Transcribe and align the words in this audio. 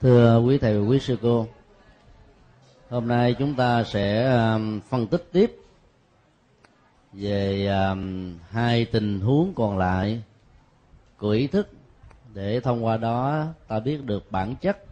thưa 0.00 0.38
quý 0.38 0.58
thầy 0.58 0.80
và 0.80 0.86
quý 0.88 0.98
sư 0.98 1.18
cô, 1.22 1.46
hôm 2.90 3.08
nay 3.08 3.34
chúng 3.38 3.54
ta 3.54 3.84
sẽ 3.84 4.32
um, 4.32 4.80
phân 4.80 5.06
tích 5.06 5.28
tiếp 5.32 5.56
về 7.12 7.66
um, 7.66 8.34
hai 8.50 8.84
tình 8.84 9.20
huống 9.20 9.52
còn 9.56 9.78
lại 9.78 10.22
của 11.16 11.30
ý 11.30 11.46
thức. 11.46 11.68
Để 12.34 12.60
thông 12.60 12.84
qua 12.84 12.96
đó, 12.96 13.46
ta 13.68 13.80
biết 13.80 14.04
được 14.04 14.32
bản 14.32 14.56
chất 14.56 14.84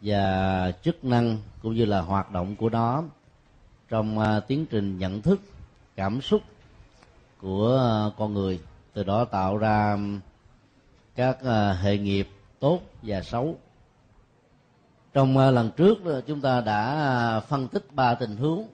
và 0.00 0.72
chức 0.82 1.04
năng 1.04 1.38
cũng 1.62 1.74
như 1.74 1.84
là 1.84 2.00
hoạt 2.00 2.30
động 2.30 2.56
của 2.56 2.68
nó 2.68 3.02
trong 3.88 4.18
uh, 4.18 4.46
tiến 4.46 4.66
trình 4.66 4.98
nhận 4.98 5.22
thức, 5.22 5.40
cảm 5.96 6.20
xúc 6.20 6.42
của 7.40 7.80
uh, 8.08 8.18
con 8.18 8.34
người, 8.34 8.60
từ 8.92 9.02
đó 9.02 9.24
tạo 9.24 9.56
ra 9.56 9.92
um, 9.92 10.20
các 11.14 11.38
uh, 11.42 11.78
hệ 11.80 11.98
nghiệp 11.98 12.28
tốt 12.58 12.80
và 13.02 13.22
xấu 13.22 13.58
trong 15.12 15.38
ờ, 15.38 15.50
lần 15.50 15.70
trước 15.76 15.98
chúng 16.26 16.40
ta 16.40 16.60
đã 16.60 16.82
à, 16.94 17.40
phân 17.40 17.68
tích 17.68 17.94
ba 17.94 18.14
tình 18.14 18.36
huống. 18.36 18.68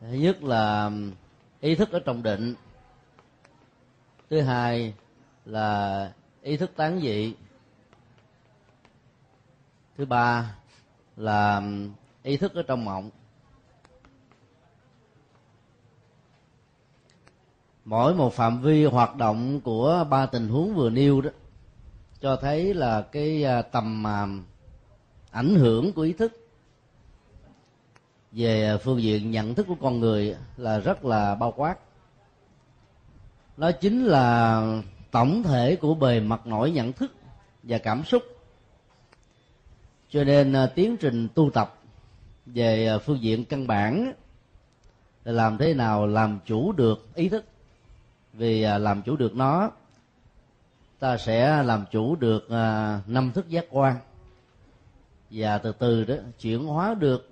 Thứ 0.00 0.12
nhất 0.12 0.42
là 0.42 0.90
ý 1.60 1.74
thức 1.74 1.92
ở 1.92 2.00
trong 2.04 2.22
định. 2.22 2.54
Thứ 4.30 4.40
hai 4.40 4.94
là 5.44 6.12
ý 6.42 6.56
thức 6.56 6.70
tán 6.76 7.00
dị. 7.00 7.34
Thứ 9.96 10.04
ba 10.04 10.54
là 11.16 11.62
ý 12.22 12.36
thức 12.36 12.54
ở 12.54 12.62
trong 12.62 12.84
mộng. 12.84 13.10
Mỗi 17.84 18.14
một 18.14 18.34
phạm 18.34 18.60
vi 18.60 18.84
hoạt 18.84 19.16
động 19.16 19.60
của 19.60 20.06
ba 20.10 20.26
tình 20.26 20.48
huống 20.48 20.74
vừa 20.74 20.90
nêu 20.90 21.20
đó, 21.20 21.30
cho 22.20 22.36
thấy 22.36 22.74
là 22.74 23.02
cái 23.12 23.44
à, 23.44 23.62
tầm 23.62 24.06
ảnh 25.38 25.54
hưởng 25.54 25.92
của 25.92 26.02
ý 26.02 26.12
thức. 26.12 26.32
Về 28.32 28.68
à, 28.68 28.76
phương 28.76 29.02
diện 29.02 29.30
nhận 29.30 29.54
thức 29.54 29.66
của 29.68 29.76
con 29.80 30.00
người 30.00 30.36
là 30.56 30.78
rất 30.78 31.04
là 31.04 31.34
bao 31.34 31.52
quát. 31.56 31.78
Nó 33.56 33.72
chính 33.72 34.04
là 34.04 34.62
tổng 35.10 35.42
thể 35.42 35.76
của 35.76 35.94
bề 35.94 36.20
mặt 36.20 36.46
nổi 36.46 36.70
nhận 36.70 36.92
thức 36.92 37.12
và 37.62 37.78
cảm 37.78 38.04
xúc. 38.04 38.22
Cho 40.10 40.24
nên 40.24 40.52
à, 40.52 40.66
tiến 40.66 40.96
trình 40.96 41.28
tu 41.34 41.50
tập 41.50 41.78
về 42.46 42.86
à, 42.86 42.98
phương 42.98 43.22
diện 43.22 43.44
căn 43.44 43.66
bản 43.66 44.12
là 45.24 45.32
làm 45.32 45.58
thế 45.58 45.74
nào 45.74 46.06
làm 46.06 46.38
chủ 46.46 46.72
được 46.72 47.14
ý 47.14 47.28
thức. 47.28 47.44
Vì 48.32 48.60
làm 48.60 49.02
chủ 49.02 49.16
được 49.16 49.34
nó, 49.34 49.70
ta 50.98 51.16
sẽ 51.16 51.62
làm 51.62 51.84
chủ 51.90 52.16
được 52.16 52.48
năm 53.06 53.32
thức 53.34 53.48
giác 53.48 53.64
quan 53.70 53.96
và 55.30 55.58
từ 55.58 55.72
từ 55.72 56.04
đó 56.04 56.14
chuyển 56.40 56.64
hóa 56.64 56.94
được 56.94 57.30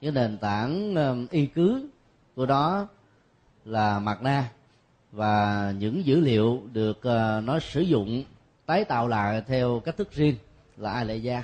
cái 0.00 0.10
nền 0.10 0.38
tảng 0.38 0.94
um, 0.94 1.26
y 1.30 1.46
cứ 1.46 1.88
của 2.36 2.46
đó 2.46 2.88
là 3.64 3.98
mặt 3.98 4.22
na 4.22 4.50
và 5.12 5.72
những 5.78 6.06
dữ 6.06 6.20
liệu 6.20 6.62
được 6.72 6.98
uh, 6.98 7.44
nó 7.44 7.58
sử 7.58 7.80
dụng, 7.80 8.24
tái 8.66 8.84
tạo 8.84 9.08
lại 9.08 9.42
theo 9.46 9.80
cách 9.84 9.96
thức 9.96 10.12
riêng 10.12 10.34
là 10.76 10.92
ai 10.92 11.04
lệ 11.04 11.16
gia 11.16 11.42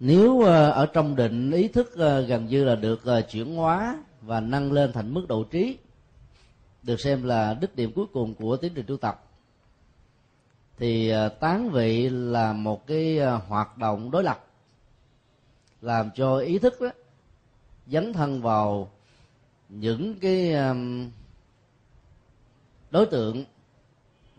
nếu 0.00 0.32
uh, 0.32 0.46
ở 0.48 0.86
trong 0.92 1.16
định 1.16 1.50
ý 1.50 1.68
thức 1.68 1.92
uh, 1.92 2.28
gần 2.28 2.46
như 2.46 2.64
là 2.64 2.74
được 2.74 3.00
chuyển 3.30 3.56
hóa 3.56 3.98
và 4.22 4.40
nâng 4.40 4.72
lên 4.72 4.92
thành 4.92 5.14
mức 5.14 5.24
độ 5.28 5.44
trí, 5.44 5.78
được 6.82 7.00
xem 7.00 7.22
là 7.22 7.56
đích 7.60 7.76
điểm 7.76 7.92
cuối 7.94 8.06
cùng 8.12 8.34
của 8.34 8.56
tiến 8.56 8.72
trình 8.74 8.86
tu 8.86 8.96
tập 8.96 9.25
thì 10.78 11.08
ờ, 11.08 11.28
tán 11.28 11.70
vị 11.70 12.08
là 12.08 12.52
một 12.52 12.86
cái 12.86 13.18
ờ, 13.18 13.36
hoạt 13.36 13.78
động 13.78 14.10
đối 14.10 14.24
lập 14.24 14.44
làm 15.80 16.10
cho 16.14 16.38
ý 16.38 16.58
thức 16.58 16.80
đó 16.80 16.90
dấn 17.86 18.12
thân 18.12 18.42
vào 18.42 18.90
những 19.68 20.14
cái 20.20 20.54
đối 22.90 23.06
tượng 23.06 23.44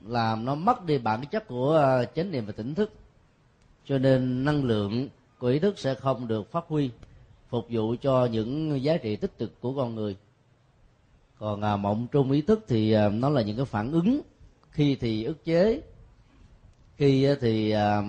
làm 0.06 0.46
nó 0.46 0.56
mất 0.56 0.86
đi 0.86 0.98
bản 0.98 1.26
chất 1.32 1.48
của 1.48 1.72
ờ, 1.72 2.06
chánh 2.06 2.32
niệm 2.32 2.46
và 2.46 2.52
tỉnh 2.52 2.76
thức. 2.76 2.92
Cho 3.86 3.98
nên 3.98 4.46
năng 4.46 4.64
lượng 4.64 5.10
của 5.40 5.48
ý 5.48 5.60
thức 5.60 5.80
sẽ 5.80 5.96
không 5.96 6.28
được 6.28 6.52
phát 6.52 6.64
huy 6.68 6.90
phục 7.50 7.66
vụ 7.70 7.96
cho 8.02 8.26
những 8.26 8.84
giá 8.84 8.98
trị 8.98 9.16
tích 9.16 9.38
cực 9.38 9.62
của 9.62 9.74
con 9.74 9.96
người. 9.96 10.16
Còn 11.40 11.62
à, 11.62 11.78
mộng 11.78 12.08
trung 12.12 12.32
ý 12.32 12.42
thức 12.42 12.66
thì 12.68 12.92
à, 12.92 13.10
nó 13.10 13.30
là 13.30 13.42
những 13.42 13.58
cái 13.58 13.66
phản 13.66 13.92
ứng 13.92 14.22
khi 14.72 14.96
thì 14.96 15.24
ức 15.24 15.46
chế 15.46 15.82
khi 16.98 17.36
thì 17.42 17.72
à, 17.72 18.02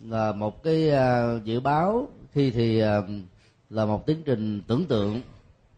là 0.00 0.32
một 0.32 0.62
cái 0.62 0.90
à, 0.90 1.38
dự 1.44 1.60
báo. 1.60 2.08
Khi 2.32 2.50
thì 2.50 2.80
à, 2.80 3.00
là 3.70 3.86
một 3.86 4.06
tiến 4.06 4.22
trình 4.24 4.62
tưởng 4.66 4.86
tượng, 4.86 5.20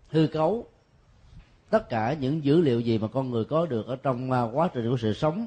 hư 0.09 0.27
cấu 0.27 0.67
tất 1.71 1.89
cả 1.89 2.17
những 2.21 2.44
dữ 2.44 2.61
liệu 2.61 2.81
gì 2.81 2.99
mà 2.99 3.09
con 3.09 3.31
người 3.31 3.44
có 3.44 3.67
được 3.67 3.87
ở 3.87 3.97
trong 3.97 4.31
quá 4.53 4.69
trình 4.75 4.91
của 4.91 4.97
sự 4.97 5.12
sống, 5.12 5.47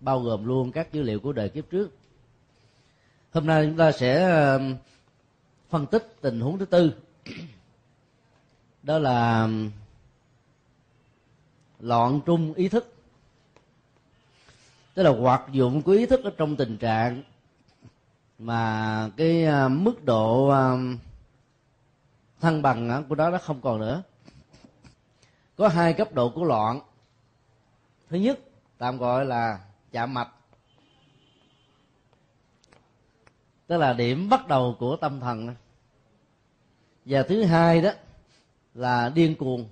bao 0.00 0.20
gồm 0.20 0.44
luôn 0.44 0.72
các 0.72 0.92
dữ 0.92 1.02
liệu 1.02 1.20
của 1.20 1.32
đời 1.32 1.48
kiếp 1.48 1.70
trước. 1.70 1.96
Hôm 3.32 3.46
nay 3.46 3.66
chúng 3.66 3.76
ta 3.76 3.92
sẽ 3.92 4.30
phân 5.68 5.86
tích 5.86 6.16
tình 6.20 6.40
huống 6.40 6.58
thứ 6.58 6.64
tư. 6.64 6.92
Đó 8.82 8.98
là 8.98 9.48
loạn 11.80 12.20
trung 12.26 12.54
ý 12.54 12.68
thức 12.68 12.95
tức 14.96 15.02
là 15.02 15.10
hoạt 15.10 15.42
dụng 15.52 15.82
của 15.82 15.92
ý 15.92 16.06
thức 16.06 16.24
ở 16.24 16.30
trong 16.36 16.56
tình 16.56 16.76
trạng. 16.76 17.22
Mà 18.38 19.10
cái 19.16 19.44
à, 19.44 19.68
mức 19.68 20.04
độ 20.04 20.48
à, 20.48 20.72
thăng 22.40 22.62
bằng 22.62 23.04
của 23.08 23.14
đó 23.14 23.30
nó 23.30 23.38
không 23.38 23.60
còn 23.60 23.80
nữa. 23.80 24.02
Có 25.56 25.68
hai 25.68 25.92
cấp 25.92 26.12
độ 26.12 26.30
của 26.30 26.44
loạn. 26.44 26.80
Thứ 28.10 28.16
nhất, 28.16 28.40
tạm 28.78 28.98
gọi 28.98 29.24
là 29.24 29.60
chạm 29.92 30.14
mạch. 30.14 30.28
Tức 33.66 33.76
là 33.76 33.92
điểm 33.92 34.28
bắt 34.28 34.48
đầu 34.48 34.76
của 34.78 34.96
tâm 34.96 35.20
thần. 35.20 35.54
Và 37.04 37.22
thứ 37.22 37.44
hai 37.44 37.82
đó 37.82 37.90
là 38.74 39.08
điên 39.08 39.34
cuồng. 39.34 39.68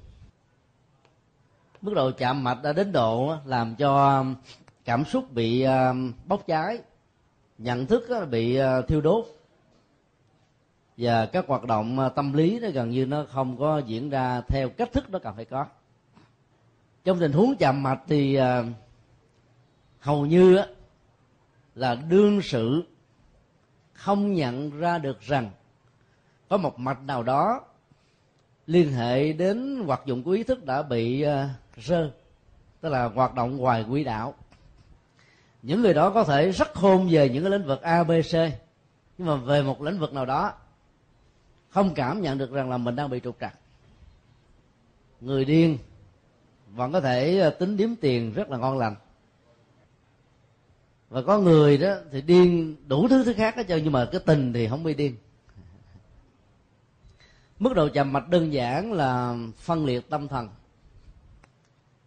Mức 1.81 1.93
độ 1.95 2.11
chạm 2.11 2.45
mạch 2.45 2.63
đã 2.63 2.73
đến 2.73 2.93
độ 2.93 3.37
làm 3.45 3.77
cho 3.77 4.25
cảm 4.85 5.05
xúc 5.05 5.33
bị 5.33 5.63
ờ, 5.63 5.95
bốc 6.27 6.47
cháy. 6.47 6.79
Nhận 7.59 7.87
thức 7.87 8.29
bị 8.31 8.57
ờ, 8.57 8.83
thiêu 8.83 9.01
đốt. 9.01 9.25
Và 10.97 11.27
các 11.27 11.45
hoạt 11.49 11.65
động 11.65 11.99
ờ, 11.99 12.09
tâm 12.09 12.33
lý 12.33 12.61
nó 12.61 12.69
gần 12.71 12.91
như 12.91 13.07
nó 13.07 13.27
không 13.31 13.59
có 13.59 13.79
diễn 13.79 14.11
ra 14.11 14.41
theo 14.41 14.69
cách 14.69 14.93
thức 14.93 15.11
nó 15.11 15.19
cần 15.19 15.37
phải 15.37 15.45
có. 15.45 15.67
Trong 17.05 17.21
tình 17.21 17.33
huống 17.33 17.55
chạm 17.59 17.83
mạch 17.83 18.01
thì 18.07 18.39
hầu 20.01 20.27
như 20.27 20.59
là 21.75 21.95
đương 21.95 22.43
sự 22.43 22.85
không 23.93 24.33
nhận 24.33 24.79
ra 24.79 24.99
được 24.99 25.21
rằng 25.21 25.51
có 26.49 26.57
một 26.57 26.79
mạch 26.79 27.03
nào 27.03 27.23
đó 27.23 27.61
liên 28.67 28.93
hệ 28.93 29.33
đến 29.33 29.83
hoạt 29.87 30.07
dụng 30.07 30.23
của 30.23 30.31
ý 30.31 30.43
thức 30.43 30.65
đã 30.65 30.83
bị 30.83 31.25
rơ 31.77 32.11
tức 32.85 32.91
là 32.91 33.05
hoạt 33.05 33.35
động 33.35 33.57
ngoài 33.57 33.85
quỹ 33.91 34.05
đạo 34.05 34.35
những 35.65 35.83
người 35.83 35.95
đó 35.95 36.11
có 36.11 36.25
thể 36.25 36.51
rất 36.51 36.75
khôn 36.75 37.09
về 37.11 37.29
những 37.29 37.45
cái 37.45 37.51
lĩnh 37.51 37.67
vực 37.67 37.83
a, 37.83 38.05
b, 38.05 38.11
c, 38.11 38.35
nhưng 39.19 39.29
mà 39.29 39.37
về 39.37 39.63
một 39.63 39.83
lĩnh 39.83 39.99
vực 39.99 40.13
nào 40.13 40.27
đó, 40.27 40.53
không 41.71 41.95
cảm 41.95 42.23
nhận 42.23 42.39
được 42.39 42.53
rằng 42.53 42.71
là 42.71 42.79
mình 42.79 42.97
đang 42.97 43.11
bị 43.11 43.21
trục 43.21 43.37
trặc. 43.41 43.59
Người 45.21 45.45
điên 45.45 45.79
vẫn 46.69 46.93
có 46.93 47.01
thể 47.01 47.39
ờ, 47.39 47.51
tính 47.51 47.77
điếm 47.77 47.97
tiền 47.97 48.33
rất 48.33 48.51
là 48.51 48.59
ngon 48.59 48.79
lành. 48.79 48.95
Và 51.11 51.23
có 51.23 51.39
người 51.39 51.79
đó 51.79 51.95
thì 52.13 52.21
điên 52.21 52.77
đủ 52.87 53.09
thứ 53.09 53.25
thứ 53.25 53.33
khác 53.33 53.57
hết 53.57 53.69
trơn, 53.69 53.85
nhưng 53.85 53.93
mà 53.93 54.09
cái 54.13 54.21
tình 54.27 54.53
thì 54.53 54.69
không 54.69 54.83
bị 54.83 54.95
điên. 54.95 55.17
Mức 57.59 57.75
độ 57.75 57.89
chậm 57.89 58.13
mạch 58.13 58.29
đơn 58.29 58.53
giản 58.53 58.93
là 58.93 59.37
phân 59.57 59.85
liệt 59.85 60.11
tâm 60.11 60.29
thần 60.29 60.49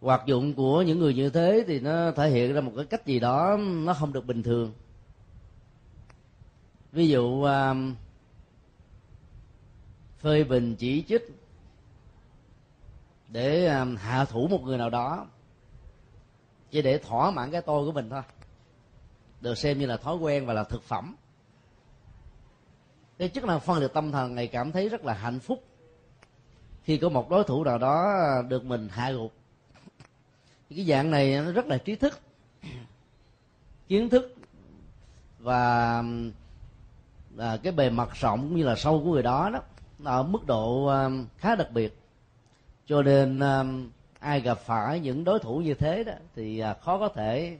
hoạt 0.00 0.26
dụng 0.26 0.54
của 0.54 0.82
những 0.82 0.98
người 0.98 1.14
như 1.14 1.30
thế 1.30 1.64
thì 1.66 1.80
nó 1.80 2.10
thể 2.10 2.30
hiện 2.30 2.52
ra 2.52 2.60
một 2.60 2.72
cái 2.76 2.84
cách 2.84 3.06
gì 3.06 3.20
đó 3.20 3.56
nó 3.60 3.94
không 3.94 4.12
được 4.12 4.26
bình 4.26 4.42
thường. 4.42 4.72
Ví 6.92 7.08
dụ 7.08 7.42
à, 7.42 7.74
phê 10.18 10.44
bình 10.44 10.76
chỉ 10.78 11.04
trích 11.08 11.22
để 13.28 13.66
à, 13.66 13.86
hạ 13.98 14.24
thủ 14.24 14.48
một 14.48 14.62
người 14.62 14.78
nào 14.78 14.90
đó 14.90 15.26
chỉ 16.70 16.82
để 16.82 16.98
thỏa 16.98 17.30
mãn 17.30 17.50
cái 17.50 17.62
tôi 17.62 17.86
của 17.86 17.92
mình 17.92 18.10
thôi. 18.10 18.22
Được 19.40 19.58
xem 19.58 19.78
như 19.78 19.86
là 19.86 19.96
thói 19.96 20.16
quen 20.16 20.46
và 20.46 20.54
là 20.54 20.64
thực 20.64 20.82
phẩm. 20.82 21.16
Cái 23.18 23.28
chức 23.28 23.44
năng 23.44 23.60
phân 23.60 23.78
liệt 23.78 23.92
tâm 23.94 24.12
thần 24.12 24.34
này 24.34 24.46
cảm 24.46 24.72
thấy 24.72 24.88
rất 24.88 25.04
là 25.04 25.14
hạnh 25.14 25.40
phúc 25.40 25.64
khi 26.82 26.98
có 26.98 27.08
một 27.08 27.30
đối 27.30 27.44
thủ 27.44 27.64
nào 27.64 27.78
đó 27.78 28.14
được 28.48 28.64
mình 28.64 28.88
hạ 28.88 29.12
gục 29.12 29.32
cái 30.76 30.84
dạng 30.84 31.10
này 31.10 31.40
nó 31.40 31.52
rất 31.52 31.66
là 31.66 31.78
trí 31.78 31.96
thức 31.96 32.20
kiến 33.88 34.08
thức 34.08 34.34
và 35.38 36.02
à, 37.38 37.56
cái 37.62 37.72
bề 37.72 37.90
mặt 37.90 38.08
rộng 38.20 38.40
cũng 38.40 38.56
như 38.56 38.64
là 38.64 38.76
sâu 38.76 39.02
của 39.04 39.12
người 39.12 39.22
đó 39.22 39.50
đó 39.52 39.60
ở 40.04 40.22
mức 40.22 40.46
độ 40.46 40.86
à, 40.86 41.08
khá 41.36 41.54
đặc 41.54 41.68
biệt. 41.72 41.98
Cho 42.86 43.02
nên 43.02 43.40
à, 43.40 43.64
ai 44.18 44.40
gặp 44.40 44.58
phải 44.58 45.00
những 45.00 45.24
đối 45.24 45.38
thủ 45.38 45.58
như 45.58 45.74
thế 45.74 46.04
đó 46.04 46.12
thì 46.34 46.58
à, 46.58 46.74
khó 46.74 46.98
có 46.98 47.08
thể 47.08 47.58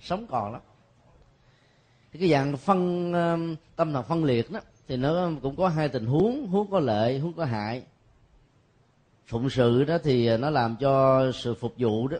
sống 0.00 0.26
còn 0.26 0.52
lắm. 0.52 0.60
Thì 2.12 2.18
cái 2.20 2.28
dạng 2.28 2.56
phân 2.56 3.12
à, 3.12 3.36
tâm 3.76 3.92
thần 3.92 4.04
phân 4.04 4.24
liệt 4.24 4.50
đó 4.50 4.60
thì 4.88 4.96
nó 4.96 5.30
cũng 5.42 5.56
có 5.56 5.68
hai 5.68 5.88
tình 5.88 6.06
huống 6.06 6.46
huống 6.46 6.70
có 6.70 6.80
lợi 6.80 7.18
huống 7.18 7.32
có 7.32 7.44
hại. 7.44 7.82
Phụng 9.26 9.50
sự 9.50 9.84
đó 9.84 9.98
thì 10.04 10.26
à, 10.26 10.36
nó 10.36 10.50
làm 10.50 10.76
cho 10.76 11.22
sự 11.32 11.54
phục 11.54 11.74
vụ 11.78 12.08
đó 12.08 12.18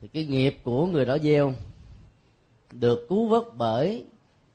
thì 0.00 0.08
cái 0.08 0.24
nghiệp 0.26 0.58
của 0.64 0.86
người 0.86 1.04
đó 1.04 1.18
gieo, 1.18 1.52
được 2.72 3.06
cứu 3.08 3.28
vớt 3.28 3.42
bởi 3.56 4.04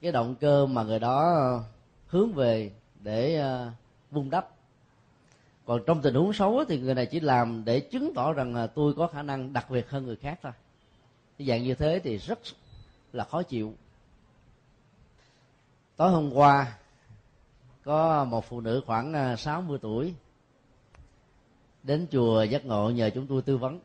cái 0.02 0.12
động 0.12 0.36
cơ 0.36 0.66
mà 0.66 0.84
người 0.84 1.00
đó 1.00 1.34
ờ, 1.36 1.64
hướng 2.08 2.34
về 2.34 2.72
để 3.00 3.36
ờ, 3.36 3.72
vun 4.12 4.30
đắp. 4.30 4.50
Còn 5.66 5.82
trong 5.88 6.02
tình 6.02 6.14
huống 6.14 6.34
xấu 6.34 6.66
thì 6.68 6.80
người 6.80 6.96
này 6.96 7.06
chỉ 7.06 7.20
làm 7.20 7.66
để 7.66 7.80
chứng 7.80 8.14
tỏ 8.16 8.34
rằng 8.34 8.56
là 8.56 8.68
tôi 8.68 8.94
có 8.94 9.08
khả 9.08 9.22
năng 9.22 9.54
đặc 9.54 9.70
biệt 9.70 9.90
hơn 9.90 10.06
người 10.06 10.16
khác 10.16 10.40
thôi. 10.44 10.52
Cái 11.38 11.48
dạng 11.48 11.64
như 11.64 11.76
thế 11.76 12.02
thì 12.04 12.18
rất 12.18 12.40
là 13.14 13.24
khó 13.24 13.44
chịu. 13.44 13.74
Tối 15.96 16.12
hôm 16.12 16.34
qua, 16.34 16.78
có 17.84 18.24
một 18.24 18.46
phụ 18.50 18.62
nữ 18.62 18.82
khoảng 18.86 19.14
ờ, 19.14 19.36
60 19.36 19.78
tuổi 19.82 20.14
đến 21.84 22.08
chùa 22.12 22.44
giác 22.44 22.66
ngộ 22.66 22.90
nhờ 22.90 23.10
chúng 23.10 23.28
tôi 23.28 23.42
tư 23.42 23.58
vấn 23.58 23.80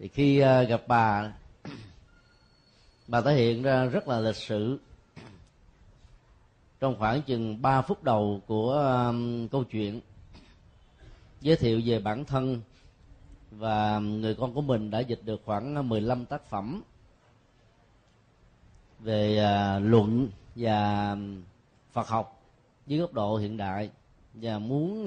thì 0.00 0.08
khi 0.08 0.38
ờ, 0.38 0.62
gặp 0.62 0.82
bà 0.86 1.32
bà 3.06 3.20
thể 3.20 3.34
hiện 3.34 3.62
ra 3.62 3.84
rất 3.84 4.08
là 4.08 4.20
lịch 4.20 4.36
sự. 4.36 4.78
Trong 6.80 6.96
khoảng 6.98 7.22
chừng 7.22 7.62
3 7.62 7.82
phút 7.82 8.04
đầu 8.04 8.40
của 8.46 8.74
câu 9.50 9.64
chuyện, 9.64 10.00
giới 11.40 11.56
thiệu 11.56 11.80
về 11.84 11.98
bản 11.98 12.24
thân 12.24 12.60
và 13.50 13.98
người 13.98 14.34
con 14.34 14.54
của 14.54 14.60
mình 14.60 14.90
đã 14.90 15.00
dịch 15.00 15.20
được 15.24 15.40
khoảng 15.44 15.88
15 15.88 16.24
tác 16.24 16.44
phẩm 16.44 16.82
về 18.98 19.36
ờ, 19.36 19.78
luận 19.78 20.28
và 20.56 21.16
Phật 21.92 22.08
học 22.08 22.42
dưới 22.86 23.00
góc 23.00 23.12
độ 23.12 23.36
hiện 23.36 23.56
đại 23.56 23.90
và 24.34 24.58
muốn 24.58 25.06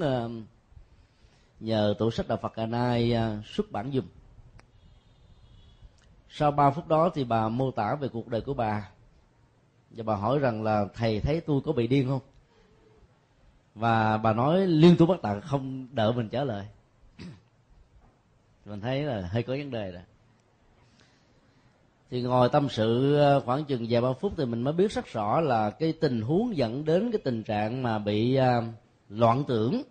nhờ 1.60 1.94
tổ 1.98 2.10
sách 2.10 2.28
đạo 2.28 2.38
Phật 2.42 2.54
Cà 2.54 2.66
Nai 2.66 3.12
ờ, 3.12 3.38
xuất 3.44 3.72
bản 3.72 3.90
dùm 3.94 4.04
sau 6.36 6.50
3 6.50 6.70
phút 6.70 6.88
đó 6.88 7.10
thì 7.14 7.24
bà 7.24 7.48
mô 7.48 7.70
tả 7.70 7.94
về 7.94 8.08
cuộc 8.08 8.28
đời 8.28 8.40
của 8.40 8.54
bà. 8.54 8.90
Và 9.90 10.04
bà 10.04 10.14
hỏi 10.14 10.38
rằng 10.38 10.62
là 10.62 10.84
thầy 10.94 11.20
thấy 11.20 11.40
tôi 11.40 11.60
có 11.64 11.72
bị 11.72 11.86
điên 11.86 12.08
không? 12.08 12.20
Và 13.74 14.16
bà 14.16 14.32
nói 14.32 14.66
liên 14.66 14.96
tục 14.96 15.08
bắt 15.08 15.18
tặng 15.22 15.40
không 15.40 15.86
đợi 15.92 16.12
mình 16.12 16.28
trả 16.28 16.44
lời. 16.44 16.66
Mình 18.64 18.80
thấy 18.80 19.02
là 19.02 19.20
hơi 19.20 19.42
có 19.42 19.52
vấn 19.52 19.70
đề 19.70 19.92
rồi. 19.92 20.02
Thì 22.10 22.22
ngồi 22.22 22.48
tâm 22.48 22.68
sự 22.68 23.16
ờ, 23.16 23.40
khoảng 23.40 23.64
chừng 23.64 23.86
vài 23.90 24.00
ba 24.00 24.12
phút 24.12 24.32
thì 24.36 24.44
mình 24.44 24.62
mới 24.62 24.74
biết 24.74 24.92
rất 24.92 25.06
rõ 25.06 25.40
là 25.40 25.70
cái 25.70 25.92
tình 25.92 26.20
huống 26.20 26.56
dẫn 26.56 26.84
đến 26.84 27.10
cái 27.12 27.20
tình 27.24 27.42
trạng 27.42 27.82
mà 27.82 27.98
bị 27.98 28.38
uh, 28.38 28.64
loạn 29.08 29.44
tưởng. 29.48 29.82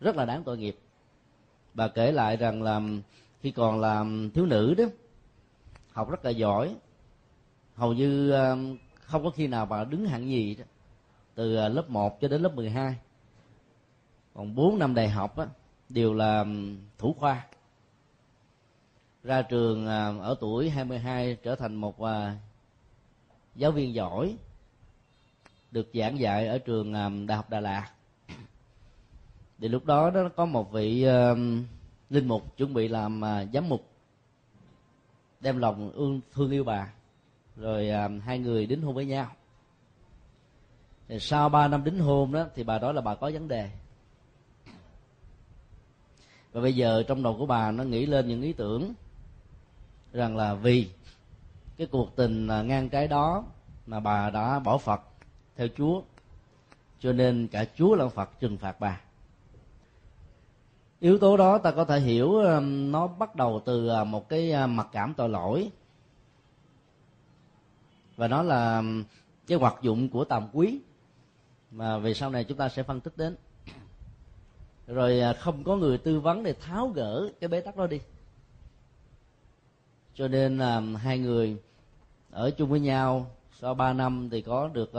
Rất 0.00 0.16
là 0.16 0.24
đáng 0.24 0.42
tội 0.44 0.58
nghiệp. 0.58 0.78
Bà 1.74 1.88
kể 1.88 2.12
lại 2.12 2.36
rằng 2.36 2.62
là 2.62 2.80
khi 3.44 3.50
còn 3.50 3.80
làm 3.80 4.30
thiếu 4.30 4.46
nữ 4.46 4.74
đó 4.74 4.84
học 5.92 6.10
rất 6.10 6.24
là 6.24 6.30
giỏi. 6.30 6.76
Hầu 7.74 7.92
như 7.92 8.32
không 8.94 9.24
có 9.24 9.30
khi 9.30 9.46
nào 9.46 9.66
bà 9.66 9.84
đứng 9.84 10.06
hạng 10.06 10.28
gì 10.28 10.54
đó. 10.54 10.64
Từ 11.34 11.56
ờ, 11.56 11.68
lớp 11.68 11.90
1 11.90 12.20
cho 12.20 12.28
đến 12.28 12.42
lớp 12.42 12.54
12 12.54 12.96
còn 14.34 14.54
4 14.54 14.78
năm 14.78 14.94
đại 14.94 15.08
học 15.08 15.36
á, 15.36 15.46
đều 15.88 16.14
là 16.14 16.44
thủ 16.98 17.14
khoa. 17.18 17.46
Ra 19.22 19.42
trường 19.42 19.86
ờ, 19.86 20.18
ở 20.20 20.36
tuổi 20.40 20.70
22 20.70 21.36
trở 21.42 21.56
thành 21.56 21.74
một 21.74 22.00
ờ, 22.00 22.30
giáo 23.54 23.70
viên 23.70 23.94
giỏi 23.94 24.36
được 25.70 25.90
giảng 25.94 26.18
dạy 26.18 26.46
ở 26.46 26.58
trường 26.58 26.92
đại 27.26 27.36
học 27.36 27.50
Đà 27.50 27.60
Lạt. 27.60 27.90
Thì 29.58 29.68
lúc 29.68 29.84
đó 29.84 30.10
nó 30.10 30.28
có 30.36 30.44
một 30.44 30.72
vị 30.72 31.06
linh 32.10 32.28
mục 32.28 32.56
chuẩn 32.56 32.74
bị 32.74 32.88
làm 32.88 33.24
à, 33.24 33.44
giám 33.52 33.68
mục, 33.68 33.88
đem 35.40 35.58
lòng 35.58 35.90
ương, 35.90 36.20
thương 36.32 36.50
yêu 36.50 36.64
bà. 36.64 36.92
Rồi 37.56 37.90
à, 37.90 38.08
hai 38.24 38.38
người 38.38 38.66
đính 38.66 38.82
hôn 38.82 38.94
với 38.94 39.06
nhau. 39.06 39.30
Thì 41.08 41.18
sau 41.20 41.48
ba 41.48 41.68
năm 41.68 41.84
đính 41.84 41.98
hôn 41.98 42.32
đó, 42.32 42.46
thì 42.54 42.64
bà 42.64 42.78
nói 42.78 42.94
là 42.94 43.00
bà 43.00 43.14
có 43.14 43.30
vấn 43.34 43.48
đề. 43.48 43.70
Và 46.52 46.60
bây 46.60 46.76
giờ 46.76 47.02
trong 47.08 47.22
đầu 47.22 47.36
của 47.38 47.46
bà 47.46 47.70
nó 47.70 47.84
nghĩ 47.84 48.06
lên 48.06 48.28
những 48.28 48.42
ý 48.42 48.52
tưởng 48.52 48.94
rằng 50.12 50.36
là 50.36 50.54
vì 50.54 50.88
cái 51.76 51.86
cuộc 51.86 52.16
tình 52.16 52.48
à, 52.48 52.62
ngang 52.62 52.88
trái 52.88 53.08
đó 53.08 53.44
mà 53.86 54.00
bà 54.00 54.30
đã 54.30 54.58
bỏ 54.58 54.78
phật 54.78 55.00
theo 55.56 55.68
chúa. 55.76 56.02
Cho 57.00 57.12
nên 57.12 57.48
cả 57.48 57.64
chúa 57.76 57.94
lẫn 57.94 58.10
phật 58.10 58.40
trừng 58.40 58.56
phạt 58.56 58.80
bà 58.80 59.00
yếu 61.04 61.18
tố 61.18 61.36
đó 61.36 61.58
ta 61.58 61.70
có 61.70 61.84
thể 61.84 62.00
hiểu 62.00 62.34
um, 62.34 62.92
nó 62.92 63.06
bắt 63.06 63.36
đầu 63.36 63.62
từ 63.64 63.88
à, 63.88 64.04
một 64.04 64.28
cái 64.28 64.52
à, 64.52 64.66
mặc 64.66 64.88
cảm 64.92 65.14
tội 65.14 65.28
lỗi. 65.28 65.70
Và 68.16 68.28
nó 68.28 68.42
là 68.42 68.78
um, 68.78 69.04
cái 69.46 69.58
hoạt 69.58 69.82
dụng 69.82 70.08
của 70.08 70.24
tàm 70.24 70.48
quý. 70.52 70.78
Mà 71.70 71.98
về 71.98 72.14
sau 72.14 72.30
này 72.30 72.44
chúng 72.44 72.58
ta 72.58 72.68
sẽ 72.68 72.82
phân 72.82 73.00
tích 73.00 73.16
đến. 73.16 73.36
Rồi 74.86 75.20
à, 75.20 75.32
không 75.32 75.64
có 75.64 75.76
người 75.76 75.98
tư 75.98 76.20
vấn 76.20 76.42
để 76.42 76.52
tháo 76.52 76.88
gỡ 76.88 77.28
cái 77.40 77.48
bế 77.48 77.60
tắc 77.60 77.76
đó 77.76 77.86
đi. 77.86 78.00
Cho 80.14 80.28
nên 80.28 80.58
là 80.58 80.80
hai 80.80 81.18
người 81.18 81.56
ở 82.30 82.50
chung 82.50 82.70
với 82.70 82.80
nhau 82.80 83.30
sau 83.60 83.74
ba 83.74 83.92
năm 83.92 84.28
thì 84.30 84.42
có 84.42 84.68
được 84.68 84.92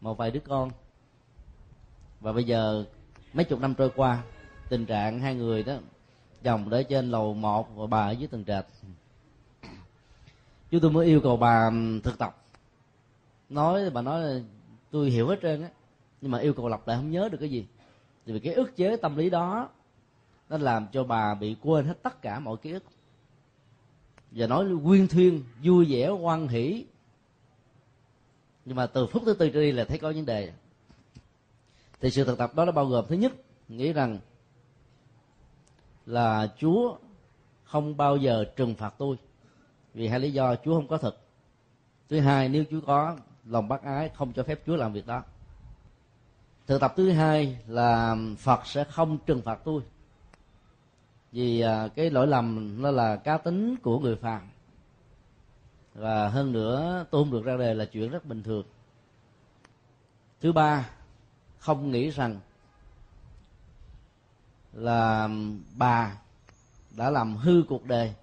một 0.00 0.18
vài 0.18 0.30
đứa 0.30 0.40
con. 0.40 0.70
Và 2.20 2.32
bây 2.32 2.44
giờ 2.44 2.84
mấy 3.32 3.44
chục 3.44 3.60
năm 3.60 3.74
trôi 3.74 3.90
qua 3.96 4.22
tình 4.68 4.86
trạng 4.86 5.20
hai 5.20 5.34
người 5.34 5.62
đó 5.62 5.76
chồng 6.42 6.70
để 6.70 6.82
trên 6.82 7.10
lầu 7.10 7.34
một 7.34 7.76
và 7.76 7.86
bà 7.86 8.06
ở 8.06 8.10
dưới 8.10 8.28
tầng 8.28 8.44
trệt. 8.44 8.64
Chúng 10.70 10.80
tôi 10.80 10.90
mới 10.90 11.06
yêu 11.06 11.20
cầu 11.20 11.36
bà 11.36 11.70
thực 12.02 12.18
tập. 12.18 12.36
Nói, 13.48 13.90
bà 13.90 14.02
nói 14.02 14.44
tôi 14.90 15.10
hiểu 15.10 15.28
hết 15.28 15.38
trơn 15.42 15.62
á, 15.62 15.68
nhưng 16.20 16.30
mà 16.30 16.38
yêu 16.38 16.54
cầu 16.54 16.68
lặp 16.68 16.88
lại 16.88 16.96
không 16.96 17.10
nhớ 17.10 17.28
được 17.32 17.38
cái 17.38 17.50
gì. 17.50 17.66
Thì 18.26 18.32
vì 18.32 18.40
cái 18.40 18.54
ức 18.54 18.76
chế 18.76 18.96
tâm 18.96 19.16
lý 19.16 19.30
đó, 19.30 19.68
nó 20.48 20.58
làm 20.58 20.86
cho 20.92 21.04
bà 21.04 21.34
bị 21.34 21.56
quên 21.62 21.86
hết 21.86 22.02
tất 22.02 22.22
cả 22.22 22.38
mọi 22.38 22.56
ký 22.56 22.72
ức. 22.72 22.84
Và 24.30 24.46
nói 24.46 24.66
quyên 24.84 25.08
thuyên, 25.08 25.42
vui 25.62 25.86
vẻ, 25.88 26.08
hoan 26.08 26.48
hỷ. 26.48 26.84
Nhưng 28.64 28.76
mà 28.76 28.86
từ 28.86 29.06
phút 29.06 29.22
thứ 29.26 29.34
tư 29.34 29.50
trở 29.50 29.60
đi 29.60 29.72
là 29.72 29.84
thấy 29.84 29.98
có 29.98 30.12
vấn 30.12 30.26
đề. 30.26 30.52
Thì 32.00 32.10
sự 32.10 32.24
thực 32.24 32.38
tập 32.38 32.54
đó 32.54 32.64
nó 32.64 32.72
bao 32.72 32.86
gồm, 32.86 33.04
thứ 33.08 33.14
nhất, 33.14 33.32
nghĩ 33.68 33.92
rằng 33.92 34.18
là 36.06 36.52
chúa 36.58 36.96
không 37.64 37.96
bao 37.96 38.16
giờ 38.16 38.44
trừng 38.56 38.74
phạt 38.74 38.94
tôi, 38.98 39.16
vì 39.94 40.08
hai 40.08 40.20
lý 40.20 40.32
do 40.32 40.56
chúa 40.64 40.74
không 40.74 40.88
có 40.88 40.98
thực 40.98 41.24
thứ 42.08 42.20
hai, 42.20 42.48
nếu 42.48 42.64
chúa 42.70 42.80
có 42.86 43.16
lòng 43.44 43.68
bác 43.68 43.82
ái, 43.82 44.10
không 44.14 44.32
cho 44.32 44.42
phép 44.42 44.60
chúa 44.66 44.76
làm 44.76 44.92
việc 44.92 45.06
đó. 45.06 45.22
Thực 46.66 46.80
tập 46.80 46.92
thứ 46.96 47.10
hai 47.10 47.58
là 47.66 48.16
phật 48.38 48.66
sẽ 48.66 48.84
không 48.84 49.18
trừng 49.26 49.42
phạt 49.42 49.58
tôi, 49.64 49.82
vì 51.32 51.60
à, 51.60 51.88
cái 51.88 52.10
lỗi 52.10 52.26
lầm 52.26 52.76
nó 52.82 52.90
là 52.90 53.16
cá 53.16 53.38
tính 53.38 53.76
của 53.82 53.98
người 53.98 54.16
phàm. 54.16 54.48
Và 55.94 56.28
hơn 56.28 56.52
nữa, 56.52 57.06
tôi 57.10 57.24
không 57.24 57.32
được 57.32 57.44
ra 57.44 57.56
đề 57.56 57.74
là 57.74 57.84
chuyện 57.84 58.10
rất 58.10 58.24
bình 58.24 58.42
thường. 58.42 58.64
Thứ 60.40 60.52
ba, 60.52 60.90
không 61.58 61.90
nghĩ 61.90 62.10
rằng 62.10 62.40
là 64.74 65.28
bà 65.76 66.16
đã 66.90 67.10
làm 67.10 67.36
hư 67.36 67.62
cuộc 67.68 67.84
đời 67.84 68.14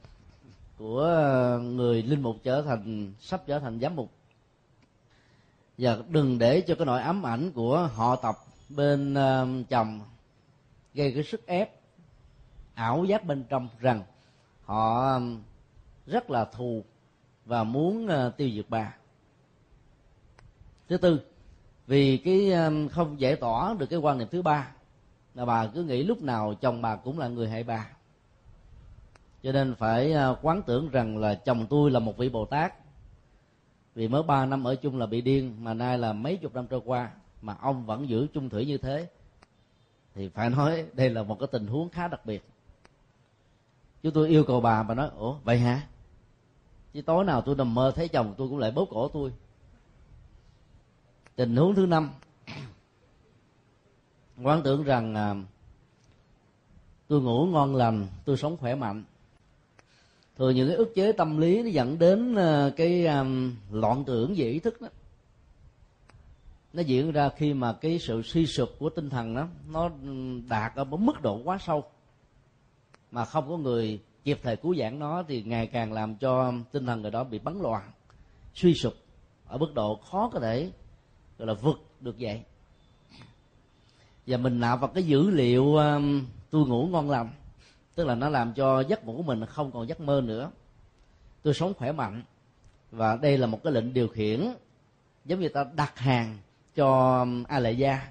của 0.78 1.00
ờ, 1.02 1.60
người 1.60 2.04
linh 2.04 2.22
mục 2.22 2.36
trở 2.44 2.62
thành, 2.62 3.14
sắp 3.20 3.42
trở 3.48 3.60
thành 3.60 3.80
giám 3.80 3.96
mục. 3.96 4.12
Và 5.78 5.98
đừng 6.10 6.40
để 6.40 6.62
cho 6.62 6.76
cái 6.76 6.86
nỗi 6.86 7.02
ám 7.02 7.26
ảnh 7.26 7.52
của 7.52 7.90
họ 7.96 8.16
tập 8.16 8.36
bên 8.70 9.14
ờ, 9.14 9.48
chồng 9.70 10.02
gây 10.94 11.12
cái 11.12 11.24
sức 11.24 11.48
ép, 11.48 11.72
ảo 12.74 13.06
giác 13.06 13.26
bên 13.26 13.44
trong 13.50 13.68
rằng 13.80 14.04
họ 14.66 15.20
rất 16.08 16.30
là 16.30 16.46
thù 16.46 16.84
và 17.46 17.64
muốn 17.64 18.08
ờ, 18.08 18.30
tiêu 18.30 18.50
diệt 18.56 18.66
bà. 18.70 18.96
Thứ 20.90 20.98
tư, 20.98 21.22
vì 21.88 22.18
cái 22.18 22.52
không 22.92 23.20
giải 23.20 23.36
tỏa 23.36 23.76
được 23.80 23.86
cái 23.86 24.00
quan 24.00 24.18
niệm 24.18 24.28
thứ 24.32 24.42
ba 24.42 24.72
là 25.36 25.46
bà 25.46 25.68
cứ 25.68 25.84
nghĩ 25.84 26.04
lúc 26.04 26.22
nào 26.22 26.54
chồng 26.54 26.82
bà 26.82 26.96
cũng 26.96 27.20
là 27.20 27.28
người 27.28 27.50
hại 27.50 27.64
bà. 27.64 27.90
Cho 29.44 29.52
nên 29.52 29.76
phải 29.76 30.14
à, 30.14 30.36
quán 30.42 30.62
tưởng 30.62 30.90
rằng 30.90 31.18
là 31.18 31.36
chồng 31.36 31.66
tôi 31.70 31.92
là 31.92 32.00
một 32.00 32.18
vị 32.18 32.30
bồ 32.30 32.46
tát. 32.46 32.74
Vì 33.96 34.08
mới 34.08 34.24
ba 34.24 34.46
năm 34.46 34.64
ở 34.64 34.76
chung 34.76 35.00
là 35.00 35.06
bị 35.06 35.22
điên, 35.22 35.64
mà 35.64 35.74
nay 35.74 35.98
là 35.98 36.14
mấy 36.14 36.38
chục 36.38 36.54
năm 36.54 36.68
trôi 36.68 36.82
qua, 36.86 37.12
mà 37.42 37.56
ông 37.62 37.86
vẫn 37.86 38.10
giữ 38.10 38.28
chung 38.34 38.50
thủy 38.50 38.66
như 38.66 38.78
thế. 38.78 39.10
Thì 40.16 40.30
phải 40.30 40.50
nói 40.50 40.86
đây 40.94 41.10
là 41.10 41.24
một 41.24 41.40
cái 41.40 41.48
tình 41.52 41.68
huống 41.68 41.90
khá 41.90 42.08
đặc 42.08 42.26
biệt. 42.26 42.44
Chúng 44.04 44.14
tôi 44.14 44.30
yêu 44.30 44.44
cầu 44.44 44.62
bà 44.62 44.84
bà 44.84 44.96
nói, 44.96 45.10
ủa, 45.18 45.36
vậy 45.44 45.60
hả? 45.60 45.88
Chứ 46.94 47.02
tối 47.02 47.26
nào 47.26 47.42
tôi 47.42 47.56
nằm 47.56 47.74
mơ 47.74 47.92
thấy 47.96 48.08
chồng 48.08 48.34
tôi 48.38 48.50
cũng 48.50 48.58
lại 48.58 48.72
bóp 48.72 48.86
cổ 48.90 49.08
tôi. 49.08 49.32
Tình 51.36 51.56
huống 51.56 51.76
thứ 51.76 51.86
năm 51.86 52.12
quán 54.44 54.62
tưởng 54.64 54.84
rằng 54.84 55.16
à, 55.16 55.36
tôi 57.08 57.22
ngủ 57.22 57.46
ngon 57.46 57.76
lành 57.76 58.08
tôi 58.26 58.38
sống 58.38 58.58
khỏe 58.58 58.76
mạnh. 58.76 59.04
Thường 60.38 60.56
những 60.56 60.68
cái 60.68 60.78
ức 60.78 60.92
chế 60.96 61.12
tâm 61.12 61.38
lý 61.38 61.64
nó 61.64 61.70
dẫn 61.70 62.00
đến 62.00 62.36
à, 62.36 62.72
cái 62.76 63.06
à, 63.06 63.26
loạn 63.72 64.04
tưởng 64.06 64.34
về 64.38 64.46
ý 64.46 64.60
thức 64.60 64.82
đó. 64.82 64.88
Nó 66.74 66.82
diễn 66.82 67.12
ra 67.12 67.30
khi 67.30 67.54
mà 67.54 67.74
cái 67.74 68.00
sự 68.00 68.22
suy 68.22 68.46
sụp 68.46 68.70
của 68.80 68.90
tinh 68.90 69.10
thần 69.10 69.36
đó 69.36 69.48
nó 69.70 69.90
đạt 70.50 70.76
ở 70.76 70.84
một 70.84 71.00
mức 71.00 71.22
độ 71.22 71.42
quá 71.44 71.58
sâu. 71.58 71.84
Mà 73.12 73.26
không 73.26 73.50
có 73.50 73.58
người 73.58 74.00
kịp 74.24 74.40
thời 74.44 74.56
cứu 74.56 74.76
giảng 74.76 75.00
nó 75.00 75.24
thì 75.28 75.44
ngày 75.44 75.68
càng 75.68 75.94
làm 75.94 76.16
cho 76.16 76.54
tinh 76.72 76.86
thần 76.86 77.02
người 77.02 77.12
đó 77.12 77.24
bị 77.24 77.40
bấn 77.40 77.60
loạn 77.62 77.92
suy 78.54 78.74
sụp 78.74 78.94
ở 79.48 79.58
mức 79.58 79.74
độ 79.74 79.96
khó 79.96 80.30
có 80.34 80.40
thể 80.40 80.72
gọi 81.38 81.48
là 81.48 81.54
vượt 81.54 81.82
được 82.00 82.16
vậy 82.20 82.44
và 84.28 84.38
mình 84.38 84.60
nạp 84.60 84.80
vào 84.80 84.88
cái 84.88 85.04
dữ 85.04 85.30
liệu 85.30 85.76
um, 85.76 86.26
tôi 86.50 86.68
ngủ 86.68 86.88
ngon 86.88 87.10
lành. 87.10 87.30
Tức 87.96 88.08
là 88.08 88.16
nó 88.16 88.30
làm 88.30 88.54
cho 88.54 88.82
giấc 88.82 89.06
ngủ 89.06 89.18
của 89.18 89.24
mình 89.24 89.46
không 89.46 89.72
còn 89.72 89.88
giấc 89.88 90.02
mơ 90.02 90.22
nữa. 90.26 90.52
Tôi 91.44 91.54
sống 91.54 91.74
khỏe 91.74 91.92
mạnh. 91.92 92.24
Và 92.92 93.16
đây 93.16 93.38
là 93.38 93.48
một 93.48 93.64
cái 93.64 93.74
lệnh 93.74 93.94
điều 93.94 94.08
khiển 94.08 94.54
giống 95.26 95.40
như 95.40 95.50
ta 95.50 95.66
đặt 95.76 96.00
hàng 96.00 96.38
cho 96.76 97.26
a 97.48 97.60
lệ 97.60 97.72
gia 97.72 98.08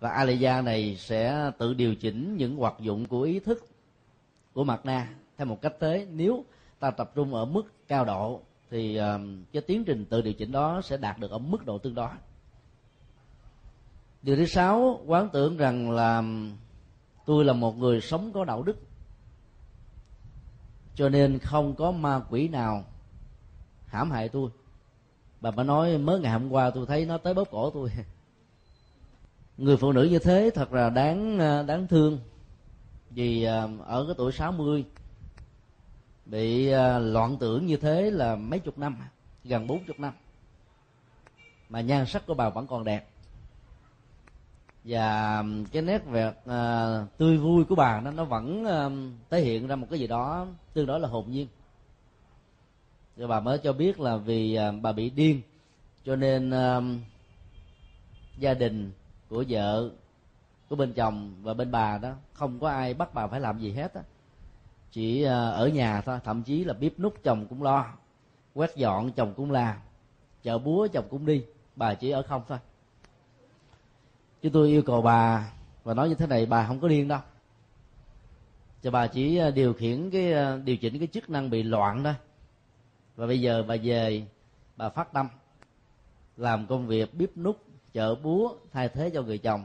và 0.00 0.10
a 0.10 0.24
lệ 0.24 0.34
gia 0.34 0.62
này 0.62 0.96
sẽ 0.96 1.50
tự 1.58 1.74
điều 1.74 1.94
chỉnh 1.94 2.36
những 2.36 2.56
hoạt 2.56 2.74
dụng 2.80 3.06
của 3.06 3.22
ý 3.22 3.40
thức 3.40 3.66
của 4.52 4.64
mặt 4.64 4.86
na 4.86 5.08
theo 5.36 5.46
một 5.46 5.62
cách 5.62 5.74
thế. 5.80 6.06
Nếu 6.10 6.44
ta 6.78 6.90
tập 6.90 7.12
trung 7.14 7.34
ở 7.34 7.44
mức 7.44 7.62
cao 7.88 8.04
độ 8.04 8.40
thì 8.70 8.96
um, 8.96 9.44
cái 9.52 9.62
tiến 9.62 9.84
trình 9.84 10.04
tự 10.04 10.22
điều 10.22 10.32
chỉnh 10.32 10.52
đó 10.52 10.80
sẽ 10.84 10.96
đạt 10.96 11.18
được 11.18 11.30
ở 11.30 11.38
mức 11.38 11.66
độ 11.66 11.78
tương 11.78 11.94
đối 11.94 12.10
điều 14.22 14.36
thứ 14.36 14.46
sáu, 14.46 15.00
quán 15.06 15.28
tưởng 15.32 15.56
rằng 15.56 15.90
là 15.90 16.22
tôi 17.26 17.44
là 17.44 17.52
một 17.52 17.78
người 17.78 18.00
sống 18.00 18.32
có 18.32 18.44
đạo 18.44 18.62
đức, 18.62 18.76
cho 20.94 21.08
nên 21.08 21.38
không 21.38 21.74
có 21.74 21.90
ma 21.90 22.20
quỷ 22.30 22.48
nào 22.48 22.84
hãm 23.86 24.10
hại 24.10 24.28
tôi. 24.28 24.50
Bà 25.40 25.50
bà 25.50 25.62
nói, 25.62 25.98
mới 25.98 26.20
ngày 26.20 26.32
hôm 26.32 26.52
qua 26.52 26.70
tôi 26.70 26.86
thấy 26.86 27.06
nó 27.06 27.18
tới 27.18 27.34
bóp 27.34 27.48
cổ 27.50 27.70
tôi. 27.70 27.90
Người 29.56 29.76
phụ 29.76 29.92
nữ 29.92 30.02
như 30.02 30.18
thế 30.18 30.50
thật 30.54 30.72
là 30.72 30.90
đáng 30.90 31.38
à, 31.38 31.62
đáng 31.62 31.86
thương. 31.86 32.18
Vì 33.10 33.44
à, 33.44 33.68
ở 33.84 34.04
cái 34.06 34.14
tuổi 34.18 34.32
60 34.32 34.84
bị 36.26 36.68
à, 36.68 36.98
loạn 36.98 37.36
tưởng 37.40 37.66
như 37.66 37.76
thế 37.76 38.10
là 38.10 38.36
mấy 38.36 38.58
chục 38.60 38.78
năm, 38.78 38.96
gần 39.44 39.66
bốn 39.66 39.84
chục 39.84 40.00
năm. 40.00 40.12
Mà 41.68 41.80
nhan 41.80 42.06
sắc 42.06 42.26
của 42.26 42.34
bà 42.34 42.48
vẫn 42.48 42.66
còn 42.66 42.84
đẹp 42.84 43.08
và 44.84 45.44
cái 45.72 45.82
nét 45.82 46.02
vẹt 46.06 46.32
uh, 46.32 46.46
ờ, 46.46 47.06
tươi 47.18 47.38
vui 47.38 47.64
của 47.64 47.74
bà 47.74 48.00
nó 48.00 48.10
nó 48.10 48.24
vẫn 48.24 48.64
uh, 48.64 48.92
thể 49.30 49.40
hiện 49.40 49.66
ra 49.66 49.76
một 49.76 49.86
cái 49.90 49.98
gì 49.98 50.06
đó 50.06 50.46
tương 50.72 50.86
đối 50.86 51.00
là 51.00 51.08
hồn 51.08 51.30
nhiên. 51.30 51.48
Rồi 53.16 53.28
bà 53.28 53.40
mới 53.40 53.58
cho 53.58 53.72
biết 53.72 54.00
là 54.00 54.16
vì 54.16 54.58
uh, 54.68 54.82
bà 54.82 54.92
bị 54.92 55.10
điên 55.10 55.42
cho 56.04 56.16
nên 56.16 56.50
uh, 56.50 56.84
gia 58.38 58.54
đình 58.54 58.92
của 59.28 59.44
vợ 59.48 59.90
của 60.68 60.76
bên 60.76 60.92
chồng 60.92 61.34
và 61.42 61.54
bên 61.54 61.70
bà 61.70 61.98
đó 61.98 62.12
không 62.32 62.58
có 62.60 62.68
ai 62.68 62.94
bắt 62.94 63.14
bà 63.14 63.26
phải 63.26 63.40
làm 63.40 63.58
gì 63.58 63.72
hết 63.72 63.94
á. 63.94 64.02
Chỉ 64.92 65.24
uh, 65.24 65.30
ở 65.30 65.68
nhà 65.68 66.00
thôi 66.00 66.18
thậm 66.24 66.42
chí 66.42 66.64
là 66.64 66.74
bếp 66.74 66.98
nút 66.98 67.14
chồng 67.22 67.46
cũng 67.46 67.62
lo 67.62 67.86
quét 68.54 68.76
dọn 68.76 69.12
chồng 69.12 69.34
cũng 69.36 69.50
làm 69.50 69.76
chợ 70.42 70.58
búa 70.58 70.88
chồng 70.92 71.04
cũng 71.10 71.26
đi 71.26 71.44
bà 71.76 71.94
chỉ 71.94 72.10
ở 72.10 72.22
không 72.22 72.42
thôi 72.48 72.58
chứ 74.42 74.50
tôi 74.52 74.68
yêu 74.68 74.82
cầu 74.82 75.02
bà 75.02 75.52
và 75.84 75.94
nói 75.94 76.08
như 76.08 76.14
thế 76.14 76.26
này, 76.26 76.46
bà 76.46 76.66
không 76.66 76.80
có 76.80 76.88
điên 76.88 77.08
đâu. 77.08 77.20
Cho 78.82 78.90
bà 78.90 79.06
chỉ 79.06 79.36
ờ, 79.36 79.50
điều 79.50 79.74
khiển 79.74 80.10
cái 80.10 80.32
ờ, 80.32 80.60
điều 80.64 80.76
chỉnh 80.76 80.98
cái 80.98 81.08
chức 81.12 81.30
năng 81.30 81.50
bị 81.50 81.62
loạn 81.62 82.04
thôi. 82.04 82.14
Và 83.16 83.26
bây 83.26 83.40
giờ 83.40 83.64
bà 83.68 83.76
về, 83.82 84.26
bà 84.76 84.88
phát 84.88 85.12
tâm, 85.12 85.28
làm 86.36 86.66
công 86.66 86.86
việc 86.86 87.14
bếp 87.14 87.36
nút 87.36 87.62
chợ 87.92 88.14
búa, 88.14 88.54
thay 88.72 88.88
thế 88.88 89.10
cho 89.10 89.22
người 89.22 89.38
chồng. 89.38 89.64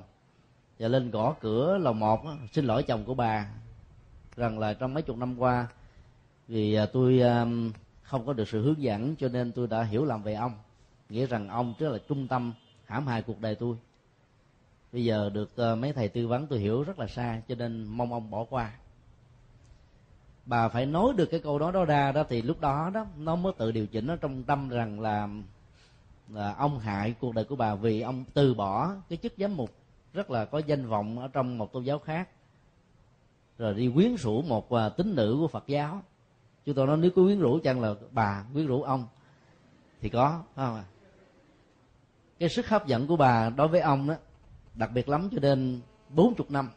Và 0.79 0.87
lên 0.87 1.11
gõ 1.11 1.35
cửa 1.41 1.77
lầu 1.77 1.93
một 1.93 2.21
xin 2.51 2.65
lỗi 2.65 2.83
chồng 2.83 3.05
của 3.05 3.13
bà, 3.13 3.47
rằng 4.35 4.59
là 4.59 4.73
trong 4.73 4.93
mấy 4.93 5.03
chục 5.03 5.17
năm 5.17 5.39
qua 5.39 5.67
vì 6.47 6.73
ờ, 6.73 6.85
tôi 6.85 7.21
không 8.01 8.25
có 8.25 8.33
được 8.33 8.49
sự 8.49 8.61
hướng 8.61 8.81
dẫn 8.81 9.15
cho 9.15 9.29
nên 9.29 9.51
tôi 9.51 9.67
đã 9.67 9.83
hiểu 9.83 10.05
lầm 10.05 10.23
về 10.23 10.33
ông. 10.33 10.53
Nghĩa 11.09 11.25
rằng 11.25 11.49
ông 11.49 11.73
rất 11.79 11.89
là 11.89 11.97
trung 12.09 12.27
tâm, 12.27 12.53
hãm 12.85 13.07
hại 13.07 13.21
cuộc 13.21 13.41
đời 13.41 13.55
tôi 13.55 13.77
bây 14.95 15.03
giờ 15.03 15.29
được 15.33 15.55
ờ, 15.55 15.75
mấy 15.75 15.93
thầy 15.93 16.07
tư 16.07 16.27
vấn 16.27 16.47
tôi 16.47 16.59
hiểu 16.59 16.83
rất 16.83 16.99
là 16.99 17.07
xa 17.07 17.41
cho 17.47 17.55
nên 17.55 17.83
mong 17.83 18.13
ông 18.13 18.29
bỏ 18.29 18.43
qua. 18.49 18.71
Bà 20.45 20.69
phải 20.69 20.85
nói 20.85 21.13
được 21.15 21.25
cái 21.25 21.39
câu 21.39 21.59
đó 21.59 21.71
đó 21.71 21.85
ra 21.85 22.11
đó 22.11 22.23
thì 22.29 22.41
lúc 22.41 22.61
đó 22.61 22.91
đó 22.93 23.05
nó 23.17 23.35
mới 23.35 23.53
tự 23.57 23.71
điều 23.71 23.87
chỉnh 23.87 24.07
nó 24.07 24.15
trong 24.15 24.43
tâm 24.43 24.69
rằng 24.69 24.99
là, 24.99 25.29
là 26.29 26.53
ông 26.53 26.79
hại 26.79 27.15
cuộc 27.19 27.35
đời 27.35 27.45
của 27.45 27.55
bà 27.55 27.75
vì 27.75 28.01
ông 28.01 28.23
từ 28.33 28.53
bỏ 28.53 28.95
cái 29.09 29.17
chức 29.23 29.33
giám 29.37 29.57
mục 29.57 29.69
rất 30.13 30.31
là 30.31 30.45
có 30.45 30.61
danh 30.65 30.87
vọng 30.87 31.19
ở 31.19 31.27
trong 31.27 31.57
một 31.57 31.73
tôn 31.73 31.83
giáo 31.83 31.99
khác. 31.99 32.29
Rồi 33.57 33.73
đi 33.73 33.91
quyến 33.95 34.15
rũ 34.15 34.41
một 34.41 34.69
ờ, 34.69 34.89
tín 34.89 35.15
nữ 35.15 35.37
của 35.39 35.47
phật 35.47 35.67
giáo. 35.67 36.01
Chúng 36.65 36.75
tôi 36.75 36.87
nói 36.87 36.97
nếu 36.97 37.11
có 37.15 37.21
quyến 37.21 37.39
rũ 37.39 37.59
chăng 37.63 37.81
là 37.81 37.93
bà 38.11 38.45
quyến 38.53 38.67
rũ 38.67 38.81
ông? 38.81 39.07
Thì 40.01 40.09
có 40.09 40.43
phải 40.55 40.65
không 40.65 40.75
ạ? 40.75 40.83
Cái 42.39 42.49
sức 42.49 42.67
hấp 42.67 42.87
dẫn 42.87 43.07
của 43.07 43.15
bà 43.15 43.49
đối 43.49 43.67
với 43.67 43.81
ông 43.81 44.07
đó 44.07 44.15
đặc 44.75 44.91
biệt 44.93 45.09
lắm 45.09 45.29
cho 45.31 45.39
nên 45.41 45.79
bốn 46.09 46.35
chục 46.35 46.51
năm. 46.51 46.69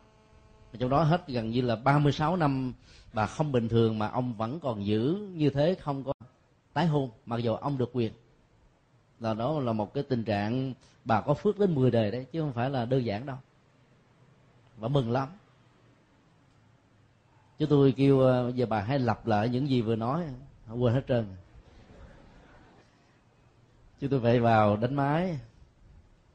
Trong 0.78 0.90
đó 0.90 1.02
hết 1.02 1.28
gần 1.28 1.50
như 1.50 1.60
là 1.60 1.76
36 1.76 2.36
năm 2.36 2.72
bà 3.12 3.26
không 3.26 3.52
bình 3.52 3.68
thường 3.68 3.98
mà 3.98 4.08
ông 4.08 4.34
vẫn 4.34 4.60
còn 4.60 4.86
giữ 4.86 5.28
như 5.34 5.50
thế, 5.50 5.76
không 5.80 6.04
có 6.04 6.12
tái 6.72 6.86
hôn, 6.86 7.10
mặc 7.26 7.36
dù 7.36 7.54
ông 7.54 7.78
được 7.78 7.90
quyền. 7.92 8.12
Là 9.20 9.34
đó 9.34 9.60
là 9.60 9.72
một 9.72 9.94
cái 9.94 10.02
tình 10.02 10.24
trạng 10.24 10.74
bà 11.04 11.20
có 11.20 11.34
phước 11.34 11.58
đến 11.58 11.74
10 11.74 11.90
đời 11.90 12.10
đấy, 12.10 12.26
chứ 12.32 12.40
không 12.40 12.52
phải 12.52 12.70
là 12.70 12.84
đơn 12.84 13.04
giản 13.04 13.26
đâu. 13.26 13.36
Và 14.76 14.88
mừng 14.88 15.10
lắm. 15.10 15.28
Chứ 17.58 17.66
tôi 17.66 17.92
kêu 17.96 18.20
ờ, 18.20 18.52
giờ 18.54 18.66
bà 18.66 18.80
hãy 18.80 18.98
lặp 18.98 19.26
lại 19.26 19.48
những 19.48 19.68
gì 19.68 19.82
vừa 19.82 19.96
nói, 19.96 20.24
quên 20.78 20.94
hết 20.94 21.02
trơn. 21.08 21.26
Chứ 24.00 24.08
tôi 24.08 24.20
phải 24.20 24.40
vào 24.40 24.76
đánh 24.76 24.94
máy 24.94 25.38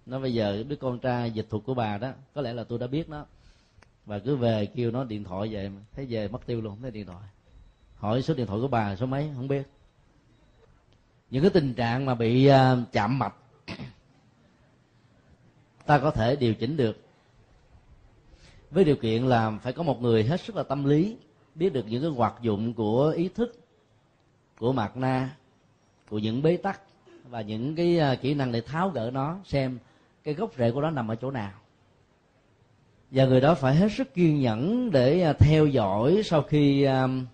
nó 0.06 0.20
bây 0.20 0.34
giờ 0.34 0.64
đứa 0.68 0.76
con 0.76 1.00
trai 1.00 1.32
dịch 1.32 1.48
thuật 1.50 1.64
của 1.66 1.74
bà 1.74 1.98
đó 1.98 2.12
có 2.34 2.42
lẽ 2.42 2.54
là 2.54 2.64
tôi 2.64 2.80
đã 2.80 2.88
biết 2.88 3.10
nó. 3.10 3.26
Và 4.06 4.20
cứ 4.20 4.36
về 4.36 4.66
kêu 4.66 4.92
nó 4.92 5.04
điện 5.04 5.24
thoại 5.24 5.50
về 5.50 5.72
thấy 5.96 6.06
về 6.06 6.28
mất 6.28 6.46
tiêu 6.46 6.62
luôn 6.62 6.82
thấy 6.82 6.92
điện 6.92 7.06
thoại. 7.06 7.24
Hỏi 7.96 8.22
số 8.22 8.34
điện 8.34 8.46
thoại 8.48 8.60
của 8.62 8.68
bà 8.68 8.96
số 8.96 9.06
mấy 9.06 9.30
không 9.36 9.48
biết. 9.48 9.68
Những 11.30 11.42
cái 11.44 11.52
tình 11.52 11.74
trạng 11.74 12.06
mà 12.06 12.16
bị 12.16 12.50
uh, 12.50 12.92
chạm 12.92 13.20
mạch 13.20 13.36
ta 15.86 16.00
có 16.00 16.12
thể 16.12 16.36
điều 16.36 16.54
chỉnh 16.54 16.78
được. 16.78 16.98
Với 18.72 18.84
điều 18.84 18.96
kiện 18.96 19.24
là 19.24 19.52
phải 19.64 19.74
có 19.74 19.84
một 19.84 20.02
người 20.02 20.24
hết 20.24 20.42
sức 20.42 20.56
là 20.56 20.64
tâm 20.64 20.86
lý 20.86 21.18
biết 21.56 21.74
được 21.74 21.86
những 21.88 22.02
cái 22.02 22.12
hoạt 22.12 22.42
dụng 22.42 22.74
của 22.74 23.14
ý 23.18 23.30
thức 23.30 23.60
của 24.60 24.74
mặt 24.74 24.98
na 24.98 25.36
của 26.10 26.20
những 26.20 26.42
bế 26.42 26.58
tắc 26.58 26.82
và 27.30 27.42
những 27.42 27.76
cái 27.76 28.00
à, 28.00 28.16
kỹ 28.16 28.34
năng 28.34 28.52
để 28.52 28.62
tháo 28.62 28.90
gỡ 28.90 29.12
nó 29.14 29.38
xem 29.46 29.80
cái 30.24 30.34
gốc 30.34 30.52
rễ 30.58 30.72
của 30.72 30.82
nó 30.82 30.90
nằm 30.90 31.08
ở 31.08 31.16
chỗ 31.16 31.32
nào. 31.32 31.52
Và 33.12 33.26
người 33.26 33.42
đó 33.42 33.56
phải 33.56 33.76
hết 33.76 33.92
sức 33.92 34.14
kiên 34.14 34.40
nhẫn 34.40 34.92
để 34.92 35.22
à, 35.22 35.34
theo 35.34 35.66
dõi 35.66 36.22
sau 36.26 36.42
khi 36.42 36.84
um, 36.84 37.26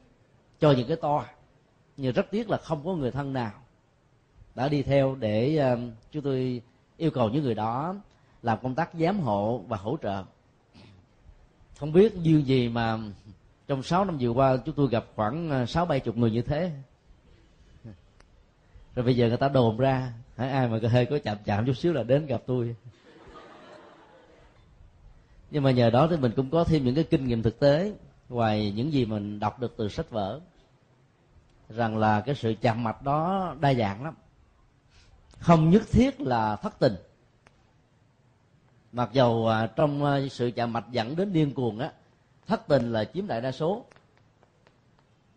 cho 0.60 0.72
những 0.72 0.88
cái 0.88 0.98
to. 0.98 1.26
Nhưng 1.98 2.14
rất 2.14 2.26
tiếc 2.32 2.50
là 2.50 2.58
không 2.58 2.86
có 2.86 2.94
người 2.94 3.12
thân 3.12 3.34
nào 3.34 3.52
đã 4.56 4.70
đi 4.70 4.84
theo 4.84 5.16
để 5.16 5.58
um, 5.58 5.92
chúng 6.12 6.24
tôi 6.24 6.62
yêu 6.98 7.12
cầu 7.12 7.30
những 7.30 7.44
người 7.44 7.56
đó 7.56 7.96
làm 8.44 8.58
công 8.64 8.76
tác 8.76 8.90
giám 8.94 9.20
hộ 9.20 9.58
và 9.68 9.78
hỗ 9.78 9.98
trợ. 10.02 10.24
Không 11.78 11.94
biết 11.94 12.14
duyên 12.22 12.46
gì 12.46 12.70
mà 12.70 13.00
trong 13.68 13.84
6 13.84 14.06
năm 14.06 14.18
vừa 14.20 14.30
qua 14.30 14.58
chúng 14.66 14.76
tôi 14.76 14.88
gặp 14.90 15.06
khoảng 15.16 15.68
sáu 15.68 15.86
bảy 15.86 16.00
chục 16.00 16.18
người 16.18 16.32
như 16.32 16.42
thế. 16.42 16.72
Rồi 18.96 19.06
bây 19.06 19.16
giờ 19.16 19.28
người 19.28 19.38
ta 19.38 19.50
đồn 19.50 19.78
ra 19.78 20.14
ai 20.48 20.68
mà 20.68 20.80
hơi 20.90 21.06
có 21.06 21.20
chạm 21.24 21.38
chạm 21.46 21.66
chút 21.66 21.74
xíu 21.74 21.94
là 21.94 22.04
đến 22.04 22.26
gặp 22.26 22.42
tôi. 22.46 22.76
Nhưng 25.52 25.64
mà 25.64 25.72
nhờ 25.72 25.90
đó 25.90 26.08
thì 26.12 26.18
mình 26.18 26.32
cũng 26.36 26.50
có 26.50 26.64
thêm 26.64 26.86
những 26.86 26.96
cái 26.96 27.04
kinh 27.04 27.28
nghiệm 27.28 27.44
thực 27.44 27.60
tế, 27.60 27.94
ngoài 28.30 28.74
những 28.76 28.94
gì 28.94 29.06
mình 29.06 29.40
đọc 29.40 29.60
được 29.60 29.74
từ 29.78 29.90
sách 29.90 30.10
vở, 30.10 30.40
rằng 31.70 31.98
là 31.98 32.22
cái 32.22 32.36
sự 32.36 32.54
chạm 32.62 32.84
mặt 32.84 33.02
đó 33.02 33.56
đa 33.60 33.74
dạng 33.74 34.04
lắm. 34.04 34.16
Không 35.40 35.70
nhất 35.70 35.84
thiết 35.92 36.22
là 36.22 36.56
thất 36.56 36.80
tình. 36.80 36.96
Mặc 38.92 39.10
dầu 39.14 39.48
à, 39.48 39.68
trong 39.68 40.06
à, 40.06 40.20
sự 40.32 40.52
chạm 40.56 40.74
mạch 40.74 40.92
dẫn 40.92 41.16
đến 41.16 41.34
điên 41.34 41.54
cuồng 41.54 41.80
á, 41.80 41.92
thất 42.48 42.68
tình 42.68 42.94
là 42.94 43.06
chiếm 43.06 43.28
đại 43.28 43.42
đa 43.42 43.52
số. 43.52 43.86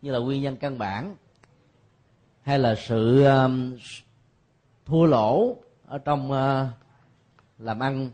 Như 0.01 0.11
là 0.11 0.19
nguyên 0.19 0.41
nhân 0.41 0.57
căn 0.57 0.77
bản, 0.77 1.15
hay 2.41 2.59
là 2.59 2.75
sự 2.75 3.23
à, 3.23 3.47
thua 4.85 5.05
lỗ 5.05 5.55
ở 5.85 5.97
trong 5.97 6.31
uh, 6.31 6.67
làm 7.59 7.79
ăn 7.79 8.09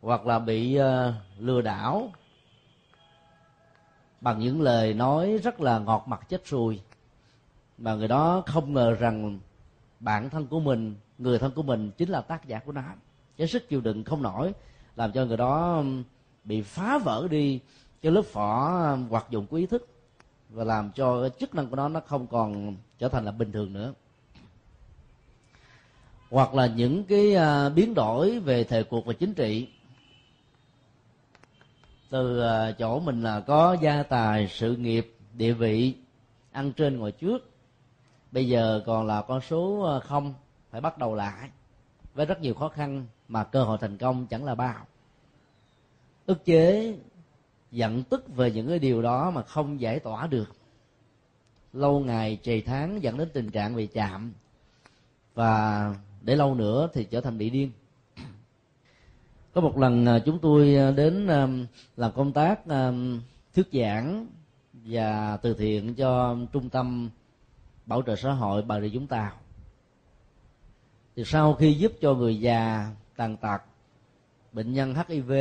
hoặc 0.00 0.26
là 0.26 0.38
bị 0.38 0.78
uh, 0.80 1.14
lừa 1.38 1.60
đảo 1.60 2.10
bằng 4.20 4.38
những 4.38 4.62
lời 4.62 4.94
nói 4.94 5.38
rất 5.42 5.60
là 5.60 5.78
ngọt 5.78 6.04
mặt 6.06 6.28
chết 6.28 6.46
ruồi 6.46 6.80
mà 7.78 7.94
người 7.94 8.08
đó 8.08 8.42
không 8.46 8.72
ngờ 8.72 8.94
rằng 8.94 9.38
bản 10.00 10.30
thân 10.30 10.46
của 10.46 10.60
mình 10.60 10.94
người 11.18 11.38
thân 11.38 11.52
của 11.52 11.62
mình 11.62 11.90
chính 11.96 12.08
là 12.08 12.20
tác 12.20 12.46
giả 12.46 12.58
của 12.58 12.72
nó. 12.72 12.82
Cái 13.36 13.46
sức 13.46 13.68
chịu 13.68 13.80
đựng 13.80 14.04
không 14.04 14.22
nổi 14.22 14.52
làm 14.96 15.12
cho 15.12 15.24
người 15.24 15.36
đó 15.36 15.82
bị 16.44 16.62
phá 16.62 16.98
vỡ 16.98 17.28
đi 17.30 17.60
cái 18.02 18.12
lớp 18.12 18.22
vỏ 18.32 18.70
hoạt 19.10 19.30
dụng 19.30 19.46
của 19.46 19.56
ý 19.56 19.66
thức 19.66 19.88
và 20.50 20.64
làm 20.64 20.90
cho 20.94 21.20
cái 21.20 21.30
chức 21.40 21.54
năng 21.54 21.70
của 21.70 21.76
nó 21.76 21.88
nó 21.88 22.00
không 22.00 22.26
còn 22.26 22.76
trở 22.98 23.08
thành 23.08 23.24
là 23.24 23.32
bình 23.32 23.52
thường 23.52 23.72
nữa 23.72 23.92
hoặc 26.30 26.54
là 26.54 26.66
những 26.66 27.04
cái 27.04 27.34
à, 27.34 27.68
biến 27.68 27.94
đổi 27.94 28.40
về 28.40 28.64
thời 28.64 28.84
cuộc 28.84 29.06
và 29.06 29.12
chính 29.12 29.34
trị. 29.34 29.68
Từ 32.10 32.40
à, 32.40 32.72
chỗ 32.72 33.00
mình 33.00 33.22
là 33.22 33.40
có 33.40 33.76
gia 33.80 34.02
tài, 34.02 34.48
sự 34.48 34.76
nghiệp, 34.76 35.16
địa 35.32 35.52
vị 35.52 35.94
ăn 36.52 36.72
trên 36.72 36.98
ngồi 36.98 37.12
trước, 37.12 37.50
bây 38.32 38.48
giờ 38.48 38.82
còn 38.86 39.06
là 39.06 39.22
con 39.22 39.40
số 39.40 39.80
à, 39.82 40.00
không, 40.00 40.34
phải 40.70 40.80
bắt 40.80 40.98
đầu 40.98 41.14
lại 41.14 41.50
với 42.14 42.26
rất 42.26 42.40
nhiều 42.40 42.54
khó 42.54 42.68
khăn 42.68 43.06
mà 43.28 43.44
cơ 43.44 43.64
hội 43.64 43.78
thành 43.80 43.98
công 43.98 44.26
chẳng 44.26 44.44
là 44.44 44.54
bao. 44.54 44.86
Ức 46.26 46.44
chế, 46.44 46.94
giận 47.70 48.02
tức 48.02 48.36
về 48.36 48.50
những 48.50 48.68
cái 48.68 48.78
điều 48.78 49.02
đó 49.02 49.30
mà 49.30 49.42
không 49.42 49.80
giải 49.80 49.98
tỏa 49.98 50.26
được. 50.26 50.56
Lâu 51.72 52.00
ngày 52.00 52.38
trì 52.42 52.60
tháng 52.60 53.02
dẫn 53.02 53.18
đến 53.18 53.28
tình 53.32 53.50
trạng 53.50 53.76
bị 53.76 53.86
chạm 53.86 54.32
và 55.34 55.94
để 56.26 56.36
lâu 56.36 56.54
nữa 56.54 56.88
thì 56.92 57.04
trở 57.04 57.20
thành 57.20 57.38
bị 57.38 57.50
điên. 57.50 57.70
Có 59.54 59.60
một 59.60 59.78
lần 59.78 60.06
à, 60.06 60.18
chúng 60.18 60.38
tôi 60.38 60.76
à, 60.76 60.90
đến 60.90 61.26
à, 61.26 61.48
làm 61.96 62.12
công 62.12 62.32
tác 62.32 62.60
thuyết 63.54 63.68
giảng 63.72 64.26
và 64.72 65.36
từ 65.36 65.54
thiện 65.54 65.94
cho 65.94 66.36
trung 66.52 66.68
tâm 66.68 67.10
bảo 67.86 68.02
trợ 68.02 68.16
xã 68.16 68.32
hội 68.32 68.62
bà 68.62 68.80
rịa 68.80 68.88
vũng 68.88 69.06
tàu. 69.06 69.32
Thì 71.16 71.24
sau 71.24 71.54
khi 71.54 71.72
giúp 71.72 71.92
cho 72.00 72.14
người 72.14 72.40
già 72.40 72.90
tàn 73.16 73.36
tật, 73.36 73.62
bệnh 74.52 74.72
nhân 74.72 74.94
hiv 75.08 75.32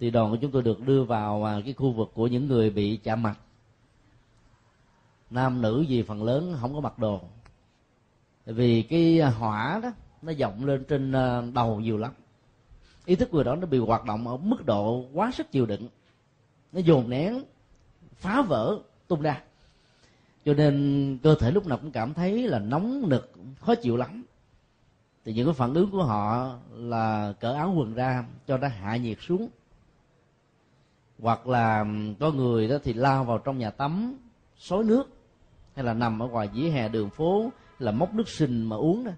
thì 0.00 0.10
đoàn 0.10 0.30
của 0.30 0.38
chúng 0.40 0.50
tôi 0.50 0.62
được 0.62 0.80
đưa 0.80 1.04
vào 1.04 1.60
cái 1.64 1.74
khu 1.74 1.92
vực 1.92 2.10
của 2.14 2.26
những 2.26 2.48
người 2.48 2.70
bị 2.70 2.96
chạm 2.96 3.22
mặt. 3.22 3.38
Nam 5.30 5.62
nữ 5.62 5.84
gì 5.88 6.02
phần 6.02 6.22
lớn 6.22 6.56
không 6.60 6.74
có 6.74 6.80
mặc 6.80 6.98
đồ 6.98 7.20
vì 8.46 8.82
cái 8.82 9.20
à, 9.20 9.30
hỏa 9.30 9.80
đó, 9.82 9.92
nó 10.22 10.32
vọng 10.38 10.64
lên 10.64 10.84
trên 10.84 11.12
à, 11.12 11.42
đầu 11.54 11.80
nhiều 11.80 11.98
lắm. 11.98 12.12
Ý 13.04 13.16
thức 13.16 13.34
người 13.34 13.44
đó 13.44 13.56
nó 13.56 13.66
bị 13.66 13.78
hoạt 13.78 14.04
động 14.04 14.28
ở 14.28 14.36
mức 14.36 14.66
độ 14.66 15.04
quá 15.12 15.30
sức 15.34 15.50
chịu 15.50 15.66
đựng. 15.66 15.88
Nó 16.72 16.80
dồn 16.80 17.10
nén, 17.10 17.44
phá 18.16 18.42
vỡ, 18.42 18.78
tung 19.08 19.22
ra. 19.22 19.42
Cho 20.44 20.54
nên 20.54 21.18
cơ 21.22 21.34
thể 21.34 21.50
lúc 21.50 21.66
nào 21.66 21.78
cũng 21.78 21.90
cảm 21.90 22.14
thấy 22.14 22.48
là 22.48 22.58
nóng 22.58 23.08
nực, 23.08 23.32
khó 23.60 23.74
chịu 23.74 23.96
lắm. 23.96 24.24
Thì 25.24 25.32
những 25.32 25.46
cái 25.46 25.54
phản 25.54 25.74
ứng 25.74 25.90
của 25.90 26.04
họ 26.04 26.54
là 26.70 27.32
cởi 27.40 27.54
áo 27.54 27.74
quần 27.76 27.94
ra 27.94 28.24
cho 28.46 28.58
nó 28.58 28.68
hạ 28.68 28.96
nhiệt 28.96 29.18
xuống. 29.20 29.48
Hoặc 31.18 31.46
là 31.46 31.86
có 32.20 32.30
người 32.30 32.68
đó 32.68 32.76
thì 32.84 32.92
lao 32.92 33.24
vào 33.24 33.38
trong 33.38 33.58
nhà 33.58 33.70
tắm, 33.70 34.16
xối 34.56 34.84
nước, 34.84 35.08
hay 35.74 35.84
là 35.84 35.94
nằm 35.94 36.22
ở 36.22 36.26
ngoài 36.26 36.48
vỉa 36.54 36.68
hè 36.68 36.88
đường 36.88 37.10
phố 37.10 37.50
là 37.78 37.92
móc 37.92 38.14
nước 38.14 38.28
sinh 38.28 38.62
mà 38.62 38.76
uống 38.76 39.04
đó. 39.04 39.12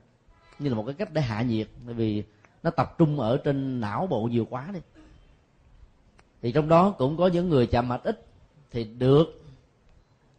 Như 0.58 0.68
là 0.68 0.74
một 0.74 0.84
cái 0.86 0.94
cách 0.94 1.12
để 1.12 1.20
hạ 1.20 1.42
nhiệt, 1.42 1.68
bởi 1.86 1.94
vì 1.94 2.24
nó 2.62 2.70
tập 2.70 2.94
trung 2.98 3.20
ở 3.20 3.36
trên 3.44 3.80
não 3.80 4.06
bộ 4.06 4.22
nhiều 4.22 4.46
quá 4.50 4.70
đi. 4.74 4.80
Thì 6.42 6.52
trong 6.52 6.68
đó 6.68 6.90
cũng 6.90 7.16
có 7.16 7.26
những 7.26 7.48
người 7.48 7.66
chạm 7.66 7.88
mạch 7.88 8.04
ít, 8.04 8.26
thì 8.70 8.84
được 8.84 9.44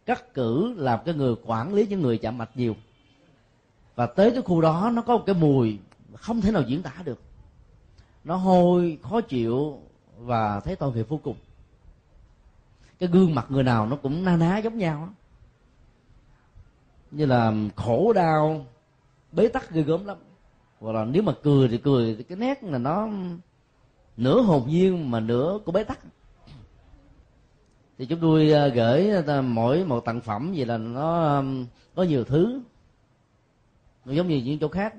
cắt 0.06 0.34
cử 0.34 0.74
làm 0.76 1.00
cái 1.04 1.14
người 1.14 1.34
quản 1.44 1.74
lý 1.74 1.86
những 1.86 2.02
người 2.02 2.18
chạm 2.18 2.38
mạch 2.38 2.56
nhiều. 2.56 2.76
Và 3.94 4.06
tới 4.06 4.30
cái 4.30 4.42
khu 4.42 4.60
đó 4.60 4.90
nó 4.94 5.02
có 5.02 5.16
một 5.16 5.22
cái 5.26 5.34
mùi 5.34 5.78
không 6.14 6.40
thể 6.40 6.52
nào 6.52 6.62
diễn 6.62 6.82
tả 6.82 6.92
được. 7.04 7.20
Nó 8.24 8.36
hôi, 8.36 8.98
khó 9.02 9.20
chịu 9.20 9.80
và 10.18 10.60
thấy 10.60 10.76
tội 10.76 10.92
nghiệp 10.92 11.08
vô 11.08 11.20
cùng. 11.22 11.36
Cái 12.98 13.08
gương 13.08 13.34
mặt 13.34 13.46
người 13.48 13.62
nào 13.62 13.86
nó 13.86 13.96
cũng 13.96 14.24
na 14.24 14.36
ná 14.36 14.58
giống 14.58 14.78
nhau 14.78 15.08
như 17.10 17.26
là 17.26 17.52
khổ 17.76 18.12
đau, 18.12 18.66
bế 19.32 19.48
tắc 19.48 19.70
ghê 19.70 19.82
gớm 19.82 20.06
lắm. 20.06 20.16
Hoặc 20.80 20.92
là 20.92 21.04
nếu 21.04 21.22
mà 21.22 21.32
cười 21.42 21.68
thì 21.68 21.78
cười, 21.78 22.14
thì 22.18 22.22
cái 22.22 22.38
nét 22.38 22.64
là 22.64 22.78
nó 22.78 23.08
nửa 24.16 24.40
hồn 24.40 24.62
nhiên 24.68 25.10
mà 25.10 25.20
nửa 25.20 25.58
của 25.64 25.72
bế 25.72 25.84
tắc. 25.84 25.98
Thì 27.98 28.06
chúng 28.06 28.20
tôi 28.20 28.52
à, 28.52 28.68
gửi 28.68 29.10
à, 29.26 29.40
mỗi 29.40 29.84
một 29.84 30.04
tặng 30.04 30.20
phẩm 30.20 30.52
vậy 30.56 30.66
là 30.66 30.76
nó 30.76 31.36
um, 31.36 31.66
có 31.94 32.02
nhiều 32.02 32.24
thứ. 32.24 32.60
Nó 34.04 34.12
giống 34.12 34.28
như 34.28 34.36
những 34.36 34.58
chỗ 34.58 34.68
khác. 34.68 34.94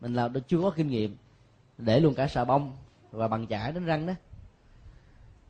Mình 0.00 0.14
là 0.14 0.28
chưa 0.48 0.60
có 0.62 0.70
kinh 0.70 0.88
nghiệm 0.88 1.16
để 1.78 2.00
luôn 2.00 2.14
cả 2.14 2.28
xà 2.28 2.44
bông 2.44 2.72
và 3.10 3.28
bằng 3.28 3.46
chải 3.46 3.72
đến 3.72 3.84
răng 3.84 4.06
đó. 4.06 4.12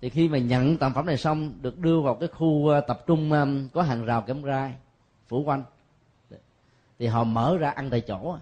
Thì 0.00 0.08
khi 0.08 0.28
mà 0.28 0.38
nhận 0.38 0.76
tặng 0.76 0.94
phẩm 0.94 1.06
này 1.06 1.16
xong, 1.16 1.52
được 1.60 1.78
đưa 1.78 2.00
vào 2.00 2.14
cái 2.14 2.28
khu 2.28 2.68
à, 2.68 2.80
tập 2.80 3.04
trung 3.06 3.32
um, 3.32 3.68
có 3.68 3.82
hàng 3.82 4.04
rào 4.04 4.22
kém 4.22 4.42
rai 4.44 4.74
phủ 5.28 5.42
quanh 5.42 5.62
thì 6.98 7.06
họ 7.06 7.24
mở 7.24 7.56
ra 7.60 7.70
ăn 7.70 7.90
tại 7.90 8.00
chỗ 8.00 8.38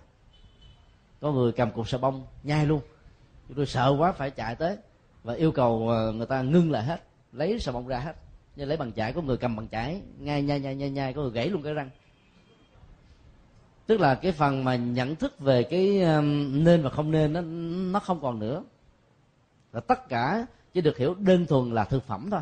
có 1.20 1.32
người 1.32 1.52
cầm 1.52 1.70
cục 1.70 1.88
xà 1.88 1.98
bông, 1.98 2.26
nhai 2.42 2.66
luôn. 2.66 2.80
Chúng 3.48 3.56
tôi 3.56 3.66
sợ 3.66 3.96
quá, 3.98 4.12
phải 4.12 4.30
chạy 4.30 4.54
tới. 4.54 4.76
Và 5.22 5.34
yêu 5.34 5.52
cầu 5.52 5.88
ờ, 5.88 6.12
người 6.12 6.26
ta 6.26 6.42
ngưng 6.42 6.70
lại 6.70 6.84
hết, 6.84 7.02
lấy 7.32 7.60
xà 7.60 7.72
bông 7.72 7.86
ra 7.86 7.98
hết. 7.98 8.16
Như 8.56 8.64
lấy 8.64 8.76
bằng 8.76 8.92
chải, 8.92 9.12
có 9.12 9.22
người 9.22 9.36
cầm 9.36 9.56
bằng 9.56 9.68
chải, 9.68 10.02
nhai 10.18 10.42
nhai 10.42 10.60
nhai 10.60 10.74
nhai 10.74 10.90
nhai, 10.90 11.12
có 11.12 11.22
người 11.22 11.30
gãy 11.30 11.48
luôn 11.48 11.62
cái 11.62 11.74
răng. 11.74 11.90
Tức 13.86 14.00
là 14.00 14.14
cái 14.14 14.32
phần 14.32 14.64
mà 14.64 14.76
nhận 14.76 15.16
thức 15.16 15.38
về 15.38 15.62
cái 15.62 16.04
nên 16.52 16.82
và 16.82 16.90
không 16.90 17.10
nên 17.10 17.32
nó 17.32 17.40
nó 17.92 18.00
không 18.00 18.20
còn 18.20 18.38
nữa. 18.38 18.64
Và 19.72 19.80
tất 19.80 20.08
cả 20.08 20.46
chỉ 20.72 20.80
được 20.80 20.96
hiểu 20.96 21.14
đơn 21.14 21.46
thuần 21.46 21.70
là 21.70 21.84
thực 21.84 22.06
phẩm 22.06 22.28
thôi. 22.30 22.40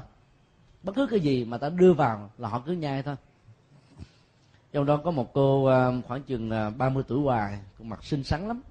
Bất 0.82 0.92
cứ 0.96 1.06
cái 1.10 1.20
gì 1.20 1.44
mà 1.44 1.58
ta 1.58 1.68
đưa 1.68 1.92
vào 1.92 2.30
là 2.38 2.48
họ 2.48 2.62
cứ 2.66 2.72
nhai 2.72 3.02
thôi 3.02 3.16
trong 4.74 4.86
đó 4.86 4.96
có 4.96 5.10
một 5.10 5.32
cô 5.32 5.64
à, 5.64 5.92
khoảng 6.06 6.22
chừng 6.22 6.50
à, 6.50 6.70
30 6.70 7.04
tuổi 7.08 7.20
hoài, 7.20 7.58
cũng 7.78 7.88
mặt 7.88 8.04
xinh 8.04 8.24
xắn 8.24 8.48
lắm. 8.48 8.62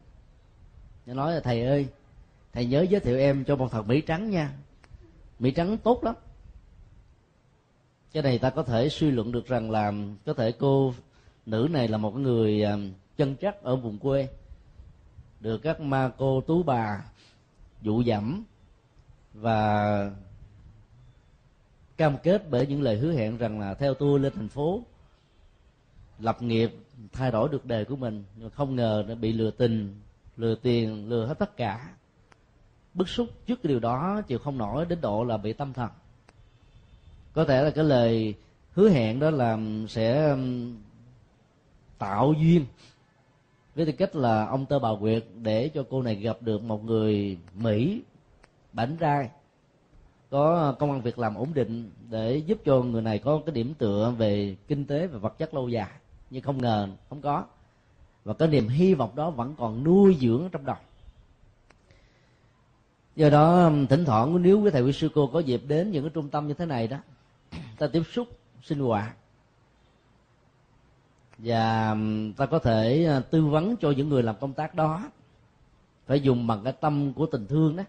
Nó 1.06 1.14
nói 1.14 1.34
là, 1.34 1.40
thầy 1.40 1.64
ơi, 1.66 1.88
thầy 2.54 2.66
nhớ 2.66 2.86
giới 2.90 3.02
thiệu 3.02 3.18
em 3.18 3.44
cho 3.44 3.56
một 3.56 3.72
thật 3.72 3.88
mỹ 3.88 4.02
trắng 4.02 4.30
nha. 4.30 4.54
Mỹ 5.40 5.52
trắng 5.52 5.78
tốt 5.78 6.04
lắm. 6.04 6.16
Cái 8.14 8.24
này 8.24 8.40
ta 8.40 8.50
có 8.50 8.64
thể 8.64 8.90
suy 8.90 9.12
luận 9.12 9.32
được 9.32 9.48
rằng 9.48 9.72
là, 9.72 9.94
có 10.26 10.34
thể 10.34 10.52
cô 10.52 10.94
nữ 11.46 11.68
này 11.72 11.88
là 11.88 11.98
một 11.98 12.16
người 12.16 12.64
à, 12.64 12.78
chân 13.18 13.36
chắc 13.36 13.64
ở 13.64 13.76
vùng 13.76 14.00
quê. 14.00 14.28
Được 15.40 15.58
các 15.58 15.82
ma 15.82 16.12
cô 16.18 16.42
tú 16.42 16.64
bà 16.64 17.04
dụ 17.82 18.02
dẫm 18.02 18.44
và 19.34 20.12
cam 21.98 22.18
kết 22.24 22.50
bởi 22.50 22.68
những 22.68 22.82
lời 22.82 22.98
hứa 22.98 23.14
hẹn 23.14 23.38
rằng 23.38 23.60
là 23.60 23.74
theo 23.74 23.94
tôi 23.94 24.20
lên 24.20 24.34
thành 24.36 24.50
phố 24.50 24.84
lập 26.24 26.42
nghiệp, 26.42 26.76
thay 27.14 27.32
đổi 27.32 27.50
được 27.50 27.66
đời 27.66 27.86
của 27.86 27.96
mình, 27.96 28.24
nhưng 28.36 28.50
không 28.50 28.76
ngờ 28.76 29.04
nó 29.08 29.16
bị 29.16 29.34
lừa 29.34 29.52
tình, 29.52 29.96
lừa 30.38 30.56
tiền, 30.56 31.10
lừa 31.10 31.26
hết 31.26 31.40
tất 31.40 31.58
cả. 31.58 31.90
Bức 32.94 33.10
xúc 33.10 33.28
trước 33.46 33.60
cái 33.64 33.70
điều 33.70 33.80
đó 33.80 34.22
chịu 34.28 34.40
không 34.40 34.58
nổi 34.58 34.86
đến 34.86 35.02
độ 35.02 35.24
là 35.24 35.38
bị 35.38 35.54
tâm 35.54 35.74
thần. 35.74 35.90
Có 37.34 37.46
thể 37.46 37.64
là 37.64 37.70
cái 37.70 37.84
lời 37.84 38.36
hứa 38.74 38.90
hẹn 38.90 39.20
đó 39.20 39.30
là 39.30 39.58
sẽ 39.90 40.38
tạo 41.98 42.34
duyên 42.34 42.66
với 43.76 43.86
tư 43.86 43.92
cách 43.92 44.16
là 44.16 44.46
ông 44.46 44.66
tơ 44.66 44.80
bà 44.80 44.90
quyệt 45.00 45.24
để 45.42 45.70
cho 45.74 45.84
cô 45.90 46.02
này 46.02 46.16
gặp 46.16 46.38
được 46.42 46.64
một 46.64 46.84
người 46.84 47.38
mỹ, 47.54 48.02
bảnh 48.74 48.98
trai 49.00 49.30
có 50.30 50.76
công 50.80 50.92
an 50.92 51.02
việc 51.02 51.20
làm 51.20 51.36
ổn 51.36 51.54
định 51.54 51.92
để 52.10 52.38
giúp 52.38 52.58
cho 52.66 52.82
người 52.82 53.02
này 53.02 53.20
có 53.20 53.42
cái 53.46 53.56
điểm 53.56 53.74
tựa 53.74 54.14
về 54.18 54.56
kinh 54.68 54.86
tế 54.86 55.08
và 55.08 55.18
vật 55.18 55.38
chất 55.38 55.54
lâu 55.54 55.70
dài 55.70 55.90
nhưng 56.34 56.44
không 56.44 56.62
ngờ, 56.62 56.88
không 57.10 57.22
có. 57.22 57.46
Và 58.24 58.34
cái 58.34 58.48
niềm 58.48 58.68
hy 58.68 58.94
vọng 58.94 59.16
đó 59.16 59.30
vẫn 59.30 59.56
còn 59.58 59.84
nuôi 59.84 60.18
dưỡng 60.22 60.50
trong 60.52 60.66
đầu. 60.66 60.76
Do 63.16 63.30
đó 63.30 63.64
um, 63.64 63.88
thỉnh 63.88 64.06
thoảng 64.06 64.42
nếu 64.42 64.62
quý 64.62 64.70
thầy 64.72 64.82
quý 64.82 64.94
sư 64.94 65.10
cô 65.16 65.28
có 65.28 65.40
dịp 65.40 65.62
đến 65.68 65.92
những 65.92 66.04
cái 66.04 66.12
trung 66.14 66.30
tâm 66.30 66.48
như 66.48 66.54
thế 66.54 66.66
này 66.66 66.88
đó, 66.88 66.98
ta 67.78 67.88
tiếp 67.88 68.04
xúc, 68.12 68.28
sinh 68.64 68.80
hoạt. 68.80 69.16
Và 71.38 71.90
um, 71.90 72.34
ta 72.34 72.46
có 72.46 72.60
thể 72.60 73.06
à, 73.06 73.20
tư 73.20 73.46
vấn 73.46 73.76
cho 73.78 73.92
những 73.92 74.10
người 74.10 74.24
làm 74.24 74.36
công 74.42 74.54
tác 74.54 74.76
đó. 74.76 75.12
Phải 76.06 76.22
dùng 76.22 76.48
bằng 76.48 76.64
cái 76.64 76.74
tâm 76.74 77.14
của 77.14 77.26
tình 77.26 77.48
thương 77.48 77.76
đó. 77.76 77.84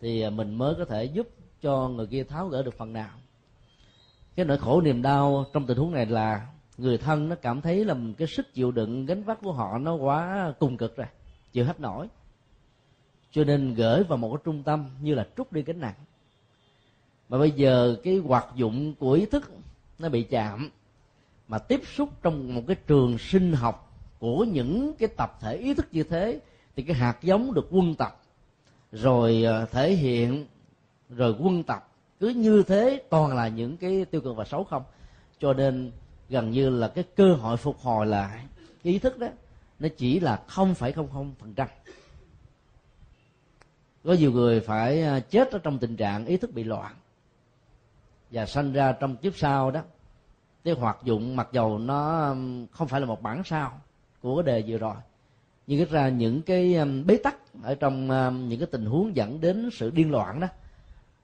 Thì 0.00 0.20
à, 0.20 0.30
mình 0.30 0.54
mới 0.54 0.74
có 0.78 0.84
thể 0.84 1.04
giúp 1.04 1.28
cho 1.62 1.88
người 1.88 2.06
kia 2.06 2.24
tháo 2.24 2.48
gỡ 2.48 2.62
được 2.62 2.74
phần 2.78 2.92
nào. 2.92 3.10
Cái 4.36 4.46
nỗi 4.46 4.58
khổ 4.58 4.80
niềm 4.80 5.02
đau 5.02 5.44
trong 5.52 5.66
tình 5.66 5.78
huống 5.78 5.92
này 5.92 6.06
là 6.06 6.46
người 6.78 6.98
thân 6.98 7.28
nó 7.28 7.36
cảm 7.36 7.60
thấy 7.60 7.84
là 7.84 7.96
cái 8.18 8.28
sức 8.28 8.54
chịu 8.54 8.70
đựng, 8.70 9.06
gánh 9.06 9.22
vác 9.22 9.40
của 9.42 9.52
họ 9.52 9.78
nó 9.78 9.94
quá 9.94 10.52
cùng 10.58 10.76
cực 10.76 10.96
rồi, 10.96 11.06
chịu 11.52 11.64
hết 11.64 11.80
nổi. 11.80 12.08
Cho 13.30 13.44
nên 13.44 13.74
gửi 13.74 14.02
vào 14.02 14.18
một 14.18 14.30
cái 14.30 14.42
trung 14.44 14.62
tâm 14.62 14.90
như 15.02 15.14
là 15.14 15.26
trút 15.36 15.52
đi 15.52 15.62
gánh 15.62 15.80
nặng. 15.80 15.94
Mà 17.28 17.38
bây 17.38 17.50
giờ 17.50 17.96
cái 18.04 18.16
hoạt 18.16 18.46
dụng 18.54 18.94
của 18.94 19.12
ý 19.12 19.26
thức 19.26 19.52
nó 19.98 20.08
bị 20.08 20.22
chạm, 20.22 20.70
mà 21.48 21.58
tiếp 21.58 21.80
xúc 21.96 22.08
trong 22.22 22.54
một 22.54 22.62
cái 22.66 22.76
trường 22.86 23.18
sinh 23.18 23.52
học 23.52 23.92
của 24.18 24.44
những 24.44 24.94
cái 24.98 25.08
tập 25.16 25.38
thể 25.40 25.56
ý 25.56 25.74
thức 25.74 25.86
như 25.92 26.02
thế, 26.02 26.40
thì 26.76 26.82
cái 26.82 26.96
hạt 26.96 27.18
giống 27.22 27.54
được 27.54 27.68
quân 27.70 27.94
tập, 27.94 28.20
rồi 28.92 29.42
ờ, 29.44 29.66
thể 29.66 29.92
hiện, 29.94 30.46
rồi 31.08 31.36
quân 31.38 31.62
tập. 31.62 31.88
Cứ 32.20 32.28
như 32.28 32.62
thế 32.62 33.02
toàn 33.10 33.34
là 33.34 33.48
những 33.48 33.76
cái 33.76 34.04
tiêu 34.04 34.20
cực 34.20 34.36
và 34.36 34.44
xấu 34.44 34.64
không. 34.64 34.82
Cho 35.38 35.52
nên 35.52 35.92
gần 36.34 36.50
như 36.50 36.70
là 36.70 36.88
cái 36.88 37.04
cơ 37.16 37.34
hội 37.34 37.56
phục 37.56 37.78
hồi 37.78 38.06
lại 38.06 38.44
ý 38.82 38.98
thức 38.98 39.18
đó, 39.18 39.26
nó 39.78 39.88
chỉ 39.96 40.20
là 40.20 40.42
không 40.46 40.74
phải 40.74 40.92
không 40.92 41.08
không 41.12 41.34
phần 41.38 41.54
trăm. 41.54 41.68
Có 44.04 44.12
nhiều 44.12 44.32
người 44.32 44.60
phải 44.60 45.02
à, 45.02 45.20
chết 45.20 45.50
ở 45.50 45.58
trong 45.58 45.78
tình 45.78 45.96
trạng 45.96 46.26
ý 46.26 46.36
thức 46.36 46.52
bị 46.52 46.64
loạn 46.64 46.94
và 48.30 48.46
sanh 48.46 48.72
ra 48.72 48.92
trong 48.92 49.16
kiếp 49.16 49.36
sau 49.36 49.70
đó. 49.70 49.80
Cái 50.64 50.74
hoạt 50.74 50.98
dụng 51.02 51.36
mặc 51.36 51.48
dầu 51.52 51.78
nó 51.78 52.34
không 52.70 52.88
phải 52.88 53.00
là 53.00 53.06
một 53.06 53.22
bản 53.22 53.42
sao 53.44 53.80
của 54.22 54.36
cái 54.36 54.46
đề 54.46 54.64
vừa 54.66 54.78
rồi, 54.78 54.96
nhưng 55.66 55.78
ít 55.78 55.90
ra 55.90 56.08
những 56.08 56.42
cái 56.42 56.76
bế 57.06 57.16
tắc 57.16 57.36
ở 57.62 57.74
trong 57.74 58.08
những 58.48 58.60
cái 58.60 58.68
tình 58.72 58.86
huống 58.86 59.16
dẫn 59.16 59.40
đến 59.40 59.70
sự 59.72 59.90
điên 59.90 60.10
loạn 60.10 60.40
đó, 60.40 60.48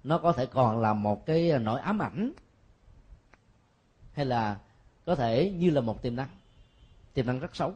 nó 0.05 0.19
có 0.19 0.33
thể 0.33 0.47
còn 0.47 0.81
là 0.81 0.95
một 0.95 1.27
cái 1.27 1.59
nỗi 1.59 1.81
ám 1.81 1.99
ảnh 1.99 2.33
hay 4.13 4.27
là 4.27 4.59
có 5.11 5.17
thể 5.17 5.53
như 5.59 5.71
là 5.71 5.81
một 5.81 6.03
tiềm 6.03 6.17
năng. 6.17 6.29
Tiềm 7.15 7.27
năng 7.27 7.41
rất 7.41 7.57
xấu. 7.57 7.73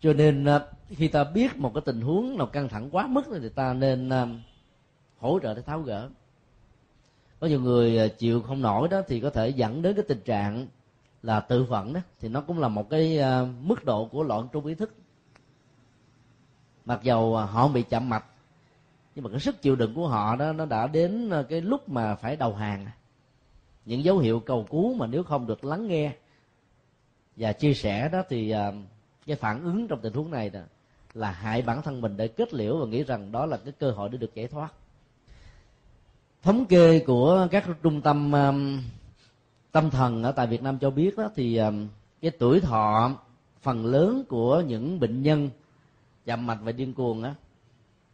Cho 0.00 0.12
nên 0.12 0.44
à, 0.44 0.60
khi 0.88 1.08
ta 1.08 1.24
biết 1.24 1.56
một 1.56 1.74
cái 1.74 1.82
tình 1.86 2.00
huống 2.00 2.38
nào 2.38 2.46
căng 2.46 2.68
thẳng 2.68 2.88
quá 2.92 3.06
mức 3.06 3.22
thì 3.40 3.48
ta 3.48 3.74
nên 3.74 4.08
à, 4.08 4.26
hỗ 5.18 5.38
trợ 5.42 5.54
để 5.54 5.62
tháo 5.62 5.80
gỡ. 5.80 6.08
Có 7.40 7.46
nhiều 7.46 7.60
người 7.60 7.98
à, 7.98 8.08
chịu 8.08 8.42
không 8.42 8.62
nổi 8.62 8.88
đó 8.88 9.02
thì 9.08 9.20
có 9.20 9.30
thể 9.30 9.48
dẫn 9.48 9.82
đến 9.82 9.96
cái 9.96 10.04
tình 10.08 10.20
trạng 10.20 10.66
là 11.22 11.40
tự 11.40 11.64
vận 11.64 11.92
đó. 11.92 12.00
Thì 12.20 12.28
nó 12.28 12.40
cũng 12.40 12.58
là 12.58 12.68
một 12.68 12.90
cái 12.90 13.20
mức 13.60 13.84
độ 13.84 14.06
của 14.06 14.22
loạn 14.22 14.48
trung 14.52 14.66
ý 14.66 14.74
thức. 14.74 14.94
Mặc 16.84 17.00
dầu 17.02 17.36
họ 17.36 17.68
bị 17.68 17.82
chậm 17.82 18.08
mạch, 18.08 18.24
nhưng 19.14 19.24
mà 19.24 19.30
cái 19.30 19.40
sức 19.40 19.62
chịu 19.62 19.76
đựng 19.76 19.94
của 19.94 20.08
họ 20.08 20.36
đó, 20.36 20.52
nó 20.52 20.66
đã 20.66 20.86
đến 20.86 21.30
cái 21.48 21.60
lúc 21.60 21.88
mà 21.88 22.14
phải 22.14 22.36
đầu 22.36 22.54
hàng 22.54 22.86
những 23.84 24.04
dấu 24.04 24.18
hiệu 24.18 24.40
cầu 24.40 24.66
cứu 24.70 24.94
mà 24.94 25.06
nếu 25.06 25.22
không 25.22 25.46
được 25.46 25.64
lắng 25.64 25.88
nghe 25.88 26.12
và 27.36 27.52
chia 27.52 27.74
sẻ 27.74 28.08
đó 28.08 28.22
thì 28.28 28.54
uh, 28.54 28.74
cái 29.26 29.36
phản 29.36 29.64
ứng 29.64 29.88
trong 29.88 30.00
tình 30.00 30.12
huống 30.12 30.30
này 30.30 30.50
đó 30.50 30.60
là 31.14 31.30
hại 31.30 31.62
bản 31.62 31.82
thân 31.82 32.00
mình 32.00 32.16
để 32.16 32.28
kết 32.28 32.54
liễu 32.54 32.76
và 32.78 32.86
nghĩ 32.86 33.02
rằng 33.04 33.32
đó 33.32 33.46
là 33.46 33.56
cái 33.56 33.72
cơ 33.78 33.90
hội 33.90 34.08
để 34.08 34.18
được 34.18 34.34
giải 34.34 34.48
thoát. 34.48 34.72
Thống 36.42 36.66
kê 36.66 36.98
của 36.98 37.48
các 37.50 37.64
trung 37.82 38.00
tâm 38.00 38.34
à, 38.34 38.52
tâm 39.72 39.90
thần 39.90 40.22
ở 40.22 40.32
tại 40.32 40.46
Việt 40.46 40.62
Nam 40.62 40.78
cho 40.78 40.90
biết 40.90 41.16
đó 41.16 41.30
thì 41.34 41.56
à, 41.56 41.70
cái 42.20 42.30
tuổi 42.30 42.60
thọ 42.60 43.10
phần 43.60 43.86
lớn 43.86 44.24
của 44.28 44.60
những 44.60 45.00
bệnh 45.00 45.22
nhân 45.22 45.50
chậm 46.24 46.46
mạch 46.46 46.58
và 46.62 46.72
điên 46.72 46.94
cuồng 46.94 47.22
á 47.22 47.34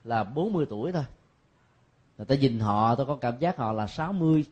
là 0.05 0.25
40 0.25 0.67
tuổi 0.71 0.93
thôi. 0.93 1.05
Người 2.19 2.27
ta 2.27 2.35
nhìn 2.35 2.61
họ 2.61 2.95
tôi 2.95 3.07
có 3.07 3.17
cảm 3.17 3.39
giác 3.39 3.57
họ 3.57 3.73
là 3.73 3.87
60 3.87 4.45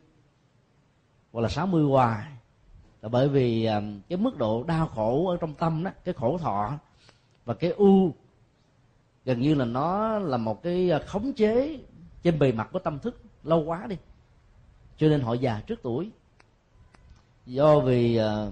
hoặc 1.31 1.41
là 1.41 1.49
60 1.49 1.83
hoài. 1.83 2.27
Là 3.01 3.09
bởi 3.09 3.29
vì 3.29 3.65
à, 3.65 3.81
cái 4.09 4.17
mức 4.17 4.37
độ 4.37 4.63
đau 4.63 4.87
khổ 4.87 5.27
ở 5.27 5.37
trong 5.37 5.53
tâm 5.53 5.83
đó, 5.83 5.91
cái 6.03 6.13
khổ 6.13 6.37
thọ 6.37 6.73
và 7.45 7.53
cái 7.53 7.71
u, 7.71 8.13
gần 9.25 9.41
như 9.41 9.55
là 9.55 9.65
nó 9.65 10.19
là 10.19 10.37
một 10.37 10.63
cái 10.63 10.91
à, 10.91 10.99
khống 10.99 11.33
chế 11.33 11.79
trên 12.23 12.39
bề 12.39 12.51
mặt 12.51 12.69
của 12.71 12.79
tâm 12.79 12.99
thức 12.99 13.21
lâu 13.43 13.63
quá 13.63 13.87
đi. 13.87 13.97
Cho 14.97 15.07
nên 15.07 15.21
họ 15.21 15.33
già 15.33 15.61
trước 15.67 15.79
tuổi. 15.83 16.11
Do 17.45 17.79
vì 17.79 18.17
à, 18.17 18.47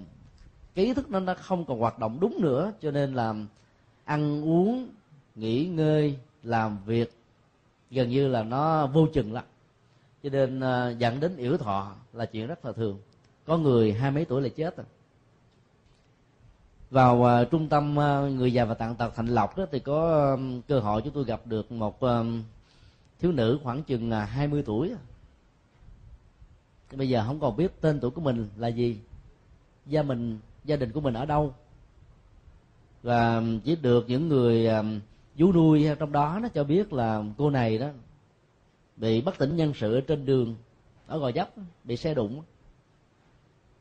cái 0.75 0.85
ý 0.85 0.93
thức 0.93 1.09
nó 1.09 1.19
nó 1.19 1.33
không 1.33 1.65
còn 1.65 1.79
hoạt 1.79 1.99
động 1.99 2.17
đúng 2.19 2.37
nữa, 2.41 2.71
cho 2.81 2.91
nên 2.91 3.13
là 3.13 3.33
ăn 4.05 4.45
uống, 4.45 4.87
nghỉ 5.35 5.65
ngơi, 5.65 6.19
làm 6.43 6.77
việc, 6.85 7.13
gần 7.91 8.09
như 8.09 8.27
là 8.27 8.43
nó 8.43 8.87
vô 8.87 9.07
chừng 9.13 9.33
lắm 9.33 9.43
cho 10.25 10.31
nên 10.31 10.59
uh, 10.59 10.99
dẫn 10.99 11.19
đến 11.19 11.37
yểu 11.37 11.57
thọ 11.57 11.95
là 12.13 12.25
chuyện 12.25 12.47
rất 12.47 12.65
là 12.65 12.71
thường. 12.71 12.99
Có 13.45 13.57
người 13.57 13.93
hai 13.93 14.11
mấy 14.11 14.25
tuổi 14.25 14.41
là 14.41 14.49
chết 14.49 14.77
rồi. 14.77 14.85
Vào 16.89 17.17
uh, 17.17 17.51
trung 17.51 17.69
tâm 17.69 17.97
uh, 17.97 18.31
người 18.31 18.53
già 18.53 18.65
và 18.65 18.73
tàn 18.73 18.95
tật 18.95 19.15
thành 19.15 19.27
lộc 19.27 19.57
đó 19.57 19.65
thì 19.71 19.79
có 19.79 20.31
um, 20.31 20.61
cơ 20.61 20.79
hội 20.79 21.01
chúng 21.01 21.13
tôi 21.13 21.23
gặp 21.23 21.41
được 21.45 21.71
một 21.71 21.99
um, 21.99 22.43
thiếu 23.19 23.31
nữ 23.31 23.59
khoảng 23.63 23.83
chừng 23.83 24.11
20 24.11 24.63
tuổi. 24.65 24.93
Bây 26.91 27.09
giờ 27.09 27.23
không 27.27 27.39
còn 27.39 27.57
biết 27.57 27.81
tên 27.81 27.99
tuổi 27.99 28.11
của 28.11 28.21
mình 28.21 28.49
là 28.57 28.67
gì. 28.67 28.99
Gia 29.85 30.03
mình 30.03 30.39
gia 30.63 30.75
đình 30.75 30.91
của 30.91 31.01
mình 31.01 31.13
ở 31.13 31.25
đâu. 31.25 31.53
Và 33.03 33.41
chỉ 33.63 33.75
được 33.75 34.05
những 34.07 34.29
người 34.29 34.67
vú 35.35 35.53
nuôi 35.53 35.87
trong 35.99 36.11
đó 36.11 36.39
nó 36.43 36.47
cho 36.47 36.63
biết 36.63 36.93
là 36.93 37.23
cô 37.37 37.49
này 37.49 37.77
đó 37.77 37.87
bị 38.95 39.21
bất 39.21 39.37
tỉnh 39.37 39.55
nhân 39.55 39.73
sự 39.73 39.95
ở 39.95 40.01
trên 40.01 40.25
đường. 40.25 40.55
Ở 41.07 41.19
gò 41.19 41.31
dấp 41.31 41.49
bị 41.83 41.97
xe 41.97 42.13
đụng. 42.13 42.43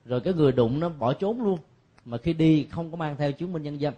Rồi 0.05 0.21
cái 0.21 0.35
người 0.35 0.53
đụng 0.53 0.81
nó 0.81 0.89
bỏ 0.89 1.13
trốn 1.13 1.43
luôn. 1.45 1.59
Mà 2.05 2.19
khi 2.19 2.33
đi 2.33 2.67
không 2.71 2.91
có 2.91 2.97
mang 2.97 3.17
theo 3.17 3.33
chứng 3.33 3.53
minh 3.53 3.63
nhân 3.63 3.81
dân. 3.81 3.95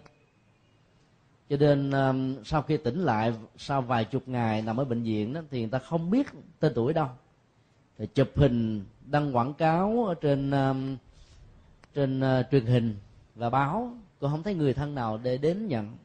Cho 1.49 1.57
nên 1.57 1.91
um, 1.91 2.43
sau 2.43 2.61
khi 2.61 2.77
tỉnh 2.77 2.99
lại 2.99 3.33
sau 3.57 3.81
vài 3.81 4.05
chục 4.05 4.27
ngày 4.27 4.61
nằm 4.61 4.77
ở 4.77 4.85
bệnh 4.85 5.03
viện 5.03 5.33
đó 5.33 5.41
thì 5.51 5.59
người 5.59 5.69
ta 5.69 5.79
không 5.79 6.09
biết 6.09 6.27
tên 6.59 6.73
tuổi 6.75 6.93
đâu. 6.93 7.07
Thì 7.97 8.07
chụp 8.07 8.29
hình 8.35 8.85
đăng 9.05 9.35
quảng 9.35 9.53
cáo 9.53 10.05
ở 10.07 10.13
trên 10.13 10.51
um, 10.51 10.97
trên 11.93 12.19
uh, 12.19 12.45
truyền 12.51 12.65
hình 12.65 12.95
và 13.35 13.49
báo. 13.49 13.91
Cũng 14.19 14.31
không 14.31 14.43
thấy 14.43 14.55
người 14.55 14.73
thân 14.73 14.95
nào 14.95 15.19
để 15.23 15.37
đến 15.37 15.67
nhận. 15.67 15.97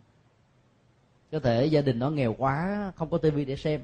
Có 1.33 1.41
thể 1.41 1.67
gia 1.67 1.81
đình 1.81 1.99
nó 1.99 2.11
nghèo 2.11 2.35
quá 2.39 2.93
không 2.97 3.11
có 3.11 3.19
tivi 3.19 3.45
để 3.45 3.57
xem 3.57 3.81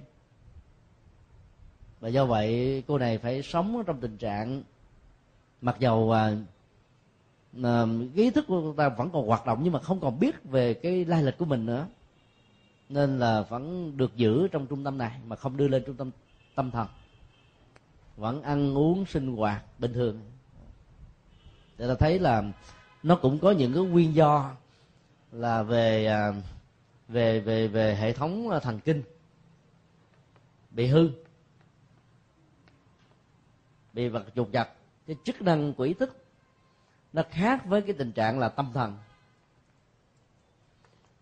và 2.00 2.08
do 2.08 2.26
vậy 2.26 2.82
cô 2.86 2.98
này 2.98 3.18
phải 3.18 3.42
sống 3.42 3.82
trong 3.86 4.00
tình 4.00 4.16
trạng 4.16 4.62
mặc 5.60 5.76
dầu 5.78 6.14
uh, 7.60 8.14
ý 8.14 8.30
thức 8.30 8.44
của 8.48 8.74
ta 8.76 8.88
vẫn 8.88 9.10
còn 9.12 9.26
hoạt 9.26 9.46
động 9.46 9.60
nhưng 9.62 9.72
mà 9.72 9.80
không 9.80 10.00
còn 10.00 10.18
biết 10.20 10.44
về 10.44 10.74
cái 10.74 11.04
lai 11.04 11.22
lịch 11.22 11.38
của 11.38 11.44
mình 11.44 11.66
nữa. 11.66 11.86
Nên 12.88 13.18
là 13.18 13.42
vẫn 13.42 13.92
được 13.96 14.16
giữ 14.16 14.48
trong 14.48 14.66
trung 14.66 14.84
tâm 14.84 14.98
này 14.98 15.18
mà 15.26 15.36
không 15.36 15.56
đưa 15.56 15.68
lên 15.68 15.82
trung 15.86 15.96
tâm 15.96 16.10
tâm 16.54 16.70
thần. 16.70 16.86
Vẫn 18.16 18.42
ăn 18.42 18.74
uống 18.74 19.06
sinh 19.06 19.36
hoạt 19.36 19.64
bình 19.78 19.92
thường. 19.92 20.20
Để 21.78 21.88
ta 21.88 21.94
thấy 21.94 22.18
là 22.18 22.44
nó 23.02 23.16
cũng 23.16 23.38
có 23.38 23.50
những 23.50 23.72
cái 23.72 23.82
nguyên 23.82 24.14
do 24.14 24.54
là 25.32 25.62
về 25.62 26.06
à, 26.06 26.32
về 27.08 27.40
về 27.40 27.68
về 27.68 27.96
hệ 27.96 28.12
thống 28.12 28.50
à, 28.50 28.58
thần 28.58 28.80
kinh 28.80 29.02
bị 30.70 30.86
hư 30.86 31.10
bị 33.98 34.08
vật 34.08 34.24
trục 34.36 34.52
vật 34.52 34.68
cái 35.06 35.16
chức 35.24 35.42
năng 35.42 35.74
của 35.74 35.84
ý 35.84 35.94
thức 35.94 36.16
nó 37.12 37.22
khác 37.30 37.66
với 37.66 37.82
cái 37.82 37.94
tình 37.98 38.12
trạng 38.12 38.38
là 38.38 38.48
tâm 38.48 38.70
thần. 38.74 38.96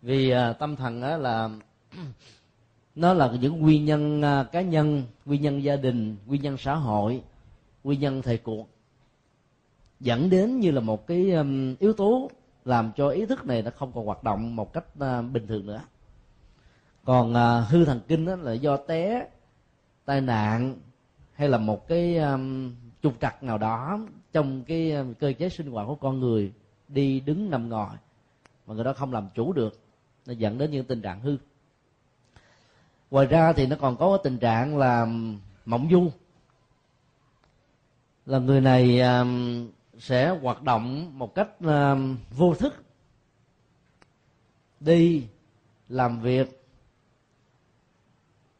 Vì 0.01 0.33
uh, 0.33 0.59
tâm 0.59 0.75
thần 0.75 1.01
đó 1.01 1.17
là 1.17 1.49
nó 2.95 3.13
là 3.13 3.31
những 3.41 3.61
nguyên 3.61 3.85
nhân 3.85 4.21
uh, 4.21 4.51
cá 4.51 4.61
nhân 4.61 5.03
nguyên 5.25 5.41
nhân 5.41 5.63
gia 5.63 5.75
đình 5.75 6.17
nguyên 6.25 6.41
nhân 6.41 6.57
xã 6.57 6.75
hội 6.75 7.23
nguyên 7.83 7.99
nhân 7.99 8.21
thời 8.21 8.37
cuộc 8.37 8.69
dẫn 9.99 10.29
đến 10.29 10.59
như 10.59 10.71
là 10.71 10.81
một 10.81 11.07
cái 11.07 11.31
um, 11.31 11.75
yếu 11.79 11.93
tố 11.93 12.31
làm 12.65 12.91
cho 12.95 13.09
ý 13.09 13.25
thức 13.25 13.45
này 13.45 13.61
nó 13.61 13.71
không 13.71 13.91
còn 13.91 14.05
hoạt 14.05 14.23
động 14.23 14.55
một 14.55 14.73
cách 14.73 14.85
uh, 14.93 15.31
bình 15.31 15.47
thường 15.47 15.65
nữa. 15.65 15.81
Còn 17.03 17.31
uh, 17.31 17.69
hư 17.69 17.85
thần 17.85 17.99
kinh 18.07 18.25
đó 18.25 18.35
là 18.35 18.53
do 18.53 18.77
té 18.77 19.27
tai 20.05 20.21
nạn 20.21 20.75
hay 21.37 21.49
là 21.49 21.57
một 21.57 21.87
cái 21.87 22.17
um, 22.17 22.75
trục 23.03 23.13
trặc 23.21 23.43
nào 23.43 23.57
đó 23.57 23.99
trong 24.33 24.63
cái 24.63 24.91
um, 24.91 25.13
cơ 25.13 25.33
chế 25.39 25.49
sinh 25.49 25.71
hoạt 25.71 25.87
của 25.87 25.95
con 25.95 26.19
người 26.19 26.51
đi 26.87 27.19
đứng 27.19 27.49
nằm 27.49 27.69
ngồi 27.69 27.95
mà 28.67 28.75
người 28.75 28.83
đó 28.83 28.93
không 28.93 29.13
làm 29.13 29.29
chủ 29.35 29.53
được 29.53 29.79
nó 30.25 30.33
dẫn 30.33 30.57
đến 30.57 30.71
những 30.71 30.85
tình 30.85 31.01
trạng 31.01 31.21
hư. 31.21 31.37
Ngoài 33.11 33.25
ra 33.25 33.53
thì 33.53 33.67
nó 33.67 33.75
còn 33.79 33.97
có 33.97 34.17
tình 34.17 34.37
trạng 34.37 34.77
là 34.77 35.01
um, 35.01 35.39
mộng 35.65 35.87
du. 35.91 36.11
Là 38.25 38.39
người 38.39 38.61
này 38.61 39.01
um, 39.01 39.67
sẽ 39.99 40.29
hoạt 40.29 40.63
động 40.63 41.17
một 41.19 41.35
cách 41.35 41.49
um, 41.59 42.17
vô 42.31 42.53
thức 42.53 42.73
đi 44.79 45.23
làm 45.89 46.21
việc 46.21 46.63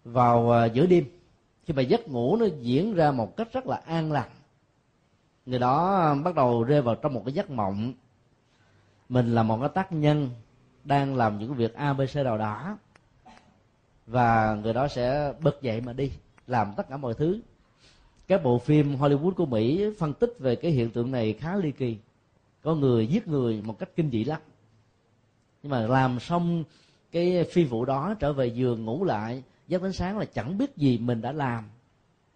vào 0.03 0.65
uh, 0.65 0.73
giữa 0.73 0.85
đêm 0.85 1.16
khi 1.67 1.73
mà 1.73 1.81
giấc 1.81 2.07
ngủ 2.07 2.37
nó 2.37 2.45
diễn 2.61 2.95
ra 2.95 3.11
một 3.11 3.37
cách 3.37 3.53
rất 3.53 3.67
là 3.67 3.81
an 3.85 4.11
lành. 4.11 4.29
Người 5.45 5.59
đó 5.59 6.15
bắt 6.23 6.35
đầu 6.35 6.63
rơi 6.63 6.81
vào 6.81 6.95
trong 6.95 7.13
một 7.13 7.21
cái 7.25 7.33
giấc 7.33 7.49
mộng. 7.49 7.93
Mình 9.09 9.35
là 9.35 9.43
một 9.43 9.57
cái 9.59 9.69
tác 9.69 9.91
nhân 9.91 10.29
đang 10.83 11.15
làm 11.15 11.39
những 11.39 11.53
việc 11.53 11.73
abc 11.73 12.15
nào 12.15 12.37
đó. 12.37 12.77
Và 14.05 14.55
người 14.63 14.73
đó 14.73 14.87
sẽ 14.87 15.33
bật 15.41 15.61
dậy 15.61 15.81
mà 15.81 15.93
đi, 15.93 16.11
làm 16.47 16.73
tất 16.77 16.89
cả 16.89 16.97
mọi 16.97 17.13
thứ. 17.13 17.39
Các 18.27 18.43
bộ 18.43 18.59
phim 18.59 18.95
hollywood 18.95 19.31
của 19.31 19.45
mỹ 19.45 19.85
phân 19.99 20.13
tích 20.13 20.33
về 20.39 20.55
cái 20.55 20.71
hiện 20.71 20.89
tượng 20.89 21.11
này 21.11 21.33
khá 21.33 21.55
ly 21.55 21.71
kỳ. 21.71 21.97
Có 22.63 22.75
người 22.75 23.07
giết 23.07 23.27
người 23.27 23.61
một 23.61 23.79
cách 23.79 23.89
kinh 23.95 24.09
dị 24.11 24.23
lắm. 24.23 24.41
Nhưng 25.63 25.71
mà 25.71 25.87
làm 25.87 26.19
xong 26.19 26.63
cái 27.11 27.45
phi 27.51 27.63
vụ 27.63 27.85
đó, 27.85 28.13
trở 28.19 28.33
về 28.33 28.47
giường 28.47 28.85
ngủ 28.85 29.03
lại 29.03 29.43
giấc 29.67 29.83
đến 29.83 29.93
sáng 29.93 30.17
là 30.17 30.25
chẳng 30.25 30.57
biết 30.57 30.77
gì 30.77 30.97
mình 30.97 31.21
đã 31.21 31.31
làm 31.31 31.69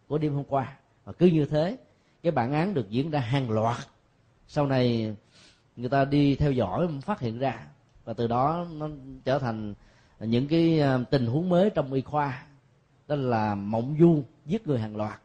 của 0.07 0.17
đêm 0.17 0.33
hôm 0.33 0.43
qua. 0.43 0.77
Và 1.05 1.13
cứ 1.13 1.25
như 1.25 1.45
thế, 1.45 1.77
cái 2.23 2.31
bản 2.31 2.53
án 2.53 2.73
được 2.73 2.89
diễn 2.89 3.11
ra 3.11 3.19
hàng 3.19 3.51
loạt. 3.51 3.77
Sau 4.47 4.67
này, 4.67 5.15
người 5.75 5.89
ta 5.89 6.05
đi 6.05 6.35
theo 6.35 6.51
dõi, 6.51 6.87
phát 7.01 7.19
hiện 7.19 7.39
ra. 7.39 7.67
Và 8.05 8.13
từ 8.13 8.27
đó, 8.27 8.67
nó 8.71 8.89
trở 9.25 9.39
thành 9.39 9.73
những 10.19 10.47
cái 10.47 10.79
ờ, 10.79 11.03
tình 11.09 11.25
huống 11.25 11.49
mới 11.49 11.69
trong 11.69 11.93
y 11.93 12.01
khoa. 12.01 12.43
Đó 13.07 13.15
là 13.15 13.55
mộng 13.55 13.95
du 13.99 14.23
giết 14.45 14.67
người 14.67 14.79
hàng 14.79 14.95
loạt. 14.95 15.21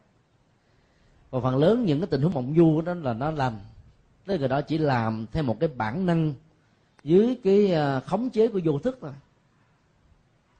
Và 1.29 1.39
phần 1.39 1.57
lớn 1.57 1.85
những 1.85 1.99
cái 1.99 2.07
tình 2.07 2.21
huống 2.21 2.33
mộng 2.33 2.53
du 2.57 2.81
đó 2.81 2.93
là 2.93 3.13
nó 3.13 3.31
làm 3.31 3.53
tức 4.27 4.39
người 4.39 4.47
đó 4.47 4.61
chỉ 4.61 4.77
làm 4.77 5.25
theo 5.31 5.43
một 5.43 5.59
cái 5.59 5.69
bản 5.77 6.05
năng 6.05 6.33
dưới 7.03 7.37
cái 7.43 7.71
ờ, 7.71 7.99
khống 7.99 8.29
chế 8.29 8.47
của 8.47 8.59
vô 8.63 8.79
thức 8.79 8.97
thôi 9.01 9.11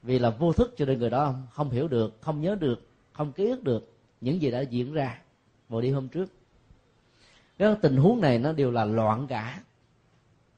vì 0.02 0.18
là 0.18 0.30
vô 0.30 0.52
thức 0.52 0.74
cho 0.76 0.84
nên 0.84 0.98
người 0.98 1.10
đó 1.10 1.34
không 1.52 1.70
hiểu 1.70 1.88
được, 1.88 2.16
không 2.20 2.40
nhớ 2.40 2.54
được, 2.60 2.88
không 3.12 3.32
ký 3.32 3.50
ức 3.50 3.64
được 3.64 3.92
những 4.20 4.42
gì 4.42 4.50
đã 4.50 4.60
diễn 4.60 4.92
ra 4.92 5.18
vào 5.68 5.80
đi 5.80 5.90
hôm 5.90 6.08
trước. 6.08 6.30
Các 7.58 7.78
tình 7.82 7.96
huống 7.96 8.20
này 8.20 8.38
nó 8.38 8.52
đều 8.52 8.70
là 8.70 8.84
loạn 8.84 9.26
cả. 9.26 9.60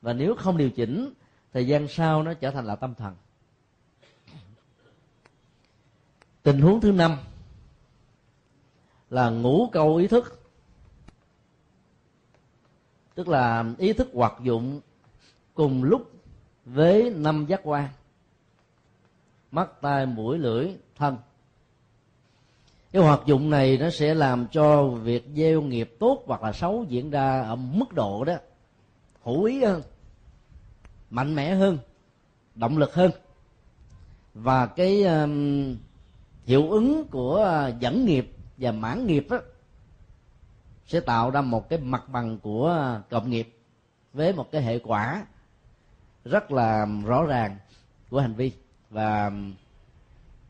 Và 0.03 0.12
nếu 0.12 0.35
không 0.35 0.57
điều 0.57 0.70
chỉnh, 0.70 1.12
thời 1.53 1.66
gian 1.66 1.88
sau 1.88 2.22
nó 2.22 2.35
trở 2.35 2.50
thành 2.50 2.66
là 2.66 2.76
tâm 2.76 2.94
thần. 2.94 3.14
Tình 6.42 6.61
huống 6.61 6.81
thứ 6.81 6.92
năm 6.92 7.16
là 9.11 9.31
ngủ 9.31 9.68
câu 9.72 9.96
ý 9.96 10.09
thức. 10.09 10.40
Tức 13.14 13.29
là 13.29 13.64
ý 13.79 13.92
thức 13.92 14.09
hoạt 14.14 14.35
dụng 14.42 14.81
cùng 15.55 15.85
lúc 15.85 16.12
với 16.64 17.11
năm 17.11 17.46
giác 17.48 17.61
quan 17.64 17.88
mắt 19.50 19.70
tai 19.80 20.06
mũi 20.06 20.38
lưỡi 20.38 20.68
thân. 20.96 21.16
Cái 22.92 23.02
hoạt 23.02 23.20
dụng 23.26 23.50
này 23.50 23.78
nó 23.78 23.90
sẽ 23.90 24.14
làm 24.14 24.46
cho 24.52 24.86
việc 24.86 25.26
gieo 25.34 25.62
nghiệp 25.62 25.96
tốt 25.98 26.22
hoặc 26.26 26.42
là 26.42 26.52
xấu 26.52 26.84
diễn 26.88 27.10
ra 27.10 27.42
ở 27.42 27.56
mức 27.56 27.92
độ 27.92 28.24
đó 28.24 28.34
hữu 29.22 29.44
ý 29.44 29.64
hơn 29.64 29.82
mạnh 31.10 31.34
mẽ 31.34 31.54
hơn 31.54 31.78
động 32.54 32.78
lực 32.78 32.94
hơn. 32.94 33.10
Và 34.34 34.66
cái 34.66 35.02
um, 35.04 35.76
hiệu 36.44 36.70
ứng 36.70 37.06
của 37.10 37.44
à, 37.44 37.68
dẫn 37.68 38.06
nghiệp 38.06 38.32
và 38.56 38.72
mãn 38.72 39.06
nghiệp 39.06 39.26
đó, 39.30 39.38
sẽ 40.86 41.00
tạo 41.00 41.30
ra 41.30 41.40
một 41.40 41.68
cái 41.68 41.78
mặt 41.78 42.08
bằng 42.08 42.38
của 42.38 42.68
à, 42.68 43.02
cộng 43.10 43.30
nghiệp 43.30 43.56
với 44.12 44.32
một 44.32 44.50
cái 44.52 44.62
hệ 44.62 44.78
quả 44.78 45.26
rất 46.24 46.52
là 46.52 46.86
rõ 47.04 47.24
ràng 47.24 47.56
của 48.10 48.20
hành 48.20 48.34
vi 48.34 48.52
và 48.90 49.33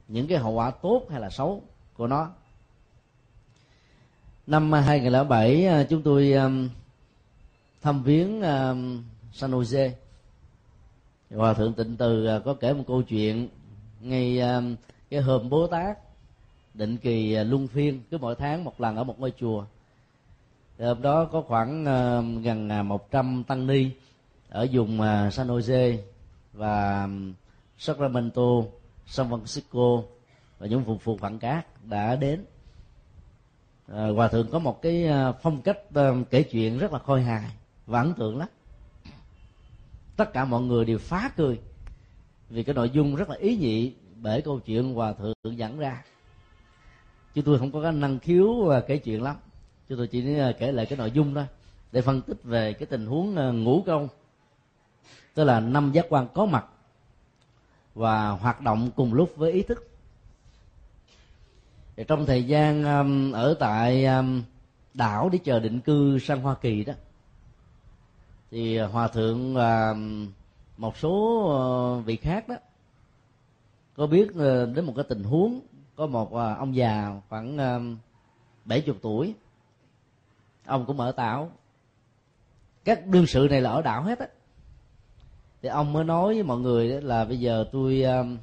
những 0.09 0.27
cái 0.27 0.39
hậu 0.39 0.53
quả 0.53 0.71
tốt 0.71 1.07
hay 1.11 1.21
là 1.21 1.31
xấu 1.31 1.63
của 1.97 2.07
nó. 2.07 2.31
Năm 4.47 4.73
2007 4.73 5.67
ờ, 5.67 5.85
chúng 5.85 6.03
tôi 6.03 6.35
thăm 7.83 8.03
viếng 8.03 8.41
San 9.33 9.51
Jose. 9.51 9.91
Hòa 11.31 11.55
thượng 11.55 11.75
tịnh 11.75 11.97
từ 11.97 12.27
ờ, 12.27 12.41
có 12.41 12.55
kể 12.55 12.73
một 12.73 12.85
câu 12.87 13.03
chuyện 13.03 13.49
ngay 14.01 14.41
cái 15.11 15.21
hôm 15.21 15.51
bố 15.51 15.67
tát 15.67 15.99
định 16.75 16.97
kỳ 16.97 17.35
ờ, 17.35 17.45
luân 17.45 17.69
phiên 17.69 18.01
cứ 18.11 18.19
mỗi 18.19 18.35
tháng 18.35 18.65
một 18.65 18.81
lần 18.81 18.97
ở 18.97 19.05
một 19.05 19.21
ngôi 19.21 19.33
chùa. 19.41 19.65
Thì 20.79 20.85
hôm 20.85 21.03
đó 21.03 21.25
có 21.25 21.43
khoảng 21.43 21.85
gần 22.43 22.69
à, 22.69 22.83
100 22.83 23.45
tăng 23.45 23.67
ni 23.67 23.91
ở 24.49 24.67
vùng 24.73 25.01
à, 25.01 25.31
San 25.31 25.49
Jose 25.49 25.97
và 26.53 27.09
Sacramento, 27.81 28.63
San 29.07 29.29
Francisco 29.29 30.05
và 30.59 30.67
những 30.67 30.85
vùng 30.85 30.99
phụ 30.99 31.17
phận 31.17 31.39
cát 31.39 31.85
đã 31.85 32.17
đến. 32.17 32.45
À, 33.89 34.07
hòa 34.09 34.29
thượng 34.29 34.51
có 34.51 34.59
một 34.59 34.83
cái 34.83 35.07
à, 35.07 35.33
phong 35.33 35.63
cách 35.63 35.79
à, 35.95 36.11
kể 36.31 36.43
chuyện 36.43 36.79
rất 36.79 36.93
là 36.93 36.99
khôi 36.99 37.23
hài 37.23 37.51
và 37.87 38.01
ấn 38.01 38.15
tượng 38.15 38.39
lắm. 38.39 38.49
Tất 40.17 40.33
cả 40.33 40.45
mọi 40.45 40.63
người 40.63 40.85
đều 40.85 40.99
phá 40.99 41.31
cười 41.37 41.61
vì 42.51 42.63
cái 42.63 42.75
nội 42.75 42.91
dung 42.91 43.17
rất 43.17 43.31
là 43.31 43.37
ý 43.37 43.57
nhị 43.57 43.95
bởi 44.17 44.43
câu 44.43 44.61
chuyện 44.61 44.95
hòa 44.95 45.13
thượng 45.13 45.59
dẫn 45.59 45.79
ra. 45.79 46.05
Chứ 47.35 47.43
tôi 47.43 47.59
không 47.59 47.73
có 47.73 47.83
cái 47.83 47.93
năng 47.93 48.19
khiếu 48.19 48.69
à, 48.69 48.81
kể 48.81 48.99
chuyện 48.99 49.23
lắm. 49.23 49.37
Chứ 49.89 49.97
tôi 49.97 50.07
chỉ 50.07 50.25
kể 50.59 50.73
lại 50.73 50.87
cái 50.87 50.99
nội 50.99 51.11
dung 51.11 51.35
thôi. 51.35 51.47
Để 51.93 52.01
phân 52.01 52.23
tích 52.23 52.45
về 52.45 52.73
cái 52.73 52.87
tình 52.87 53.07
huống 53.07 53.65
ngủ 53.65 53.83
công. 53.87 54.09
Tức 55.35 55.45
là 55.45 55.61
năm 55.61 55.93
giác 55.93 56.07
quan 56.09 56.29
có 56.35 56.47
mặt 56.47 56.67
và 57.95 58.29
hoạt 58.29 58.61
động 58.61 58.91
cùng 58.97 59.15
lúc 59.15 59.33
với 59.37 59.53
ý 59.53 59.63
thức. 59.63 59.89
Thì 61.97 62.05
trong 62.09 62.27
thời 62.27 62.45
gian 62.45 62.85
um, 62.85 63.33
ở 63.33 63.55
tại 63.59 64.05
um, 64.05 64.43
đảo 64.95 65.29
để 65.29 65.39
chờ 65.45 65.61
định 65.61 65.81
cư 65.81 66.19
sang 66.19 66.41
hoa 66.41 66.55
kỳ 66.55 66.85
đó 66.85 66.93
thì 68.51 68.79
hòa 68.79 69.09
thượng 69.09 69.55
và 69.55 69.91
um, 69.91 70.33
một 70.77 70.97
số 70.97 71.45
ờ, 71.49 72.01
vị 72.01 72.17
khác 72.17 72.49
đó 72.49 72.57
có 73.97 74.07
biết 74.07 74.29
ờ, 74.37 74.67
đến 74.67 74.85
một 74.85 74.93
cái 74.97 75.05
tình 75.09 75.25
huống 75.25 75.61
có 75.97 76.07
một 76.07 76.33
ờ, 76.35 76.55
ông 76.55 76.77
già 76.77 77.21
khoảng 77.29 77.59
um, 77.59 77.99
bảy 78.65 78.81
chục 78.81 78.97
tuổi. 79.03 79.35
Ông 80.67 80.87
cũng 80.87 81.01
ở 81.01 81.13
đảo 81.17 81.51
các 82.85 83.07
đương 83.07 83.27
sự 83.27 83.47
này 83.51 83.61
là 83.61 83.71
ở 83.71 83.83
đảo 83.83 84.03
hết 84.03 84.19
á 84.19 84.27
thì 85.63 85.69
ông 85.69 85.93
mới 85.93 86.05
nói 86.05 86.35
với 86.35 86.43
mọi 86.43 86.59
người 86.59 86.91
đó 86.91 86.97
là 87.03 87.25
bây 87.25 87.41
giờ 87.41 87.65
tôi 87.73 88.03
um, 88.03 88.39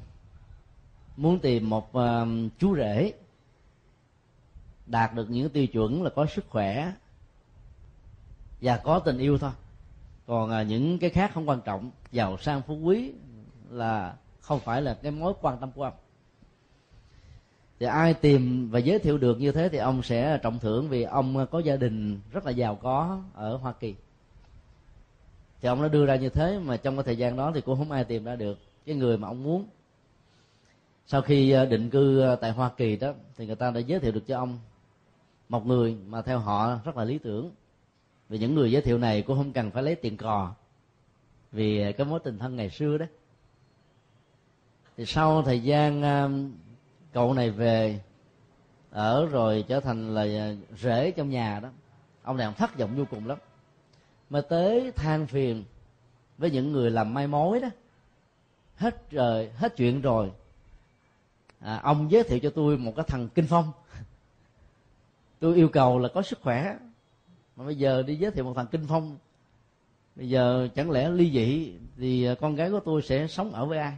muốn 1.16 1.38
tìm 1.38 1.70
một 1.70 1.92
um, 1.92 2.48
chú 2.58 2.76
rể 2.76 3.12
đạt 4.86 5.14
được 5.14 5.30
những 5.30 5.50
tiêu 5.50 5.66
chuẩn 5.66 6.02
là 6.02 6.10
có 6.10 6.26
sức 6.26 6.44
khỏe 6.48 6.92
và 8.60 8.76
có 8.76 8.98
tình 8.98 9.18
yêu 9.18 9.38
thôi. 9.38 9.50
Còn 10.26 10.50
à, 10.50 10.62
những 10.62 10.98
cái 10.98 11.10
khác 11.10 11.30
không 11.34 11.48
quan 11.48 11.60
trọng, 11.64 11.90
giàu 12.12 12.38
sang 12.38 12.62
phú 12.62 12.74
quý 12.74 13.12
là 13.70 14.14
không 14.40 14.60
phải 14.60 14.82
là 14.82 14.94
cái 14.94 15.12
mối 15.12 15.32
quan 15.40 15.58
tâm 15.58 15.70
của 15.72 15.84
ông. 15.84 15.94
Thì 17.80 17.86
ai 17.86 18.14
tìm 18.14 18.70
và 18.70 18.78
giới 18.78 18.98
thiệu 18.98 19.18
được 19.18 19.40
như 19.40 19.52
thế 19.52 19.68
thì 19.68 19.78
ông 19.78 20.02
sẽ 20.02 20.38
trọng 20.42 20.58
thưởng 20.58 20.88
vì 20.88 21.02
ông 21.02 21.46
có 21.50 21.58
gia 21.58 21.76
đình 21.76 22.20
rất 22.32 22.44
là 22.44 22.50
giàu 22.50 22.74
có 22.74 23.22
ở 23.34 23.56
hoa 23.56 23.72
kỳ 23.72 23.94
thì 25.60 25.68
ông 25.68 25.82
nó 25.82 25.88
đưa 25.88 26.06
ra 26.06 26.16
như 26.16 26.28
thế 26.28 26.58
mà 26.58 26.76
trong 26.76 26.96
cái 26.96 27.04
thời 27.04 27.16
gian 27.16 27.36
đó 27.36 27.52
thì 27.54 27.60
cũng 27.60 27.78
không 27.78 27.90
ai 27.90 28.04
tìm 28.04 28.24
ra 28.24 28.36
được 28.36 28.58
cái 28.86 28.94
người 28.94 29.18
mà 29.18 29.28
ông 29.28 29.42
muốn. 29.42 29.66
Sau 31.06 31.22
khi 31.22 31.50
ờ, 31.50 31.66
định 31.66 31.90
cư 31.90 32.20
ờ, 32.20 32.36
tại 32.36 32.50
hoa 32.50 32.70
kỳ 32.76 32.96
đó 32.96 33.12
thì 33.36 33.46
người 33.46 33.56
ta 33.56 33.70
đã 33.70 33.80
giới 33.80 34.00
thiệu 34.00 34.12
được 34.12 34.26
cho 34.26 34.38
ông 34.38 34.58
một 35.48 35.66
người 35.66 35.96
mà 36.06 36.22
theo 36.22 36.38
họ 36.38 36.78
rất 36.84 36.96
là 36.96 37.04
lý 37.04 37.18
tưởng. 37.18 37.50
Vì 38.28 38.38
những 38.38 38.54
người 38.54 38.72
giới 38.72 38.82
thiệu 38.82 38.98
này 38.98 39.22
cũng 39.22 39.36
không 39.36 39.52
cần 39.52 39.70
phải 39.70 39.82
lấy 39.82 39.94
tiền 39.94 40.16
cò 40.16 40.54
vì 41.52 41.92
cái 41.92 42.06
mối 42.06 42.20
tình 42.24 42.38
thân 42.38 42.56
ngày 42.56 42.70
xưa 42.70 42.98
đó. 42.98 43.06
Thì 44.96 45.06
sau 45.06 45.42
thời 45.42 45.60
gian 45.60 46.02
ờ, 46.02 46.30
cậu 47.12 47.34
này 47.34 47.50
về, 47.50 48.00
ở 48.90 49.26
rồi 49.26 49.64
trở 49.68 49.80
thành 49.80 50.14
là 50.14 50.54
rễ 50.78 51.10
trong 51.10 51.30
nhà 51.30 51.60
đó, 51.60 51.68
ông 52.22 52.36
này 52.36 52.46
ông 52.46 52.54
thất 52.54 52.78
vọng 52.78 52.96
vô 52.96 53.04
cùng 53.10 53.26
lắm 53.26 53.38
mà 54.30 54.40
tới 54.40 54.92
than 54.96 55.26
phiền 55.26 55.64
với 56.38 56.50
những 56.50 56.72
người 56.72 56.90
làm 56.90 57.14
mai 57.14 57.26
mối 57.26 57.60
đó. 57.60 57.68
Hết 58.76 59.10
rồi 59.10 59.50
hết 59.56 59.76
chuyện 59.76 60.00
rồi. 60.00 60.32
À, 61.60 61.80
ông 61.82 62.10
giới 62.10 62.22
thiệu 62.22 62.38
cho 62.38 62.50
tôi 62.50 62.78
một 62.78 62.92
cái 62.96 63.04
thằng 63.08 63.28
kinh 63.28 63.46
phong. 63.48 63.72
Tôi 65.40 65.56
yêu 65.56 65.68
cầu 65.68 65.98
là 65.98 66.08
có 66.14 66.22
sức 66.22 66.38
khỏe. 66.42 66.76
Mà 67.56 67.64
bây 67.64 67.76
giờ 67.76 68.02
đi 68.02 68.16
giới 68.16 68.30
thiệu 68.30 68.44
một 68.44 68.52
thằng 68.56 68.66
kinh 68.66 68.86
phong. 68.88 69.16
Bây 70.16 70.28
giờ 70.28 70.68
chẳng 70.74 70.90
lẽ 70.90 71.10
ly 71.10 71.30
dị 71.32 71.72
thì 71.96 72.28
con 72.40 72.54
gái 72.54 72.70
của 72.70 72.80
tôi 72.80 73.02
sẽ 73.02 73.26
sống 73.26 73.52
ở 73.52 73.66
với 73.66 73.78
ai? 73.78 73.96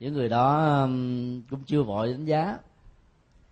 Những 0.00 0.14
người 0.14 0.28
đó 0.28 0.80
cũng 1.50 1.64
chưa 1.66 1.82
vội 1.82 2.12
đánh 2.12 2.24
giá. 2.24 2.58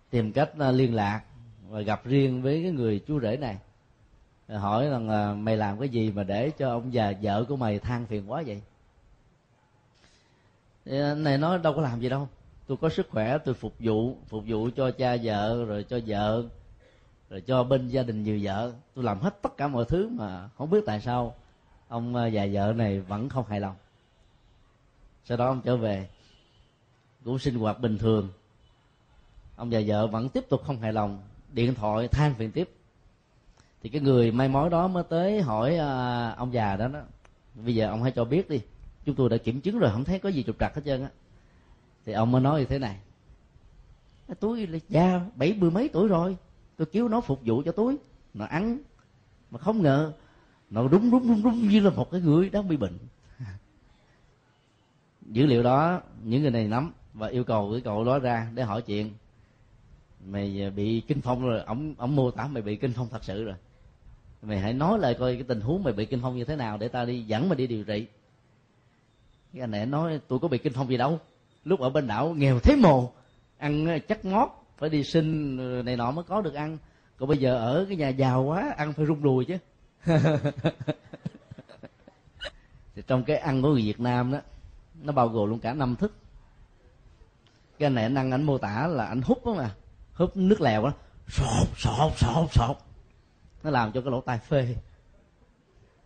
Tìm 0.09 0.31
cách 0.31 0.49
à, 0.59 0.71
liên 0.71 0.95
lạc 0.95 1.23
và 1.69 1.81
gặp 1.81 2.05
riêng 2.05 2.41
với 2.41 2.63
cái 2.63 2.71
người 2.71 3.03
chú 3.07 3.19
rể 3.19 3.37
này 3.37 3.57
hỏi 4.59 4.89
rằng 4.89 5.09
là 5.09 5.33
mày 5.33 5.57
làm 5.57 5.79
cái 5.79 5.89
gì 5.89 6.11
mà 6.11 6.23
để 6.23 6.51
cho 6.57 6.69
ông 6.69 6.93
già 6.93 7.13
vợ 7.21 7.45
của 7.49 7.55
mày 7.55 7.79
than 7.79 8.05
phiền 8.05 8.31
quá 8.31 8.43
vậy? 8.45 8.61
Thì 10.85 10.99
này 11.17 11.37
nói, 11.37 11.59
đâu 11.59 11.73
có 11.73 11.81
làm 11.81 11.99
gì 11.99 12.09
đâu. 12.09 12.27
Tôi 12.67 12.77
có 12.77 12.89
sức 12.89 13.07
khỏe, 13.09 13.37
tôi 13.37 13.55
phục 13.55 13.73
vụ 13.79 14.17
phục 14.27 14.43
vụ 14.47 14.69
cho 14.75 14.91
cha 14.91 15.17
vợ, 15.23 15.65
rồi 15.65 15.83
cho 15.83 15.99
vợ, 16.07 16.43
rồi 17.29 17.41
cho 17.41 17.63
bên 17.63 17.87
gia 17.87 18.03
đình 18.03 18.23
nhiều 18.23 18.39
vợ. 18.41 18.73
Tôi 18.95 19.03
làm 19.03 19.19
hết 19.19 19.41
tất 19.41 19.57
cả 19.57 19.67
mọi 19.67 19.85
thứ 19.85 20.09
mà 20.09 20.49
không 20.57 20.69
biết 20.69 20.83
tại 20.85 21.01
sao 21.01 21.35
ông 21.87 22.15
à, 22.15 22.27
già 22.27 22.47
vợ 22.51 22.73
này 22.73 22.99
vẫn 22.99 23.29
không 23.29 23.45
hài 23.47 23.59
lòng. 23.59 23.75
Sau 25.25 25.37
đó 25.37 25.47
ông 25.47 25.61
trở 25.61 25.77
về. 25.77 26.07
Cũng 27.25 27.39
sinh 27.39 27.55
hoạt 27.55 27.79
bình 27.79 27.97
thường. 27.97 28.29
Ông 29.55 29.71
già 29.71 29.81
vợ 29.87 30.07
vẫn 30.07 30.29
tiếp 30.29 30.49
tục 30.49 30.61
không 30.65 30.79
hài 30.79 30.93
lòng. 30.93 31.21
Điện 31.53 31.75
thoại 31.75 32.07
than 32.07 32.33
phiền 32.33 32.51
tiếp 32.51 32.69
thì 33.83 33.89
cái 33.89 34.01
người 34.01 34.31
may 34.31 34.49
mối 34.49 34.69
đó 34.69 34.87
mới 34.87 35.03
tới 35.09 35.41
hỏi 35.41 35.73
uh, 35.73 36.37
ông 36.37 36.53
già 36.53 36.77
đó 36.77 36.87
đó 36.87 37.01
bây 37.55 37.75
giờ 37.75 37.89
ông 37.89 38.03
hãy 38.03 38.11
cho 38.11 38.25
biết 38.25 38.49
đi 38.49 38.61
chúng 39.05 39.15
tôi 39.15 39.29
đã 39.29 39.37
kiểm 39.37 39.61
chứng 39.61 39.79
rồi 39.79 39.91
không 39.91 40.03
thấy 40.03 40.19
có 40.19 40.29
gì 40.29 40.43
trục 40.43 40.59
trặc 40.59 40.75
hết 40.75 40.81
trơn 40.85 41.03
á. 41.03 41.09
Thì 42.05 42.13
ông 42.13 42.31
mới 42.31 42.41
nói 42.41 42.59
như 42.59 42.65
thế 42.65 42.79
này 42.79 42.97
tôi 44.39 44.67
là 44.67 44.79
già 44.89 45.21
bảy 45.35 45.55
mươi 45.57 45.71
mấy 45.71 45.89
tuổi 45.93 46.07
rồi 46.07 46.37
tôi 46.77 46.85
cứu 46.85 47.07
nó 47.07 47.21
phục 47.21 47.39
vụ 47.45 47.63
cho 47.65 47.71
tôi 47.71 47.97
nó 48.33 48.45
ăn 48.45 48.77
mà 49.51 49.59
không 49.59 49.81
ngờ 49.81 50.13
nó 50.69 50.87
đúng 50.87 51.11
đúng 51.11 51.27
đúng 51.27 51.43
đúng 51.43 51.67
như 51.67 51.79
là 51.79 51.89
một 51.89 52.11
cái 52.11 52.21
người 52.21 52.49
đang 52.49 52.67
bị 52.67 52.77
bệnh. 52.77 52.97
Dữ 55.21 55.45
liệu 55.45 55.63
đó 55.63 56.01
những 56.23 56.41
người 56.41 56.51
này 56.51 56.67
nắm 56.67 56.91
và 57.13 57.27
yêu 57.27 57.43
cầu 57.43 57.71
cái 57.71 57.81
cậu 57.81 58.03
đó 58.03 58.19
ra 58.19 58.51
để 58.53 58.63
hỏi 58.63 58.81
chuyện. 58.81 59.11
Mày 60.25 60.63
à, 60.63 60.69
bị 60.69 61.01
kinh 61.07 61.21
phong 61.21 61.45
rồi 61.45 61.61
ổng 61.61 61.95
ổng 61.97 62.15
mô 62.15 62.31
tả 62.31 62.47
mày 62.47 62.63
bị 62.63 62.75
kinh 62.75 62.93
phong 62.95 63.07
thật 63.11 63.23
sự 63.23 63.43
rồi 63.43 63.55
mày 64.43 64.59
hãy 64.59 64.73
nói 64.73 64.99
lại 64.99 65.13
coi 65.19 65.33
cái 65.33 65.43
tình 65.43 65.61
huống 65.61 65.83
mày 65.83 65.93
bị 65.93 66.05
kinh 66.05 66.19
phong 66.21 66.37
như 66.37 66.45
thế 66.45 66.55
nào 66.55 66.77
để 66.77 66.87
ta 66.87 67.05
đi 67.05 67.23
dẫn 67.23 67.49
mày 67.49 67.55
đi 67.55 67.67
điều 67.67 67.83
trị. 67.83 68.07
Cái 69.53 69.61
anh 69.61 69.71
này 69.71 69.85
nói, 69.85 70.19
tôi 70.27 70.39
có 70.39 70.47
bị 70.47 70.57
kinh 70.57 70.73
phong 70.73 70.89
gì 70.89 70.97
đâu. 70.97 71.19
Lúc 71.63 71.79
ở 71.79 71.89
bên 71.89 72.07
đảo 72.07 72.33
nghèo 72.33 72.59
thế 72.59 72.75
mồ 72.75 73.11
ăn 73.57 73.85
ờ, 73.85 73.99
chắc 73.99 74.25
ngót, 74.25 74.49
phải 74.77 74.89
đi 74.89 75.03
xin 75.03 75.57
ờ, 75.57 75.83
này 75.83 75.95
nọ 75.95 76.11
mới 76.11 76.23
có 76.23 76.41
được 76.41 76.53
ăn. 76.53 76.77
Còn 77.17 77.29
bây 77.29 77.37
giờ 77.37 77.55
ở 77.55 77.85
cái 77.87 77.97
nhà 77.97 78.09
giàu 78.09 78.43
quá, 78.43 78.73
ăn 78.77 78.93
phải 78.93 79.05
rung 79.05 79.23
đùi 79.23 79.45
chứ. 79.45 79.57
Thì 82.95 83.01
trong 83.07 83.23
cái 83.23 83.37
ăn 83.37 83.61
của 83.61 83.69
người 83.69 83.81
Việt 83.81 83.99
Nam 83.99 84.31
đó, 84.31 84.39
nó 85.01 85.13
bao 85.13 85.27
gồm 85.27 85.49
luôn 85.49 85.59
cả 85.59 85.73
năm 85.73 85.95
thức. 85.95 86.13
Cái 87.79 87.89
này 87.89 88.03
anh 88.03 88.15
ăn 88.15 88.31
anh 88.31 88.43
mô 88.43 88.57
tả 88.57 88.87
là 88.87 89.05
anh 89.05 89.21
hút 89.21 89.45
đó 89.45 89.53
mà, 89.53 89.71
hút 90.13 90.37
nước 90.37 90.61
lèo 90.61 90.83
đó 90.83 90.93
sột 91.27 91.67
sột 91.77 92.13
sột 92.17 92.51
sột 92.51 92.77
nó 93.63 93.69
làm 93.69 93.91
cho 93.91 94.01
cái 94.01 94.11
lỗ 94.11 94.21
tai 94.21 94.39
phê. 94.39 94.75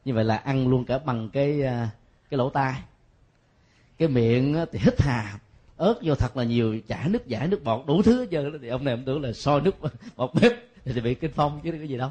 Như 0.05 0.13
vậy 0.13 0.23
là 0.23 0.37
ăn 0.37 0.67
luôn 0.67 0.85
cả 0.85 0.99
bằng 0.99 1.29
cái 1.29 1.63
à, 1.63 1.89
cái 2.29 2.37
lỗ 2.37 2.49
tai. 2.49 2.81
Cái 3.97 4.07
miệng 4.07 4.65
thì 4.71 4.79
hít 4.79 5.01
hà, 5.01 5.39
ớt 5.77 5.95
vô 6.03 6.15
thật 6.15 6.37
là 6.37 6.43
nhiều, 6.43 6.79
chả 6.87 7.07
nước 7.07 7.27
giả 7.27 7.47
nước 7.47 7.63
bọt, 7.63 7.85
đủ 7.87 8.01
thứ 8.01 8.19
hết 8.19 8.27
trơn 8.31 8.59
thì 8.61 8.67
ông 8.67 8.83
này 8.83 8.93
ông 8.93 9.05
tưởng 9.05 9.21
là 9.21 9.33
soi 9.33 9.61
nước 9.61 9.75
bọt 10.15 10.31
bếp, 10.41 10.53
thì 10.85 11.01
bị 11.01 11.15
kinh 11.15 11.31
phong 11.35 11.59
chứ 11.63 11.71
cái 11.71 11.87
gì 11.87 11.97
đâu. 11.97 12.09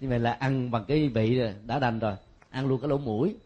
Như 0.00 0.08
vậy 0.08 0.18
là 0.18 0.32
ăn 0.32 0.70
bằng 0.70 0.84
cái 0.88 1.08
vị 1.08 1.40
đã 1.66 1.78
đành 1.78 1.98
rồi. 1.98 2.14
Ăn 2.50 2.66
luôn 2.66 2.80
cái 2.80 2.88
lỗ 2.88 2.98
mũi. 2.98 3.36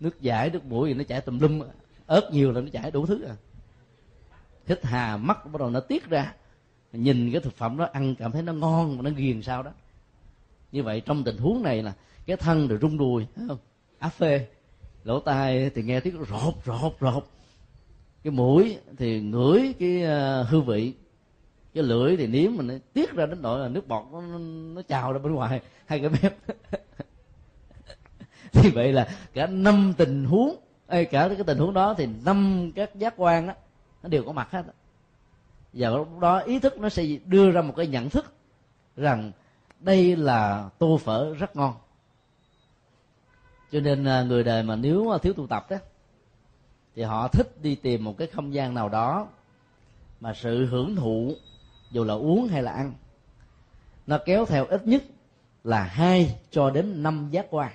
Nước 0.00 0.20
giải, 0.20 0.50
nước 0.50 0.64
mũi 0.64 0.88
thì 0.88 0.94
nó 0.94 1.04
chảy 1.04 1.20
tùm 1.20 1.38
lum, 1.38 1.62
ớt 2.06 2.32
nhiều 2.32 2.52
là 2.52 2.60
nó 2.60 2.68
chảy 2.72 2.90
đủ 2.90 3.06
thứ 3.06 3.24
à. 3.24 3.36
Hít 4.66 4.84
hà, 4.84 5.16
mắt 5.16 5.46
bắt 5.52 5.60
đầu 5.60 5.70
nó 5.70 5.80
tiết 5.80 6.08
ra 6.08 6.34
nhìn 6.94 7.32
cái 7.32 7.40
thực 7.40 7.56
phẩm 7.56 7.76
đó 7.76 7.88
ăn 7.92 8.14
cảm 8.14 8.32
thấy 8.32 8.42
nó 8.42 8.52
ngon 8.52 8.96
mà 8.96 9.02
nó 9.02 9.10
ghiền 9.10 9.42
sao 9.42 9.62
đó. 9.62 9.70
Như 10.72 10.82
vậy 10.82 11.00
trong 11.00 11.24
tình 11.24 11.36
huống 11.36 11.62
này 11.62 11.82
là 11.82 11.92
cái 12.26 12.36
thân 12.36 12.68
rồi 12.68 12.78
rung 12.82 12.98
đùi 12.98 13.26
thấy 13.36 13.44
không? 13.48 13.58
Áp 13.98 14.08
phê. 14.08 14.46
Lỗ 15.04 15.20
tai 15.20 15.70
thì 15.74 15.82
nghe 15.82 16.00
tiếng 16.00 16.24
rột 16.30 16.54
rột 16.64 16.96
rột 17.00 17.26
cái 18.24 18.30
mũi 18.30 18.78
thì 18.96 19.20
ngửi 19.20 19.74
cái 19.78 20.02
ờ, 20.02 20.42
hư 20.42 20.50
hương 20.50 20.66
vị. 20.66 20.92
Cái 21.74 21.84
lưỡi 21.84 22.16
thì 22.16 22.26
nếm 22.26 22.56
mình 22.56 22.66
nó 22.66 22.74
tiết 22.92 23.12
ra 23.12 23.26
đến 23.26 23.42
nỗi 23.42 23.60
là 23.60 23.68
nước 23.68 23.88
bọt 23.88 24.04
nó, 24.12 24.20
nó 24.74 24.82
trào 24.82 25.12
ra 25.12 25.18
bên 25.18 25.32
ngoài 25.32 25.60
hai 25.86 26.00
cái 26.00 26.10
mép. 26.10 26.36
Thì 28.52 28.70
vậy 28.70 28.92
là 28.92 29.08
cả 29.34 29.46
năm 29.46 29.92
tình 29.96 30.24
huống 30.24 30.56
Ê, 30.86 31.04
cả 31.04 31.28
cái 31.28 31.44
tình 31.46 31.58
huống 31.58 31.74
đó 31.74 31.94
thì 31.94 32.08
năm 32.24 32.70
các 32.74 32.94
giác 32.94 33.14
quan 33.16 33.46
đó 33.46 33.54
nó 34.02 34.08
đều 34.08 34.24
có 34.24 34.32
mặt 34.32 34.50
hết 34.50 34.62
và 35.74 35.90
lúc 35.90 36.18
đó 36.18 36.38
ý 36.38 36.58
thức 36.58 36.78
nó 36.78 36.88
sẽ 36.88 37.04
đưa 37.26 37.50
ra 37.50 37.62
một 37.62 37.74
cái 37.76 37.86
nhận 37.86 38.10
thức 38.10 38.32
rằng 38.96 39.32
đây 39.80 40.16
là 40.16 40.70
tô 40.78 40.98
phở 41.04 41.34
rất 41.34 41.56
ngon. 41.56 41.74
Cho 43.72 43.80
nên 43.80 44.04
à, 44.04 44.22
người 44.22 44.44
đời 44.44 44.62
mà 44.62 44.76
nếu 44.76 45.18
thiếu 45.22 45.32
tu 45.32 45.46
tập 45.46 45.66
đó 45.70 45.76
thì 46.94 47.02
họ 47.02 47.28
thích 47.28 47.62
đi 47.62 47.74
tìm 47.74 48.04
một 48.04 48.18
cái 48.18 48.28
không 48.28 48.54
gian 48.54 48.74
nào 48.74 48.88
đó 48.88 49.28
mà 50.20 50.34
sự 50.34 50.66
hưởng 50.66 50.96
thụ, 50.96 51.34
dù 51.90 52.04
là 52.04 52.14
uống 52.14 52.48
hay 52.48 52.62
là 52.62 52.72
ăn, 52.72 52.92
nó 54.06 54.18
kéo 54.24 54.46
theo 54.46 54.66
ít 54.66 54.86
nhất 54.86 55.02
là 55.64 55.82
hai 55.82 56.36
cho 56.50 56.70
đến 56.70 57.02
năm 57.02 57.28
giác 57.30 57.46
quan, 57.50 57.72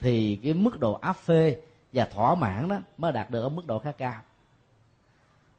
thì 0.00 0.38
cái 0.42 0.54
mức 0.54 0.80
độ 0.80 0.92
áp 0.92 1.16
phê 1.16 1.60
và 1.92 2.04
thỏa 2.04 2.34
mãn 2.34 2.68
đó 2.68 2.78
mới 2.98 3.12
đạt 3.12 3.30
được 3.30 3.42
ở 3.42 3.48
mức 3.48 3.66
độ 3.66 3.78
khá 3.78 3.92
cao 3.92 4.22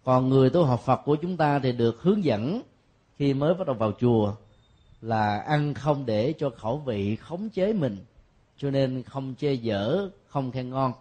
còn 0.07 0.29
người 0.29 0.49
tu 0.49 0.63
học 0.63 0.79
phật 0.79 1.01
của 1.05 1.15
chúng 1.15 1.37
ta 1.37 1.59
thì 1.59 1.71
được 1.71 2.01
hướng 2.01 2.23
dẫn 2.23 2.61
khi 3.17 3.33
mới 3.33 3.53
bắt 3.53 3.67
đầu 3.67 3.75
vào 3.75 3.91
chùa 3.99 4.35
là 5.01 5.39
ăn 5.39 5.73
không 5.73 6.05
để 6.05 6.33
cho 6.39 6.49
khẩu 6.49 6.77
vị 6.77 7.15
khống 7.15 7.49
chế 7.49 7.73
mình, 7.73 7.97
cho 8.57 8.71
nên 8.71 9.03
không 9.03 9.35
chê 9.37 9.53
dở, 9.53 10.09
không 10.27 10.51
khen 10.51 10.69
ngon. 10.69 10.93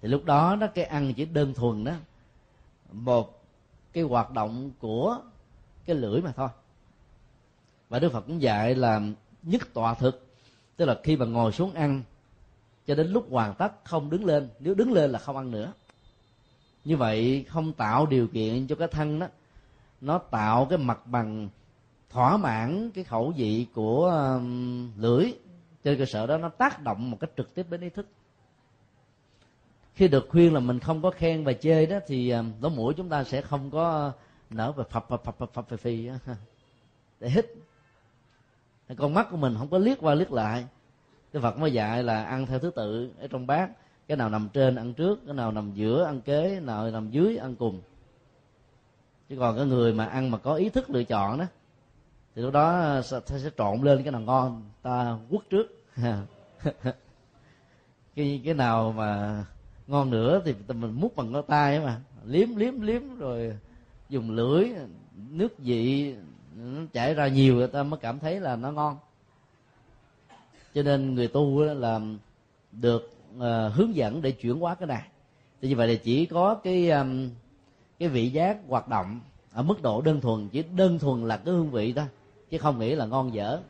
Thì 0.00 0.08
lúc 0.08 0.24
đó 0.24 0.56
nó 0.60 0.66
cái 0.66 0.84
ăn 0.84 1.14
chỉ 1.14 1.24
đơn 1.24 1.54
thuần 1.54 1.84
đó, 1.84 1.92
một 2.92 3.42
cái 3.92 4.04
hoạt 4.04 4.30
động 4.30 4.70
của 4.80 5.18
cái 5.86 5.96
lưỡi 5.96 6.20
mà 6.20 6.32
thôi. 6.32 6.48
Và 7.88 7.98
đức 7.98 8.12
phật 8.12 8.20
cũng 8.20 8.42
dạy 8.42 8.74
là 8.74 9.00
nhất 9.42 9.62
tọa 9.74 9.94
thực, 9.94 10.26
tức 10.76 10.84
là 10.84 11.00
khi 11.02 11.16
mà 11.16 11.26
ngồi 11.26 11.52
xuống 11.52 11.72
ăn, 11.72 12.02
cho 12.86 12.94
đến 12.94 13.12
lúc 13.12 13.26
hoàn 13.30 13.54
tất 13.54 13.72
không 13.84 14.10
đứng 14.10 14.24
lên, 14.24 14.48
nếu 14.60 14.74
đứng 14.74 14.92
lên 14.92 15.10
là 15.10 15.18
không 15.18 15.36
ăn 15.36 15.50
nữa 15.50 15.72
như 16.84 16.96
vậy 16.96 17.44
không 17.48 17.72
tạo 17.72 18.06
điều 18.06 18.26
kiện 18.26 18.66
cho 18.66 18.76
cái 18.76 18.88
thân 18.88 19.18
đó, 19.18 19.26
nó 20.00 20.18
tạo 20.18 20.66
cái 20.70 20.78
mặt 20.78 21.06
bằng 21.06 21.48
thỏa 22.10 22.36
mãn 22.36 22.90
cái 22.94 23.04
khẩu 23.04 23.32
vị 23.36 23.66
của 23.74 24.06
um, 24.06 24.90
lưỡi. 24.96 25.32
Trên 25.84 25.98
cơ 25.98 26.04
sở 26.04 26.26
đó 26.26 26.38
nó 26.38 26.48
tác 26.48 26.82
động 26.82 27.10
một 27.10 27.16
cách 27.20 27.30
trực 27.36 27.54
tiếp 27.54 27.66
đến 27.70 27.80
ý 27.80 27.90
thức. 27.90 28.06
Khi 29.94 30.08
được 30.08 30.26
khuyên 30.28 30.54
là 30.54 30.60
mình 30.60 30.80
không 30.80 31.02
có 31.02 31.10
khen 31.10 31.44
và 31.44 31.52
chê 31.52 31.86
đó, 31.86 31.98
thì 32.06 32.30
um, 32.30 32.52
lỗ 32.60 32.68
mũi 32.68 32.94
chúng 32.94 33.08
ta 33.08 33.24
sẽ 33.24 33.40
không 33.40 33.70
có 33.70 34.12
nở 34.50 34.72
và 34.72 34.84
phập 34.84 35.08
phập 35.08 35.24
phập 35.24 35.38
phập 35.38 35.54
phập 35.54 35.68
phì 35.68 35.76
phì 35.76 36.10
để 37.20 37.28
hít. 37.28 37.46
Con 38.96 39.14
mắt 39.14 39.26
của 39.30 39.36
mình 39.36 39.54
không 39.58 39.68
có 39.68 39.78
liếc 39.78 39.98
qua 40.00 40.14
liếc 40.14 40.32
lại. 40.32 40.66
Cái 41.32 41.42
phật 41.42 41.58
mới 41.58 41.72
dạy 41.72 42.02
là 42.02 42.24
ăn 42.24 42.46
theo 42.46 42.58
thứ 42.58 42.70
tự 42.70 43.12
ở 43.20 43.26
trong 43.28 43.46
bát 43.46 43.70
cái 44.08 44.16
nào 44.16 44.28
nằm 44.28 44.48
trên 44.52 44.76
ăn 44.76 44.94
trước 44.94 45.20
cái 45.26 45.34
nào 45.34 45.52
nằm 45.52 45.72
giữa 45.74 46.04
ăn 46.04 46.20
kế 46.20 46.50
cái 46.50 46.60
nào 46.60 46.90
nằm 46.90 47.10
dưới 47.10 47.36
ăn 47.36 47.56
cùng. 47.56 47.82
Chứ 49.28 49.36
còn 49.38 49.56
cái 49.56 49.66
người 49.66 49.92
mà 49.92 50.06
ăn 50.06 50.30
mà 50.30 50.38
có 50.38 50.54
ý 50.54 50.68
thức 50.68 50.90
lựa 50.90 51.04
chọn 51.04 51.38
đó 51.38 51.44
thì 52.34 52.42
lúc 52.42 52.52
đó 52.52 53.00
sẽ, 53.04 53.20
sẽ 53.26 53.50
trộn 53.58 53.82
lên 53.82 54.02
cái 54.02 54.12
nào 54.12 54.20
ngon 54.20 54.62
ta 54.82 55.18
quất 55.30 55.42
trước. 55.50 55.66
Cái 58.16 58.40
cái 58.44 58.54
nào 58.54 58.92
mà 58.92 59.44
ngon 59.86 60.10
nữa 60.10 60.42
thì 60.44 60.54
mình 60.68 61.00
múc 61.00 61.16
bằng 61.16 61.32
cái 61.32 61.42
tay 61.48 61.80
mà 61.80 62.00
liếm 62.24 62.56
liếm 62.56 62.80
liếm 62.80 63.18
rồi 63.18 63.58
dùng 64.08 64.30
lưỡi 64.30 64.68
nước 65.30 65.58
vị 65.58 66.14
nó 66.56 66.80
chảy 66.92 67.14
ra 67.14 67.28
nhiều 67.28 67.54
người 67.54 67.68
ta 67.68 67.82
mới 67.82 68.00
cảm 68.00 68.18
thấy 68.18 68.40
là 68.40 68.56
nó 68.56 68.72
ngon. 68.72 68.96
Cho 70.74 70.82
nên 70.82 71.14
người 71.14 71.28
tu 71.28 71.62
là 71.62 72.00
được 72.72 73.10
uh, 73.36 73.74
hướng 73.74 73.94
dẫn 73.94 74.22
để 74.22 74.30
chuyển 74.30 74.60
hóa 74.60 74.74
cái 74.74 74.86
này. 74.86 75.02
Thì 75.60 75.68
như 75.68 75.76
vậy 75.76 75.88
thì 75.88 75.96
chỉ 75.96 76.26
có 76.26 76.54
cái 76.54 76.90
um, 76.90 77.30
cái 77.98 78.08
vị 78.08 78.30
giác 78.30 78.58
hoạt 78.68 78.88
động 78.88 79.20
ở 79.52 79.62
mức 79.62 79.82
độ 79.82 80.00
đơn 80.00 80.20
thuần 80.20 80.48
chỉ 80.48 80.62
đơn 80.62 80.98
thuần 80.98 81.28
là 81.28 81.36
cái 81.36 81.54
hương 81.54 81.70
vị 81.70 81.92
thôi 81.92 82.06
chứ 82.50 82.58
không 82.58 82.78
nghĩ 82.78 82.94
là 82.94 83.06
ngon 83.06 83.34
dở. 83.34 83.60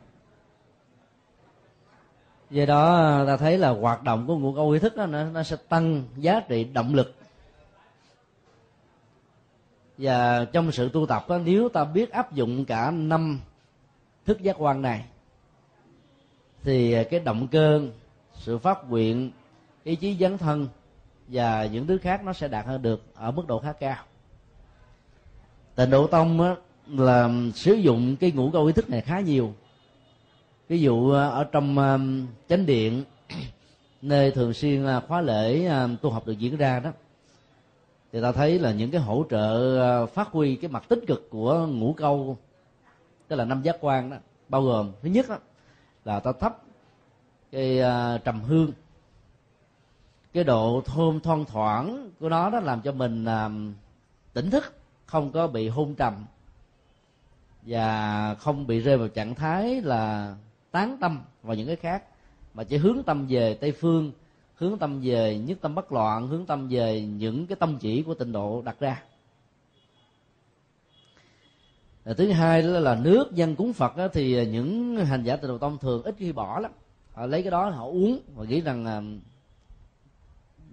Do 2.49 2.65
đó 2.65 2.95
ờ, 2.95 3.25
ta 3.27 3.37
thấy 3.37 3.57
là 3.57 3.69
hoạt 3.69 4.03
động 4.03 4.27
của 4.27 4.37
ngũ 4.37 4.53
câu 4.53 4.69
ý 4.69 4.79
thức 4.79 4.95
đó 4.95 5.05
nó, 5.05 5.23
nó 5.23 5.43
sẽ 5.43 5.55
tăng 5.69 6.03
giá 6.17 6.39
trị 6.39 6.63
động 6.63 6.95
lực. 6.95 7.13
Và 9.97 10.45
trong 10.45 10.71
sự 10.71 10.89
tu 10.89 11.05
tập 11.05 11.25
đó, 11.29 11.37
nếu 11.45 11.69
ta 11.69 11.85
biết 11.85 12.11
áp 12.11 12.33
dụng 12.33 12.65
cả 12.65 12.91
năm 12.91 13.39
thức 14.25 14.41
giác 14.41 14.55
quan 14.59 14.81
này 14.81 15.05
thì 16.63 16.93
ờ, 16.93 17.03
cái 17.03 17.19
động 17.19 17.47
cơ 17.47 17.81
sự 18.33 18.57
phát 18.57 18.89
nguyện 18.89 19.31
ý 19.83 19.95
chí 19.95 20.17
dấn 20.19 20.37
thân 20.37 20.67
và 21.27 21.65
những 21.65 21.87
thứ 21.87 21.97
khác 21.97 22.23
nó 22.23 22.33
sẽ 22.33 22.47
đạt 22.47 22.65
hơn 22.65 22.81
được 22.81 23.03
ở 23.13 23.31
mức 23.31 23.47
độ 23.47 23.59
khá 23.59 23.73
cao. 23.73 24.03
Tịnh 25.75 25.89
độ 25.89 26.07
tông 26.07 26.41
á, 26.41 26.55
là 26.87 27.29
sử 27.55 27.73
dụng 27.73 28.15
cái 28.15 28.31
ngũ 28.31 28.51
câu 28.51 28.65
ý 28.65 28.73
thức 28.73 28.89
này 28.89 29.01
khá 29.01 29.19
nhiều. 29.19 29.53
Ví 30.67 30.81
dụ 30.81 31.11
ờ, 31.11 31.29
ở 31.29 31.43
trong 31.43 31.77
um, 31.77 32.27
chánh 32.49 32.65
điện 32.65 33.03
nơi 34.01 34.31
thường 34.31 34.53
xuyên 34.53 34.85
ờ, 34.85 35.01
khóa 35.07 35.21
lễ 35.21 35.69
tu 36.01 36.09
học 36.09 36.27
được 36.27 36.39
diễn 36.39 36.57
ra 36.57 36.79
đó 36.79 36.91
thì 38.13 38.21
ta 38.21 38.31
thấy 38.31 38.59
là 38.59 38.71
những 38.71 38.91
cái 38.91 39.01
hỗ 39.01 39.25
trợ 39.29 40.05
phát 40.05 40.27
huy 40.27 40.55
cái 40.55 40.71
mặt 40.71 40.83
tích 40.89 40.99
cực 41.07 41.29
của 41.29 41.67
ngũ 41.67 41.93
câu 41.93 42.37
tức 43.27 43.35
là 43.35 43.45
năm 43.45 43.61
giác 43.61 43.77
quan 43.81 44.09
đó 44.09 44.17
bao 44.49 44.61
gồm 44.61 44.91
thứ 45.01 45.09
nhất 45.09 45.29
đó, 45.29 45.37
là 46.05 46.19
ta 46.19 46.31
thắp 46.39 46.57
cái 47.51 47.79
uh, 47.79 48.23
trầm 48.23 48.41
hương 48.41 48.71
cái 50.33 50.43
độ 50.43 50.81
thơm 50.85 51.19
thoang 51.19 51.45
thoảng 51.45 52.11
của 52.19 52.29
nó 52.29 52.49
đó 52.49 52.59
làm 52.59 52.81
cho 52.81 52.91
mình 52.91 53.25
à, 53.25 53.49
tỉnh 54.33 54.49
thức 54.49 54.73
không 55.05 55.31
có 55.31 55.47
bị 55.47 55.67
hôn 55.69 55.95
trầm 55.95 56.25
và 57.61 58.35
không 58.35 58.67
bị 58.67 58.79
rơi 58.79 58.97
vào 58.97 59.07
trạng 59.07 59.35
thái 59.35 59.81
là 59.81 60.35
tán 60.71 60.97
tâm 61.01 61.21
vào 61.43 61.55
những 61.55 61.67
cái 61.67 61.75
khác 61.75 62.03
mà 62.53 62.63
chỉ 62.63 62.77
hướng 62.77 63.03
tâm 63.03 63.25
về 63.29 63.53
tây 63.53 63.71
phương 63.71 64.11
hướng 64.55 64.77
tâm 64.77 65.01
về 65.03 65.37
nhất 65.37 65.57
tâm 65.61 65.75
bất 65.75 65.91
loạn 65.91 66.27
hướng 66.27 66.45
tâm 66.45 66.67
về 66.67 67.01
những 67.01 67.47
cái 67.47 67.55
tâm 67.55 67.77
chỉ 67.79 68.01
của 68.01 68.13
tịnh 68.13 68.31
độ 68.31 68.61
đặt 68.61 68.79
ra. 68.79 69.03
Thứ 72.17 72.31
hai 72.31 72.61
đó 72.61 72.67
là 72.67 72.95
nước 72.95 73.31
dân 73.31 73.55
cúng 73.55 73.73
phật 73.73 73.97
đó, 73.97 74.07
thì 74.07 74.45
những 74.45 74.95
hành 75.05 75.23
giả 75.23 75.35
tịnh 75.35 75.47
độ 75.47 75.57
tông 75.57 75.77
thường 75.77 76.03
ít 76.03 76.15
khi 76.17 76.31
bỏ 76.31 76.59
lắm. 76.59 76.71
Họ 77.13 77.25
lấy 77.25 77.41
cái 77.41 77.51
đó 77.51 77.69
họ 77.69 77.85
uống 77.85 78.19
và 78.35 78.45
nghĩ 78.45 78.61
rằng 78.61 78.85
à, 78.85 79.01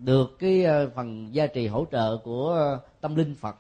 được 0.05 0.39
cái 0.39 0.65
ờ, 0.65 0.91
phần 0.95 1.35
gia 1.35 1.47
trì 1.47 1.67
hỗ 1.67 1.87
trợ 1.93 2.17
của 2.17 2.79
tâm 3.01 3.15
linh 3.15 3.35
phật. 3.35 3.57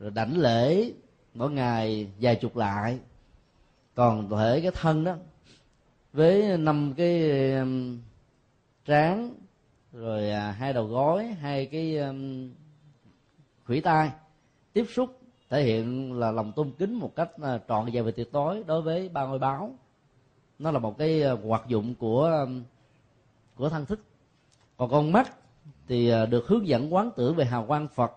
Rồi 0.00 0.10
đảnh 0.10 0.38
lễ 0.38 0.92
mỗi 1.34 1.50
ngày 1.50 2.08
vài 2.20 2.36
chục 2.36 2.56
lại. 2.56 2.98
Còn 3.94 4.30
thể 4.30 4.60
cái 4.60 4.70
thân 4.74 5.04
đó, 5.04 5.16
với 6.12 6.58
năm 6.58 6.94
cái 6.96 7.30
trán, 8.84 9.34
rồi 9.92 10.30
à, 10.30 10.50
hai 10.50 10.72
đầu 10.72 10.86
gối, 10.86 11.26
hai 11.26 11.66
cái 11.66 11.98
khủy 13.66 13.80
tai 13.80 14.10
tiếp 14.72 14.84
xúc 14.94 15.20
thể 15.50 15.62
hiện 15.62 16.12
là 16.12 16.30
lòng 16.30 16.52
tôn 16.52 16.72
kính 16.78 16.94
một 16.94 17.16
cách 17.16 17.30
ờ, 17.40 17.60
trọn 17.68 17.90
vẹn 17.92 18.04
về 18.04 18.12
tuyệt 18.12 18.32
đối 18.32 18.64
đối 18.64 18.82
với 18.82 19.08
ba 19.08 19.26
ngôi 19.26 19.38
báo. 19.38 19.74
Nó 20.58 20.70
là 20.70 20.78
một 20.78 20.98
cái 20.98 21.22
ờ, 21.22 21.38
hoạt 21.44 21.66
dụng 21.68 21.94
của 21.94 22.46
của 23.54 23.68
thân 23.68 23.86
thức 23.86 24.00
còn 24.82 24.90
con 24.90 25.12
mắt 25.12 25.32
thì 25.88 26.08
à, 26.08 26.26
được 26.26 26.46
hướng 26.46 26.66
dẫn 26.66 26.94
quán 26.94 27.10
tưởng 27.16 27.34
về 27.34 27.44
hào 27.44 27.66
quang 27.66 27.88
phật 27.88 28.12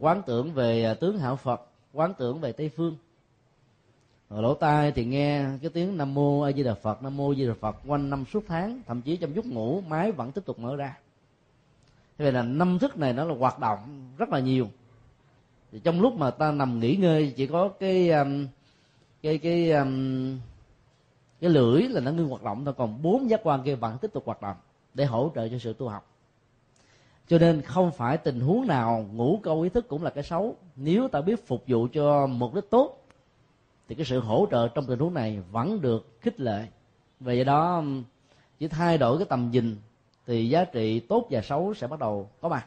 quán 0.00 0.22
tưởng 0.26 0.52
về 0.52 0.84
à, 0.84 0.94
tướng 0.94 1.18
hảo 1.18 1.36
phật, 1.36 1.60
quán 1.92 2.14
tưởng 2.18 2.40
về 2.40 2.52
tây 2.52 2.68
phương. 2.76 2.96
Rồi 4.30 4.42
lỗ 4.42 4.54
tai 4.54 4.92
thì 4.92 5.04
nghe 5.04 5.44
cái 5.62 5.70
tiếng 5.70 5.96
nam 5.96 6.14
mô 6.14 6.40
a 6.40 6.52
di 6.52 6.62
đà 6.62 6.74
phật, 6.74 7.02
nam 7.02 7.16
mô 7.16 7.30
a 7.30 7.34
di 7.34 7.46
đà 7.46 7.54
phật, 7.60 7.76
quanh 7.86 8.10
năm 8.10 8.24
suốt 8.32 8.44
tháng, 8.48 8.80
thậm 8.86 9.02
chí 9.02 9.16
trong 9.16 9.34
giấc 9.34 9.46
ngủ, 9.46 9.80
máy 9.88 10.12
vẫn 10.12 10.32
tiếp 10.32 10.40
tục 10.44 10.58
mở 10.58 10.76
ra. 10.76 10.98
Thế 12.18 12.24
vậy 12.24 12.32
là 12.32 12.42
năm 12.42 12.78
thức 12.78 12.96
này 12.96 13.12
nó 13.12 13.24
là 13.24 13.34
hoạt 13.34 13.58
động 13.58 13.78
rất 14.18 14.28
là 14.28 14.40
nhiều. 14.40 14.68
Thì 15.72 15.80
trong 15.84 16.00
lúc 16.00 16.14
mà 16.14 16.30
ta 16.30 16.52
nằm 16.52 16.80
nghỉ 16.80 16.96
ngơi, 16.96 17.34
chỉ 17.36 17.46
có 17.46 17.68
cái 17.68 18.10
um, 18.10 18.46
cái 19.22 19.38
cái 19.38 19.70
cái 19.70 19.86
cái 21.40 21.50
lưỡi 21.50 21.82
là 21.82 22.00
nó 22.00 22.10
ngưng 22.10 22.28
hoạt 22.28 22.42
động 22.42 22.64
thôi, 22.64 22.74
còn 22.76 23.02
bốn 23.02 23.30
giác 23.30 23.40
quan 23.44 23.62
kia 23.62 23.74
vẫn 23.74 23.98
tiếp 23.98 24.12
tục 24.12 24.22
hoạt 24.26 24.42
động 24.42 24.56
để 24.94 25.04
hỗ 25.04 25.32
trợ 25.34 25.48
cho 25.48 25.58
sự 25.58 25.72
tu 25.72 25.88
học. 25.88 26.14
Cho 27.28 27.38
nên 27.38 27.62
không 27.62 27.92
phải 27.92 28.16
tình 28.16 28.40
huống 28.40 28.66
nào 28.66 29.06
ngủ 29.12 29.40
câu 29.42 29.60
ý 29.60 29.68
thức 29.68 29.88
cũng 29.88 30.02
là 30.02 30.10
cái 30.10 30.24
xấu. 30.24 30.56
Nếu 30.76 31.08
ta 31.08 31.20
biết 31.20 31.46
phục 31.46 31.64
vụ 31.66 31.88
cho 31.92 32.26
mục 32.26 32.54
đích 32.54 32.70
tốt, 32.70 33.06
thì 33.88 33.94
cái 33.94 34.06
sự 34.06 34.20
hỗ 34.20 34.46
trợ 34.50 34.68
trong 34.68 34.86
tình 34.86 34.98
huống 34.98 35.14
này 35.14 35.42
vẫn 35.50 35.80
được 35.80 36.20
khích 36.20 36.40
lệ. 36.40 36.66
Vì 37.20 37.38
do 37.38 37.44
đó, 37.44 37.82
chỉ 38.58 38.68
thay 38.68 38.98
đổi 38.98 39.18
cái 39.18 39.26
tầm 39.28 39.50
nhìn, 39.50 39.76
thì 40.26 40.48
giá 40.48 40.64
trị 40.64 41.00
tốt 41.00 41.26
và 41.30 41.42
xấu 41.42 41.74
sẽ 41.74 41.86
bắt 41.86 41.98
đầu 41.98 42.30
có 42.40 42.48
mặt. 42.48 42.66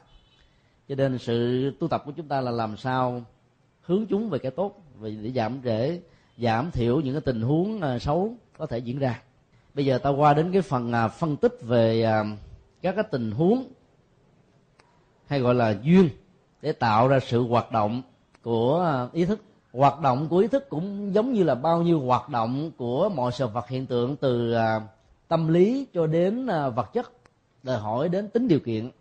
Cho 0.89 0.95
nên 0.95 1.17
sự 1.17 1.71
tu 1.79 1.87
tập 1.87 2.03
của 2.05 2.11
chúng 2.11 2.27
ta 2.27 2.41
là 2.41 2.51
làm 2.51 2.77
sao 2.77 3.21
hướng 3.81 4.05
chúng 4.05 4.29
về 4.29 4.39
cái 4.39 4.51
tốt 4.51 4.83
để 5.01 5.31
giảm 5.35 5.59
để 5.63 5.99
giảm 6.37 6.71
thiểu 6.71 7.01
những 7.01 7.13
cái 7.13 7.21
tình 7.21 7.41
huống 7.41 7.81
à, 7.81 7.99
xấu 7.99 8.33
có 8.57 8.65
thể 8.65 8.77
diễn 8.77 8.99
ra 8.99 9.21
bây 9.73 9.85
giờ 9.85 9.97
ta 9.97 10.09
qua 10.09 10.33
đến 10.33 10.51
cái 10.51 10.61
phần 10.61 10.91
à, 10.91 11.07
phân 11.07 11.37
tích 11.37 11.57
về 11.61 12.03
à, 12.03 12.23
các 12.81 12.95
cái 12.95 13.03
tình 13.11 13.31
huống 13.31 13.63
hay 15.27 15.39
gọi 15.39 15.55
là 15.55 15.75
duyên 15.83 16.09
để 16.61 16.71
tạo 16.71 17.07
ra 17.07 17.19
sự 17.19 17.47
hoạt 17.47 17.71
động 17.71 18.01
của 18.43 18.81
à, 18.81 19.07
ý 19.13 19.25
thức. 19.25 19.41
Hoạt 19.73 20.01
động 20.01 20.27
của 20.29 20.37
ý 20.37 20.47
thức 20.47 20.69
cũng 20.69 21.13
giống 21.13 21.33
như 21.33 21.43
là 21.43 21.55
bao 21.55 21.81
nhiêu 21.81 21.99
hoạt 21.99 22.29
động 22.29 22.71
của 22.77 23.09
mọi 23.09 23.31
sự 23.31 23.47
vật 23.47 23.67
hiện 23.67 23.85
tượng 23.85 24.15
từ 24.15 24.55
tâm 25.27 25.47
lý 25.47 25.87
cho 25.93 26.07
đến 26.07 26.45
vật 26.45 26.93
chất. 26.93 27.11
Đòi 27.63 27.77
hỏi 27.77 28.09
đến 28.09 28.29
tính 28.29 28.47
điều 28.47 28.59
kiện. 28.59 28.91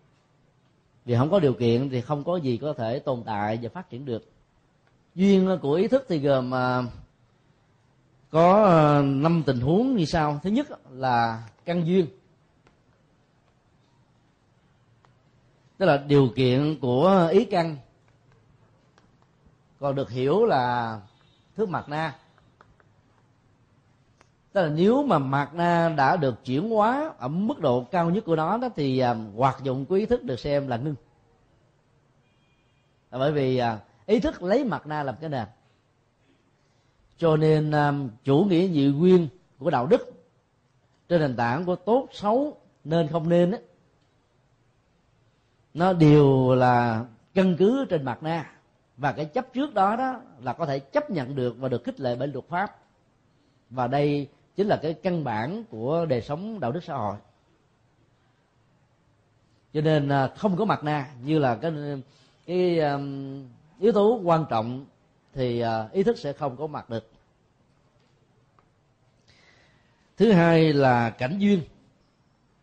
Vì 1.04 1.16
không 1.16 1.30
có 1.30 1.40
điều 1.40 1.52
kiện 1.52 1.90
thì 1.90 2.00
không 2.00 2.24
có 2.24 2.36
gì 2.36 2.56
có 2.56 2.72
thể 2.72 2.98
tồn 2.98 3.22
tại 3.26 3.58
và 3.62 3.68
phát 3.68 3.90
triển 3.90 4.04
được. 4.04 4.24
Duyên 5.14 5.58
của 5.62 5.72
ý 5.72 5.88
thức 5.88 6.06
thì 6.08 6.18
gồm 6.18 6.52
có 8.30 8.64
ờ, 8.64 9.02
năm 9.02 9.42
tình 9.46 9.60
huống 9.60 9.96
như 9.96 10.04
sau. 10.04 10.40
Thứ 10.42 10.50
nhất 10.50 10.66
là 10.90 11.48
căn 11.64 11.86
duyên. 11.86 12.06
Tức 15.78 15.86
là 15.86 15.96
điều 15.96 16.28
kiện 16.36 16.78
của 16.80 17.28
ý 17.32 17.44
căn. 17.44 17.76
Còn 19.78 19.94
được 19.94 20.10
hiểu 20.10 20.44
là 20.44 21.00
thước 21.56 21.68
mặt 21.68 21.88
na. 21.88 22.18
Tức 24.52 24.62
là 24.62 24.68
nếu 24.68 25.02
mà 25.02 25.18
mặt 25.18 25.54
na 25.54 25.94
đã 25.96 26.16
được 26.16 26.44
chuyển 26.44 26.70
hóa 26.70 27.12
ở 27.18 27.28
mức 27.28 27.60
độ 27.60 27.84
cao 27.84 28.10
nhất 28.10 28.24
của 28.24 28.36
nó 28.36 28.56
đó, 28.56 28.68
thì 28.76 28.98
ờ, 28.98 29.16
hoạt 29.36 29.62
dụng 29.62 29.86
của 29.86 29.94
ý 29.94 30.06
thức 30.06 30.24
được 30.24 30.40
xem 30.40 30.68
là 30.68 30.76
ngưng. 30.76 30.94
Là 33.10 33.18
bởi 33.18 33.32
vì 33.32 33.58
ờ, 33.58 33.78
ý 34.06 34.20
thức 34.20 34.42
lấy 34.42 34.64
mặt 34.64 34.86
na 34.86 35.02
làm 35.02 35.14
cái 35.20 35.30
nền 35.30 35.46
cho 37.20 37.36
nên 37.36 37.70
à, 37.70 37.92
chủ 38.24 38.44
nghĩa 38.44 38.68
nhị 38.68 38.86
nguyên 38.86 39.28
của 39.58 39.70
đạo 39.70 39.86
đức 39.86 40.12
trên 41.08 41.20
nền 41.20 41.36
tảng 41.36 41.64
của 41.64 41.76
tốt 41.76 42.08
xấu 42.12 42.56
nên 42.84 43.08
không 43.08 43.28
nên 43.28 43.50
ấy, 43.50 43.62
nó 45.74 45.92
đều 45.92 46.54
là 46.54 47.04
căn 47.34 47.56
cứ 47.58 47.84
trên 47.88 48.04
mặt 48.04 48.22
na 48.22 48.52
và 48.96 49.12
cái 49.12 49.24
chấp 49.24 49.52
trước 49.52 49.74
đó 49.74 49.96
đó 49.96 50.20
là 50.42 50.52
có 50.52 50.66
thể 50.66 50.78
chấp 50.78 51.10
nhận 51.10 51.34
được 51.34 51.56
và 51.58 51.68
được 51.68 51.84
khích 51.84 52.00
lệ 52.00 52.16
bởi 52.16 52.28
luật 52.28 52.44
pháp. 52.48 52.76
Và 53.70 53.86
đây 53.86 54.28
chính 54.56 54.66
là 54.66 54.76
cái 54.76 54.94
căn 54.94 55.24
bản 55.24 55.64
của 55.70 56.06
đời 56.08 56.20
sống 56.20 56.60
đạo 56.60 56.72
đức 56.72 56.84
xã 56.84 56.94
hội. 56.94 57.16
Cho 59.74 59.80
nên 59.80 60.08
à, 60.08 60.28
không 60.36 60.56
có 60.56 60.64
mặt 60.64 60.84
na 60.84 61.10
như 61.24 61.38
là 61.38 61.54
cái 61.54 61.72
cái 62.46 62.78
um, 62.78 63.44
yếu 63.78 63.92
tố 63.92 64.20
quan 64.24 64.44
trọng 64.50 64.84
thì 65.34 65.60
à, 65.60 65.88
ý 65.92 66.02
thức 66.02 66.18
sẽ 66.18 66.32
không 66.32 66.56
có 66.56 66.66
mặt 66.66 66.90
được. 66.90 67.10
Thứ 70.16 70.32
hai 70.32 70.72
là 70.72 71.10
cảnh 71.10 71.38
duyên, 71.38 71.62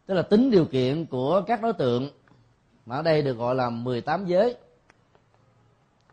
tức 0.05 0.13
là 0.13 0.21
tính 0.21 0.51
điều 0.51 0.65
kiện 0.65 1.05
của 1.05 1.41
các 1.47 1.61
đối 1.61 1.73
tượng 1.73 2.09
mà 2.85 2.95
ở 2.95 3.01
đây 3.01 3.21
được 3.21 3.33
gọi 3.33 3.55
là 3.55 3.69
18 3.69 4.25
giới. 4.25 4.57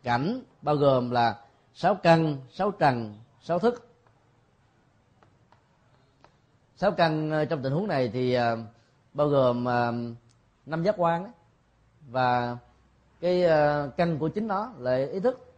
Cảnh 0.02 0.40
bao 0.62 0.76
gồm 0.76 1.10
là 1.10 1.40
sáu 1.74 1.94
căn, 1.94 2.36
sáu 2.50 2.70
trần, 2.70 3.18
sáu 3.40 3.58
thức. 3.58 3.88
Sáu 6.76 6.90
căn 6.90 7.30
à, 7.30 7.44
trong 7.44 7.62
tình 7.62 7.72
huống 7.72 7.88
này 7.88 8.10
thì 8.12 8.32
à, 8.34 8.56
bao 9.12 9.28
gồm 9.28 9.64
năm 10.66 10.82
giác 10.82 10.94
quan 10.98 11.32
và 12.10 12.56
cái 13.20 13.42
căn 13.96 14.18
của 14.18 14.28
chính 14.28 14.48
nó 14.48 14.72
là 14.78 14.96
ý 15.12 15.20
thức 15.20 15.53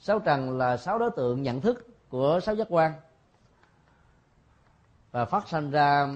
sáu 0.00 0.18
trần 0.18 0.58
là 0.58 0.76
sáu 0.76 0.98
đối 0.98 1.10
tượng 1.10 1.42
nhận 1.42 1.60
thức 1.60 1.86
của 2.08 2.40
sáu 2.42 2.54
giác 2.54 2.66
quan. 2.70 2.92
Và 5.10 5.24
phát 5.24 5.48
sinh 5.48 5.70
ra 5.70 6.08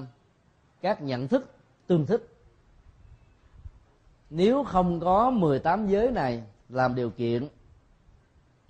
các 0.80 1.03
nhận 1.03 1.28
thức, 1.28 1.55
tương 1.87 2.07
thích 2.07 2.33
nếu 4.35 4.64
không 4.64 5.01
có 5.01 5.30
18 5.30 5.87
giới 5.87 6.11
này 6.11 6.43
làm 6.68 6.95
điều 6.95 7.11
kiện 7.11 7.49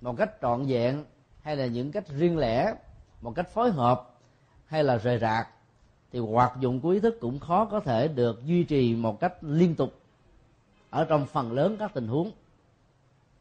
một 0.01 0.15
cách 0.17 0.31
trọn 0.41 0.65
vẹn, 0.65 1.05
hay 1.41 1.55
là 1.55 1.65
những 1.65 1.91
cách 1.91 2.07
riêng 2.07 2.37
lẻ, 2.37 2.75
một 3.21 3.33
cách 3.35 3.49
phối 3.49 3.71
hợp, 3.71 4.09
hay 4.65 4.83
là 4.83 4.97
rời 4.97 5.19
rạc, 5.19 5.47
thì 6.11 6.19
hoạt 6.19 6.59
dụng 6.59 6.79
của 6.81 6.89
ý 6.89 6.99
thức 6.99 7.17
cũng 7.21 7.39
khó 7.39 7.65
có 7.65 7.79
thể 7.79 8.07
được 8.07 8.45
duy 8.45 8.63
trì 8.63 8.95
một 8.95 9.19
cách 9.19 9.33
liên 9.41 9.75
tục 9.75 9.93
ở 10.89 11.05
trong 11.05 11.25
phần 11.25 11.51
lớn 11.51 11.75
các 11.79 11.93
tình 11.93 12.07
huống 12.07 12.31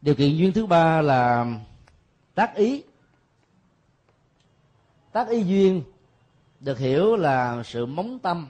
điều 0.03 0.15
kiện 0.15 0.37
duyên 0.37 0.53
thứ 0.53 0.67
ba 0.67 1.03
là 1.03 1.47
tác 2.35 2.55
ý. 2.55 2.83
Tác 5.13 5.29
ý 5.29 5.43
duyên 5.43 5.83
được 6.61 6.79
hiểu 6.79 7.17
là 7.17 7.63
sự 7.63 7.87
móng 7.87 8.19
tâm 8.19 8.49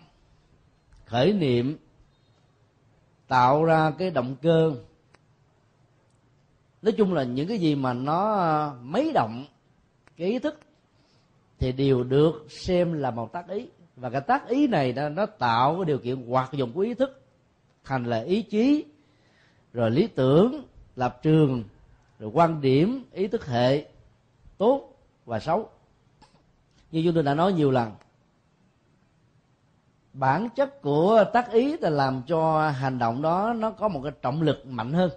khởi 1.06 1.32
niệm 1.32 1.76
tạo 3.28 3.64
ra 3.64 3.92
cái 3.98 4.10
động 4.10 4.36
cơ. 4.42 4.74
Nói 6.82 6.92
chung 6.92 7.14
là 7.14 7.24
những 7.24 7.48
cái 7.48 7.58
gì 7.58 7.74
mà 7.74 7.92
nó 7.92 8.74
mấy 8.82 9.12
động 9.12 9.44
cái 10.16 10.28
ý 10.28 10.38
thức 10.38 10.60
thì 11.58 11.72
đều 11.72 12.04
được 12.04 12.46
xem 12.50 12.92
là 12.92 13.10
một 13.10 13.32
tác 13.32 13.48
ý. 13.48 13.66
Và 13.96 14.10
cái 14.10 14.20
tác 14.20 14.48
ý 14.48 14.66
này 14.66 14.92
nó, 14.92 15.08
nó 15.08 15.26
tạo 15.26 15.76
cái 15.76 15.84
điều 15.84 15.98
kiện 15.98 16.26
hoạt 16.26 16.52
dụng 16.52 16.72
của 16.72 16.80
ý 16.80 16.94
thức 16.94 17.22
thành 17.84 18.04
là 18.04 18.22
ý 18.22 18.42
chí 18.42 18.84
rồi 19.72 19.90
lý 19.90 20.06
tưởng 20.06 20.62
lập 20.96 21.22
trường, 21.22 21.64
rồi 22.18 22.30
quan 22.34 22.60
điểm, 22.60 23.04
ý 23.12 23.28
thức 23.28 23.46
hệ, 23.46 23.84
tốt 24.58 24.94
và 25.24 25.40
xấu. 25.40 25.68
Như 26.90 27.02
chúng 27.04 27.14
tôi 27.14 27.22
đã 27.22 27.34
nói 27.34 27.52
nhiều 27.52 27.70
lần, 27.70 27.92
bản 30.12 30.48
chất 30.56 30.82
của 30.82 31.24
tác 31.32 31.52
ý 31.52 31.76
là 31.76 31.90
làm 31.90 32.22
cho 32.26 32.70
hành 32.70 32.98
động 32.98 33.22
đó 33.22 33.52
nó 33.52 33.70
có 33.70 33.88
một 33.88 34.00
cái 34.02 34.12
trọng 34.22 34.42
lực 34.42 34.66
mạnh 34.66 34.92
hơn. 34.92 35.10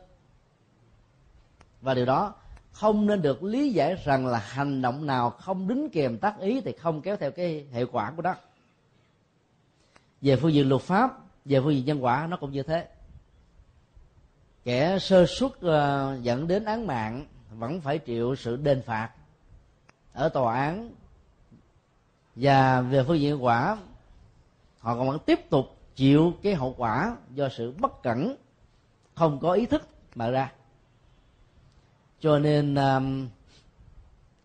Và 1.82 1.94
điều 1.94 2.06
đó 2.06 2.34
không 2.72 3.06
nên 3.06 3.22
được 3.22 3.44
lý 3.44 3.70
giải 3.70 3.96
rằng 4.04 4.28
là 4.28 4.40
hành 4.40 4.82
động 4.82 5.06
nào 5.06 5.30
không 5.30 5.68
đính 5.68 5.90
kèm 5.90 6.18
tác 6.18 6.40
ý 6.40 6.62
thì 6.62 6.72
không 6.72 7.02
kéo 7.02 7.18
theo 7.18 7.32
cái 7.32 7.66
hệ 7.72 7.86
quả 7.86 8.14
của 8.16 8.22
đó 8.22 8.36
về 10.22 10.36
phương 10.36 10.54
diện 10.54 10.70
luật 10.70 10.82
pháp, 10.82 11.18
về 11.46 11.62
phương 11.62 11.76
diện 11.76 11.86
nhân 11.86 12.04
quả 12.04 12.28
nó 12.30 12.38
cũng 12.38 12.52
như 12.52 12.64
thế 12.64 12.88
kẻ 14.66 15.00
sơ 15.00 15.26
suất 15.26 15.52
ờ, 15.62 16.18
dẫn 16.22 16.48
đến 16.48 16.66
án 16.66 16.88
mạng 16.88 17.26
vẫn 17.50 17.82
phải 17.82 18.00
chịu 18.00 18.36
sự 18.36 18.56
đền 18.56 18.82
phạt. 18.82 19.10
Ở 20.14 20.30
tòa 20.30 20.56
án 20.56 20.92
và 22.36 22.82
về 22.82 23.04
phương 23.04 23.20
diện 23.20 23.44
quả 23.44 23.78
họ 24.80 24.96
còn 24.96 25.08
vẫn 25.08 25.20
tiếp 25.26 25.50
tục 25.50 25.66
chịu 25.96 26.34
cái 26.44 26.56
hậu 26.56 26.76
quả 26.78 27.18
do 27.34 27.50
sự 27.50 27.74
bất 27.80 28.04
cẩn 28.04 28.36
không 29.16 29.40
có 29.40 29.52
ý 29.52 29.66
thức 29.66 29.88
mà 30.16 30.30
ra. 30.30 30.52
Cho 32.20 32.40
nên 32.40 32.76
um, 32.76 33.30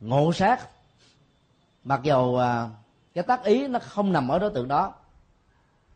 ngộ 0.00 0.32
sát 0.32 0.68
mặc 1.84 2.00
dầu 2.02 2.24
uh, 2.24 2.70
cái 3.14 3.24
tác 3.24 3.44
ý 3.44 3.68
nó 3.68 3.78
không 3.78 4.12
nằm 4.12 4.28
ở 4.28 4.38
đối 4.38 4.50
tượng 4.50 4.68
đó 4.68 4.94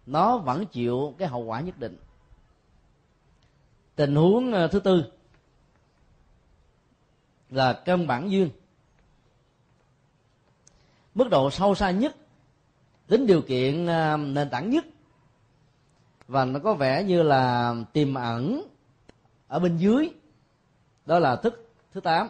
nó 0.06 0.38
vẫn 0.38 0.66
chịu 0.66 1.14
cái 1.18 1.28
hậu 1.28 1.40
quả 1.40 1.60
nhất 1.60 1.78
định 1.78 1.96
tình 3.96 4.14
huống 4.14 4.52
ờ, 4.52 4.68
thứ 4.68 4.80
tư 4.80 5.04
là 7.50 7.72
cân 7.72 8.06
bản 8.06 8.30
duyên 8.30 8.50
mức 11.14 11.30
độ 11.30 11.50
sâu 11.50 11.74
xa 11.74 11.90
nhất, 11.90 12.16
tính 13.06 13.26
điều 13.26 13.42
kiện 13.42 13.86
ờ, 13.86 14.16
nền 14.16 14.50
tảng 14.50 14.70
nhất. 14.70 14.84
Và 16.28 16.44
nó 16.44 16.60
có 16.60 16.74
vẻ 16.74 17.04
như 17.04 17.22
là 17.22 17.74
tiềm 17.92 18.14
ẩn 18.14 18.62
ở 19.48 19.58
bên 19.58 19.76
dưới. 19.76 20.10
Đó 21.06 21.18
là 21.18 21.36
thức, 21.36 21.70
thứ 21.92 22.00
tám. 22.00 22.28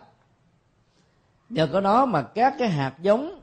Nhờ 1.48 1.68
có 1.72 1.80
nó 1.80 2.06
mà 2.06 2.22
các 2.22 2.54
cái 2.58 2.68
hạt 2.68 2.94
giống 3.02 3.40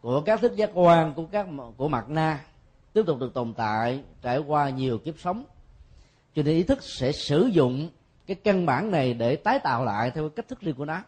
của 0.00 0.20
các 0.20 0.40
thức 0.40 0.56
giác 0.56 0.70
quan, 0.74 1.14
của 1.14 1.26
các 1.26 1.46
của 1.76 1.88
mặt 1.88 2.08
na 2.08 2.44
tiếp 2.92 3.02
tục 3.06 3.18
được 3.20 3.34
tồn 3.34 3.54
tại, 3.54 4.04
trải 4.22 4.38
qua 4.38 4.70
nhiều 4.70 4.98
kiếp 4.98 5.18
sống 5.18 5.44
cho 6.34 6.42
nên 6.42 6.56
ý 6.56 6.62
thức 6.62 6.82
sẽ 6.82 7.12
sử 7.12 7.46
dụng 7.46 7.90
cái 8.26 8.36
căn 8.44 8.66
bản 8.66 8.90
này 8.90 9.14
để 9.14 9.36
tái 9.36 9.58
tạo 9.58 9.84
lại 9.84 10.10
theo 10.10 10.28
cách 10.28 10.48
thức 10.48 10.60
riêng 10.60 10.74
của 10.74 10.84
nó. 10.84 11.02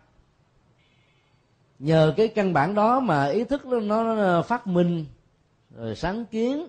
Nhờ 1.78 2.14
cái 2.16 2.28
căn 2.28 2.52
bản 2.52 2.74
đó 2.74 3.00
mà 3.00 3.24
ý 3.24 3.44
thức 3.44 3.66
nó, 3.66 3.80
nó 3.80 4.42
phát 4.42 4.66
minh 4.66 5.06
rồi 5.70 5.96
sáng 5.96 6.26
kiến 6.26 6.66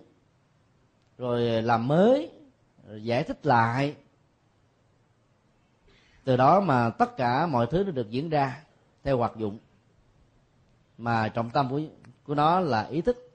rồi 1.17 1.41
làm 1.61 1.87
mới 1.87 2.31
rồi 2.87 3.03
giải 3.03 3.23
thích 3.23 3.45
lại. 3.45 3.95
Từ 6.23 6.37
đó 6.37 6.61
mà 6.61 6.89
tất 6.89 7.17
cả 7.17 7.45
mọi 7.45 7.67
thứ 7.71 7.83
nó 7.83 7.91
được 7.91 8.09
diễn 8.09 8.29
ra 8.29 8.63
theo 9.03 9.17
hoạt 9.17 9.37
dụng. 9.37 9.59
Mà 10.97 11.27
trọng 11.27 11.49
tâm 11.49 11.69
của 11.69 11.81
của 12.23 12.35
nó 12.35 12.59
là 12.59 12.83
ý 12.83 13.01
thức. 13.01 13.31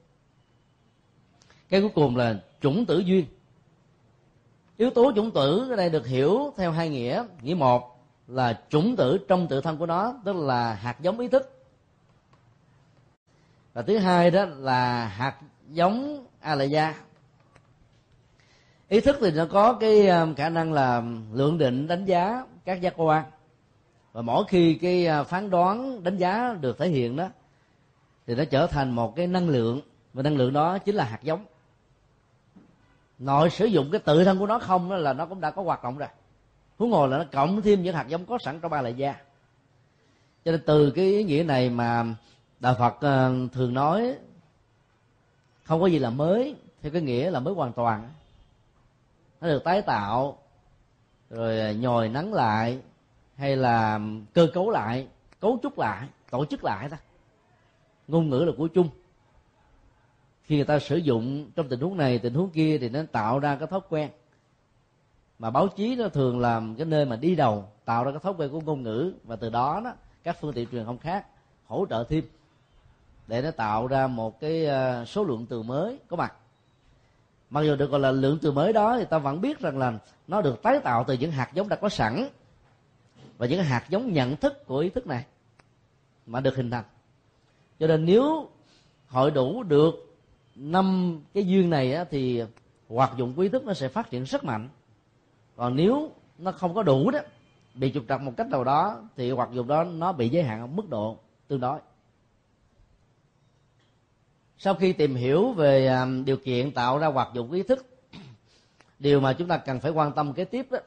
Cái 1.69 1.81
cuối 1.81 1.91
cùng 1.95 2.15
là 2.15 2.43
chủng 2.61 2.85
tử 2.85 2.99
duyên 2.99 3.25
yếu 4.81 4.89
tố 4.89 5.11
chủng 5.15 5.31
tử 5.31 5.67
ở 5.69 5.75
đây 5.75 5.89
được 5.89 6.07
hiểu 6.07 6.53
theo 6.57 6.71
hai 6.71 6.89
nghĩa. 6.89 7.25
Nghĩa 7.41 7.53
một 7.53 7.99
là 8.27 8.61
chủng 8.69 8.95
tử 8.95 9.17
trong 9.27 9.47
tự 9.47 9.61
thân 9.61 9.77
của 9.77 9.85
nó, 9.85 10.13
tức 10.25 10.35
là 10.35 10.73
hạt 10.73 11.01
giống 11.01 11.19
ý 11.19 11.27
thức. 11.27 11.63
Và 13.73 13.81
thứ 13.81 13.97
hai 13.97 14.31
đó 14.31 14.45
là 14.45 15.05
hạt 15.05 15.35
giống 15.69 16.25
a 16.39 16.55
la 16.55 16.63
gia 16.63 16.95
ý 18.89 19.01
thức 19.01 19.17
thì 19.21 19.31
nó 19.31 19.45
có 19.45 19.73
cái 19.73 20.07
um, 20.07 20.35
khả 20.35 20.49
năng 20.49 20.73
là 20.73 21.03
lượng 21.33 21.57
định 21.57 21.87
đánh 21.87 22.05
giá 22.05 22.45
các 22.65 22.81
giác 22.81 22.93
quan. 22.97 23.23
Và 24.11 24.21
mỗi 24.21 24.43
khi 24.47 24.73
cái 24.73 25.07
à, 25.07 25.23
phán 25.23 25.49
đoán 25.49 26.03
đánh 26.03 26.17
giá 26.17 26.55
được 26.61 26.77
thể 26.77 26.89
hiện 26.89 27.15
đó, 27.15 27.27
thì 28.27 28.35
nó 28.35 28.43
trở 28.45 28.67
thành 28.67 28.91
một 28.91 29.15
cái 29.15 29.27
năng 29.27 29.49
lượng. 29.49 29.81
Và 30.13 30.23
năng 30.23 30.37
lượng 30.37 30.53
đó 30.53 30.77
chính 30.77 30.95
là 30.95 31.03
hạt 31.03 31.23
giống 31.23 31.45
nội 33.21 33.49
sử 33.49 33.65
dụng 33.65 33.89
cái 33.91 33.99
tự 33.99 34.23
thân 34.23 34.39
của 34.39 34.47
nó 34.47 34.59
không 34.59 34.91
là 34.91 35.13
nó 35.13 35.25
cũng 35.25 35.41
đã 35.41 35.51
có 35.51 35.61
hoạt 35.63 35.83
động 35.83 35.97
rồi. 35.97 36.09
Huống 36.77 36.89
ngồi 36.89 37.09
là 37.09 37.17
nó 37.17 37.23
cộng 37.31 37.61
thêm 37.61 37.83
những 37.83 37.95
hạt 37.95 38.07
giống 38.07 38.25
có 38.25 38.37
sẵn 38.41 38.59
trong 38.59 38.71
ba 38.71 38.81
lại 38.81 38.93
da. 38.93 39.15
Cho 40.45 40.51
nên 40.51 40.61
từ 40.65 40.91
cái 40.91 41.05
ý 41.05 41.23
nghĩa 41.23 41.43
này 41.43 41.69
mà 41.69 42.05
đạo 42.59 42.75
phật 42.79 43.01
ờ, 43.01 43.33
thường 43.53 43.73
nói, 43.73 44.15
không 45.63 45.81
có 45.81 45.87
gì 45.87 45.99
là 45.99 46.09
mới, 46.09 46.55
theo 46.81 46.91
cái 46.91 47.01
nghĩa 47.01 47.31
là 47.31 47.39
mới 47.39 47.53
hoàn 47.53 47.73
toàn. 47.73 48.09
Nó 49.41 49.47
được 49.47 49.63
tái 49.63 49.81
tạo, 49.81 50.37
rồi 51.29 51.59
ờ, 51.59 51.73
nhồi 51.73 52.09
nắng 52.09 52.33
lại, 52.33 52.79
hay 53.35 53.55
là 53.55 53.99
cơ 54.33 54.47
cấu 54.53 54.69
lại, 54.69 55.07
cấu 55.39 55.59
trúc 55.63 55.79
lại, 55.79 56.07
tổ 56.29 56.45
chức 56.45 56.63
lại 56.63 56.89
ta 56.89 56.97
ngôn 58.07 58.29
ngữ 58.29 58.39
là 58.39 58.51
của 58.57 58.67
chung 58.67 58.89
khi 60.51 60.57
người 60.57 60.65
ta 60.65 60.79
sử 60.79 60.97
dụng 60.97 61.51
trong 61.55 61.69
tình 61.69 61.79
huống 61.79 61.97
này, 61.97 62.19
tình 62.19 62.33
huống 62.33 62.49
kia 62.49 62.77
thì 62.77 62.89
nó 62.89 62.99
tạo 63.11 63.39
ra 63.39 63.55
cái 63.55 63.67
thói 63.67 63.79
quen. 63.89 64.09
Mà 65.39 65.49
báo 65.49 65.67
chí 65.67 65.95
nó 65.95 66.07
thường 66.07 66.39
làm 66.39 66.75
cái 66.75 66.85
nơi 66.85 67.05
mà 67.05 67.15
đi 67.15 67.35
đầu, 67.35 67.69
tạo 67.85 68.03
ra 68.03 68.11
cái 68.11 68.19
thói 68.19 68.33
quen 68.37 68.49
của 68.51 68.61
ngôn 68.61 68.83
ngữ, 68.83 69.13
và 69.23 69.35
từ 69.35 69.49
đó 69.49 69.81
đó, 69.83 69.93
các 70.23 70.37
phương 70.41 70.53
tiện 70.53 70.69
truyền 70.71 70.85
thông 70.85 70.97
khác 70.97 71.25
hỗ 71.65 71.85
trợ 71.89 72.03
thêm 72.09 72.23
để 73.27 73.41
nó 73.41 73.51
tạo 73.51 73.87
ra 73.87 74.07
một 74.07 74.39
cái 74.39 74.65
ờ, 74.65 75.05
số 75.05 75.23
lượng 75.23 75.45
từ 75.49 75.61
mới 75.61 75.99
có 76.07 76.17
mặt. 76.17 76.33
Mặc 77.49 77.61
dù 77.61 77.75
được 77.75 77.91
gọi 77.91 77.99
là 77.99 78.11
lượng 78.11 78.37
từ 78.41 78.51
mới 78.51 78.73
đó, 78.73 78.97
thì 78.97 79.05
ta 79.05 79.17
vẫn 79.17 79.41
biết 79.41 79.59
rằng 79.59 79.77
là 79.77 79.93
nó 80.27 80.41
được 80.41 80.63
tái 80.63 80.79
tạo 80.79 81.03
từ 81.07 81.13
những 81.13 81.31
hạt 81.31 81.53
giống 81.53 81.69
đã 81.69 81.75
có 81.75 81.89
sẵn 81.89 82.27
và 83.37 83.47
những 83.47 83.63
hạt 83.63 83.85
giống 83.89 84.13
nhận 84.13 84.35
thức 84.35 84.67
của 84.67 84.77
ý 84.77 84.89
thức 84.89 85.07
này 85.07 85.25
mà 86.25 86.39
được 86.39 86.55
hình 86.55 86.71
thành. 86.71 86.85
Cho 87.79 87.87
nên 87.87 88.05
nếu 88.05 88.49
hội 89.07 89.31
đủ 89.31 89.63
được 89.63 90.10
năm 90.61 91.19
cái 91.33 91.47
duyên 91.47 91.69
này 91.69 91.93
á, 91.93 92.03
thì 92.03 92.43
hoạt 92.89 93.11
dụng 93.17 93.33
quý 93.37 93.49
thức 93.49 93.65
nó 93.65 93.73
sẽ 93.73 93.87
phát 93.87 94.09
triển 94.09 94.23
rất 94.23 94.43
mạnh. 94.43 94.69
Còn 95.55 95.75
nếu 95.75 96.11
nó 96.37 96.51
không 96.51 96.73
có 96.73 96.83
đủ 96.83 97.11
đó 97.11 97.19
bị 97.73 97.91
trục 97.93 98.03
trặc 98.09 98.21
một 98.21 98.33
cách 98.37 98.47
nào 98.47 98.63
đó 98.63 99.01
thì 99.15 99.31
hoạt 99.31 99.51
dụng 99.51 99.67
đó 99.67 99.83
nó 99.83 100.11
bị 100.11 100.29
giới 100.29 100.43
hạn 100.43 100.61
ở 100.61 100.67
mức 100.67 100.89
độ 100.89 101.17
tương 101.47 101.59
đối. 101.59 101.79
Sau 104.57 104.73
khi 104.75 104.93
tìm 104.93 105.15
hiểu 105.15 105.51
về 105.51 105.87
à, 105.87 106.07
điều 106.25 106.37
kiện 106.37 106.71
tạo 106.71 106.97
ra 106.97 107.07
hoạt 107.07 107.29
dụng 107.33 107.51
ý 107.51 107.63
thức 107.63 107.85
điều 108.99 109.19
mà 109.19 109.33
chúng 109.33 109.47
ta 109.47 109.57
cần 109.57 109.79
phải 109.79 109.91
quan 109.91 110.11
tâm 110.13 110.33
kế 110.33 110.45
tiếp 110.45 110.67
đó 110.71 110.79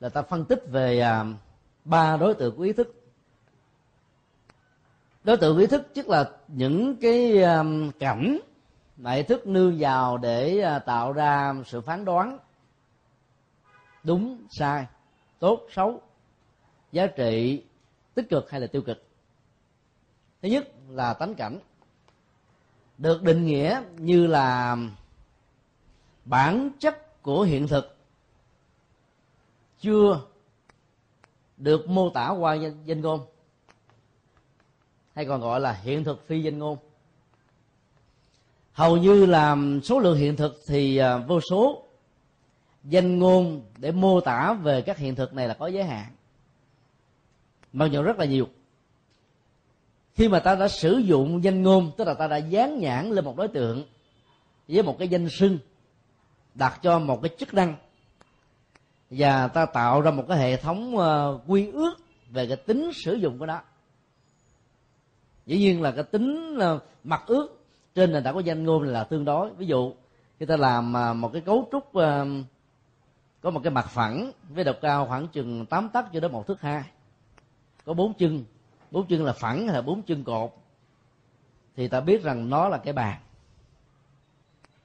là 0.00 0.08
ta 0.08 0.22
phân 0.22 0.44
tích 0.44 0.62
về 0.70 1.00
à, 1.00 1.24
ba 1.84 2.16
đối 2.16 2.34
tượng 2.34 2.56
của 2.56 2.62
ý 2.62 2.72
thức 2.72 2.97
đối 5.24 5.36
tượng 5.36 5.58
ý 5.58 5.66
thức 5.66 5.90
tức 5.94 6.08
là 6.08 6.30
những 6.48 6.96
cái 6.96 7.42
um, 7.42 7.90
cảnh 7.90 8.38
mà 8.96 9.12
ý 9.12 9.22
thức 9.22 9.46
nương 9.46 9.76
vào 9.78 10.18
để 10.18 10.60
à, 10.60 10.78
tạo 10.78 11.12
ra 11.12 11.54
sự 11.66 11.80
phán 11.80 12.04
đoán 12.04 12.38
đúng, 14.08 14.46
sai, 14.50 14.86
tốt, 15.38 15.66
xấu, 15.70 16.00
giá 16.92 17.06
trị 17.06 17.62
tích 18.14 18.28
cực 18.30 18.50
hay 18.50 18.60
là 18.60 18.66
tiêu 18.66 18.82
cực. 18.82 19.02
Thứ 20.42 20.48
nhất 20.48 20.68
là 20.88 21.14
tánh 21.14 21.34
cảnh. 21.34 21.58
Được 22.98 23.22
định 23.22 23.46
nghĩa 23.46 23.82
như 23.96 24.26
là 24.26 24.76
bản 26.24 26.70
chất 26.78 27.22
của 27.22 27.42
hiện 27.42 27.68
thực 27.68 27.96
chưa 29.80 30.20
được 31.56 31.88
mô 31.88 32.10
tả 32.10 32.30
qua 32.30 32.54
danh 32.84 33.00
ngôn 33.00 33.26
hay 35.18 35.26
còn 35.26 35.40
gọi 35.40 35.60
là 35.60 35.72
hiện 35.72 36.04
thực 36.04 36.26
phi 36.26 36.42
danh 36.42 36.58
ngôn. 36.58 36.78
Hầu 38.72 38.96
như 38.96 39.26
là 39.26 39.56
số 39.84 39.98
lượng 39.98 40.18
hiện 40.18 40.36
thực 40.36 40.60
thì 40.68 40.96
à, 40.96 41.16
vô 41.16 41.40
số. 41.50 41.82
Danh 42.84 43.18
ngôn 43.18 43.62
để 43.76 43.92
mô 43.92 44.20
tả 44.20 44.52
về 44.52 44.82
các 44.82 44.98
hiện 44.98 45.14
thực 45.14 45.34
này 45.34 45.48
là 45.48 45.54
có 45.54 45.66
giới 45.66 45.84
hạn. 45.84 46.06
Mặc 47.72 47.86
dù 47.86 48.02
rất 48.02 48.18
là 48.18 48.24
nhiều. 48.24 48.48
Khi 50.14 50.28
mà 50.28 50.40
ta 50.40 50.54
đã 50.54 50.68
sử 50.68 50.96
dụng 50.96 51.44
danh 51.44 51.62
ngôn, 51.62 51.90
tức 51.96 52.04
là 52.04 52.14
ta 52.14 52.26
đã 52.26 52.36
dán 52.36 52.78
nhãn 52.78 53.10
lên 53.10 53.24
một 53.24 53.36
đối 53.36 53.48
tượng 53.48 53.84
với 54.68 54.82
một 54.82 54.96
cái 54.98 55.08
danh 55.08 55.28
xưng, 55.28 55.58
đặt 56.54 56.80
cho 56.82 56.98
một 56.98 57.22
cái 57.22 57.30
chức 57.38 57.54
năng, 57.54 57.76
và 59.10 59.48
ta 59.48 59.66
tạo 59.66 60.00
ra 60.00 60.10
một 60.10 60.24
cái 60.28 60.38
hệ 60.38 60.56
thống 60.56 60.98
ờ, 60.98 61.38
quy 61.46 61.70
ước 61.70 61.94
về 62.30 62.46
cái 62.46 62.56
tính 62.56 62.90
sử 62.94 63.14
dụng 63.14 63.38
của 63.38 63.46
nó 63.46 63.60
dĩ 65.48 65.58
nhiên 65.58 65.82
là 65.82 65.90
cái 65.90 66.04
tính 66.04 66.58
ờ, 66.58 66.78
mặt 67.04 67.22
ước 67.26 67.64
trên 67.94 68.12
nền 68.12 68.24
tảng 68.24 68.34
của 68.34 68.40
danh 68.40 68.64
ngôn 68.64 68.82
là 68.82 69.04
tương 69.04 69.24
đối. 69.24 69.50
Ví 69.50 69.66
dụ, 69.66 69.92
khi 70.38 70.46
ta 70.46 70.56
làm 70.56 70.92
ờ, 70.92 71.14
một 71.14 71.32
cái 71.32 71.42
cấu 71.42 71.68
trúc 71.72 71.94
ờ, 71.94 72.26
có 73.40 73.50
một 73.50 73.60
cái 73.64 73.70
mặt 73.70 73.86
phẳng 73.88 74.32
với 74.48 74.64
độ 74.64 74.72
cao 74.82 75.06
khoảng 75.06 75.28
chừng 75.28 75.66
8 75.66 75.88
tấc 75.88 76.12
cho 76.12 76.20
đến 76.20 76.32
một 76.32 76.46
thước 76.46 76.60
hai, 76.60 76.82
có 77.84 77.94
bốn 77.94 78.14
chân. 78.14 78.44
Bốn 78.90 79.06
chân 79.06 79.24
là 79.24 79.32
phẳng 79.32 79.66
hay 79.66 79.74
là 79.74 79.82
bốn 79.82 80.02
chân 80.02 80.24
cột? 80.24 80.50
Thì 81.76 81.88
ta 81.88 82.00
biết 82.00 82.22
rằng 82.22 82.50
nó 82.50 82.68
là 82.68 82.78
cái 82.78 82.92
bàn. 82.92 83.20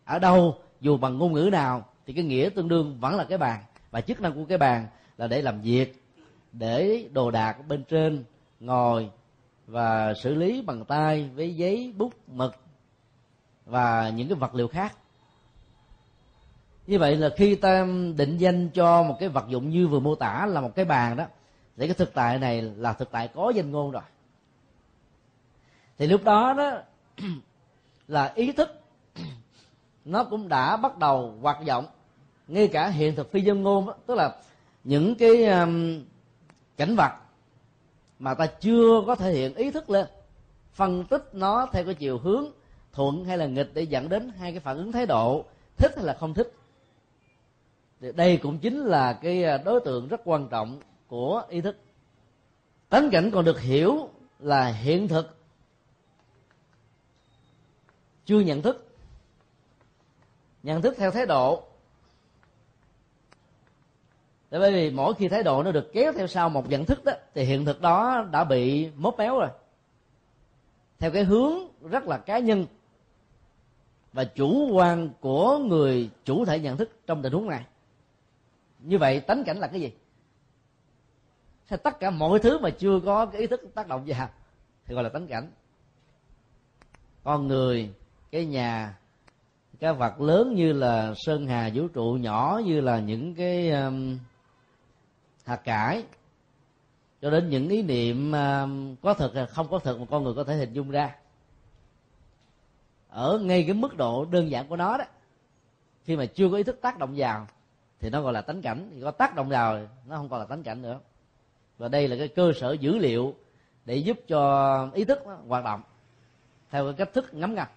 Ở 0.05 0.19
đâu, 0.19 0.57
dù 0.81 0.97
bằng 0.97 1.17
ngôn 1.17 1.33
ngữ 1.33 1.49
nào, 1.51 1.85
thì 2.05 2.13
cái 2.13 2.23
nghĩa 2.23 2.49
tương 2.55 2.67
đương 2.67 2.97
vẫn 2.99 3.15
là 3.15 3.23
cái 3.23 3.37
bàn. 3.37 3.63
Và 3.91 4.01
chức 4.01 4.21
năng 4.21 4.33
của 4.33 4.45
cái 4.45 4.57
bàn 4.57 4.87
là 5.17 5.27
để 5.27 5.41
làm 5.41 5.61
việc, 5.61 6.03
để 6.51 7.07
đồ 7.11 7.31
đạc 7.31 7.67
bên 7.67 7.83
trên, 7.83 8.23
ngồi 8.59 9.09
và 9.73 10.13
xử 10.13 10.35
lý 10.35 10.61
bằng 10.61 10.85
tay 10.85 11.29
với 11.35 11.55
giấy 11.55 11.93
bút 11.97 12.13
mực 12.27 12.55
và 13.65 14.09
những 14.09 14.27
cái 14.27 14.35
vật 14.35 14.55
liệu 14.55 14.67
khác. 14.67 14.97
Như 16.87 16.99
vậy 16.99 17.15
là 17.15 17.29
khi 17.37 17.55
ta 17.55 17.87
định 18.17 18.37
danh 18.37 18.69
cho 18.69 19.03
một 19.03 19.17
cái 19.19 19.29
vật 19.29 19.45
dụng 19.47 19.69
như 19.69 19.87
vừa 19.87 19.99
mô 19.99 20.15
tả 20.15 20.45
là 20.45 20.61
một 20.61 20.75
cái 20.75 20.85
bàn 20.85 21.17
đó 21.17 21.25
thì 21.77 21.87
cái 21.87 21.93
thực 21.93 22.13
tại 22.13 22.39
này 22.39 22.61
là 22.61 22.93
thực 22.93 23.11
tại 23.11 23.27
có 23.27 23.49
danh 23.55 23.71
ngôn 23.71 23.91
rồi. 23.91 24.03
Thì 25.97 26.07
lúc 26.07 26.23
đó 26.23 26.53
đó 26.53 26.71
là 28.07 28.31
ý 28.35 28.51
thức 28.51 28.81
nó 30.05 30.23
cũng 30.23 30.47
đã 30.47 30.77
bắt 30.77 30.97
đầu 30.97 31.37
hoạt 31.41 31.65
động 31.65 31.85
ngay 32.47 32.67
cả 32.67 32.87
hiện 32.87 33.15
thực 33.15 33.31
phi 33.31 33.41
dân 33.41 33.63
ngôn 33.63 33.85
đó, 33.85 33.93
tức 34.05 34.15
là 34.15 34.35
những 34.83 35.15
cái 35.15 35.45
um, 35.45 36.03
cảnh 36.77 36.95
vật 36.95 37.22
mà 38.23 38.33
ta 38.33 38.45
chưa 38.45 39.03
có 39.07 39.15
thể 39.15 39.31
hiện 39.31 39.55
ý 39.55 39.71
thức 39.71 39.89
lên. 39.89 40.07
Phân 40.73 41.05
tích 41.05 41.29
nó 41.33 41.67
theo 41.71 41.85
cái 41.85 41.93
chiều 41.93 42.17
hướng 42.17 42.45
thuận 42.93 43.25
hay 43.25 43.37
là 43.37 43.45
nghịch 43.45 43.71
để 43.73 43.81
dẫn 43.81 44.09
đến 44.09 44.29
hai 44.29 44.51
cái 44.51 44.59
phản 44.59 44.77
ứng 44.77 44.91
thái 44.91 45.05
độ, 45.05 45.45
thích 45.77 45.91
hay 45.95 46.05
là 46.05 46.13
không 46.13 46.33
thích. 46.33 46.53
Thì 48.01 48.11
đây 48.11 48.37
cũng 48.37 48.59
chính 48.59 48.79
là 48.79 49.13
cái 49.13 49.43
à, 49.43 49.57
đối 49.57 49.79
tượng 49.79 50.07
rất 50.07 50.21
quan 50.25 50.47
trọng 50.49 50.79
của 51.07 51.43
ý 51.49 51.61
thức. 51.61 51.77
Tánh 52.89 53.09
cảnh 53.11 53.31
còn 53.31 53.45
được 53.45 53.59
hiểu 53.59 54.09
là 54.39 54.65
hiện 54.67 55.07
thực. 55.07 55.37
Chưa 58.25 58.39
nhận 58.39 58.61
thức. 58.61 58.87
Nhận 60.63 60.81
thức 60.81 60.95
theo 60.97 61.11
thái 61.11 61.25
độ. 61.25 61.63
Bởi 64.59 64.71
vì 64.71 64.91
mỗi 64.91 65.13
khi 65.13 65.27
thái 65.27 65.43
độ 65.43 65.63
nó 65.63 65.71
được 65.71 65.93
kéo 65.93 66.13
theo 66.13 66.27
sau 66.27 66.49
một 66.49 66.69
nhận 66.69 66.85
thức 66.85 67.05
đó 67.05 67.13
thì 67.33 67.43
hiện 67.43 67.65
thực 67.65 67.81
đó 67.81 68.25
đã 68.31 68.43
bị 68.43 68.89
mốt 68.95 69.15
méo 69.17 69.39
rồi. 69.39 69.49
Theo 70.99 71.11
cái 71.11 71.23
hướng 71.23 71.53
rất 71.89 72.03
là 72.03 72.17
cá 72.17 72.39
nhân 72.39 72.65
và 74.13 74.23
chủ 74.23 74.69
quan 74.73 75.09
của 75.19 75.57
người 75.57 76.09
chủ 76.25 76.45
thể 76.45 76.59
nhận 76.59 76.77
thức 76.77 76.89
trong 77.07 77.21
tình 77.21 77.33
huống 77.33 77.49
này. 77.49 77.65
Như 78.79 78.97
vậy 78.97 79.19
tánh 79.19 79.43
cảnh 79.43 79.57
là 79.57 79.67
cái 79.67 79.81
gì? 79.81 79.91
Thế 81.67 81.77
tất 81.77 81.99
cả 81.99 82.09
mọi 82.09 82.39
thứ 82.39 82.59
mà 82.59 82.69
chưa 82.69 82.99
có 83.05 83.25
cái 83.25 83.41
ý 83.41 83.47
thức 83.47 83.61
tác 83.75 83.87
động 83.87 84.03
vào 84.07 84.29
thì 84.85 84.95
gọi 84.95 85.03
là 85.03 85.09
tánh 85.09 85.27
cảnh. 85.27 85.51
Con 87.23 87.47
người 87.47 87.93
cái 88.31 88.45
nhà 88.45 88.97
cái 89.79 89.93
vật 89.93 90.21
lớn 90.21 90.53
như 90.55 90.73
là 90.73 91.13
sơn 91.15 91.47
hà 91.47 91.69
vũ 91.73 91.87
trụ 91.87 92.17
nhỏ 92.21 92.61
như 92.65 92.81
là 92.81 92.99
những 92.99 93.35
cái 93.35 93.71
um, 93.71 94.17
hạt 95.43 95.55
cải. 95.55 96.03
Cho 97.21 97.29
đến 97.29 97.49
những 97.49 97.69
ý 97.69 97.81
niệm 97.81 98.35
à, 98.35 98.67
có 99.01 99.13
thật 99.13 99.31
hay 99.35 99.45
không 99.45 99.67
có 99.69 99.79
thật 99.79 99.97
mà 99.99 100.05
con 100.09 100.23
người 100.23 100.33
có 100.33 100.43
thể 100.43 100.55
hình 100.55 100.73
dung 100.73 100.91
ra. 100.91 101.15
Ở 103.09 103.39
ngay 103.43 103.63
cái 103.63 103.73
mức 103.73 103.97
độ 103.97 104.25
đơn 104.25 104.51
giản 104.51 104.67
của 104.67 104.75
nó 104.75 104.97
đó, 104.97 105.05
khi 106.05 106.17
mà 106.17 106.25
chưa 106.25 106.49
có 106.49 106.57
ý 106.57 106.63
thức 106.63 106.81
tác 106.81 106.99
động 106.99 107.13
vào, 107.17 107.47
thì 107.99 108.09
nó 108.09 108.21
gọi 108.21 108.33
là 108.33 108.41
tánh 108.41 108.61
cảnh. 108.61 108.91
Thì 108.93 109.01
có 109.01 109.11
tác 109.11 109.35
động 109.35 109.49
vào, 109.49 109.79
nó 110.07 110.17
không 110.17 110.29
còn 110.29 110.39
là 110.39 110.45
tánh 110.45 110.63
cảnh 110.63 110.81
nữa. 110.81 110.99
Và 111.77 111.87
đây 111.87 112.07
là 112.07 112.15
cái 112.17 112.27
cơ 112.27 112.51
sở 112.59 112.71
dữ 112.71 112.97
liệu 112.97 113.35
để 113.85 113.95
giúp 113.95 114.19
cho 114.27 114.89
ý 114.93 115.05
thức 115.05 115.19
hoạt 115.47 115.63
động 115.63 115.81
theo 116.69 116.85
cái 116.85 116.93
cách 116.93 117.13
thức 117.13 117.33
ngấm 117.33 117.55
ngầm. 117.55 117.67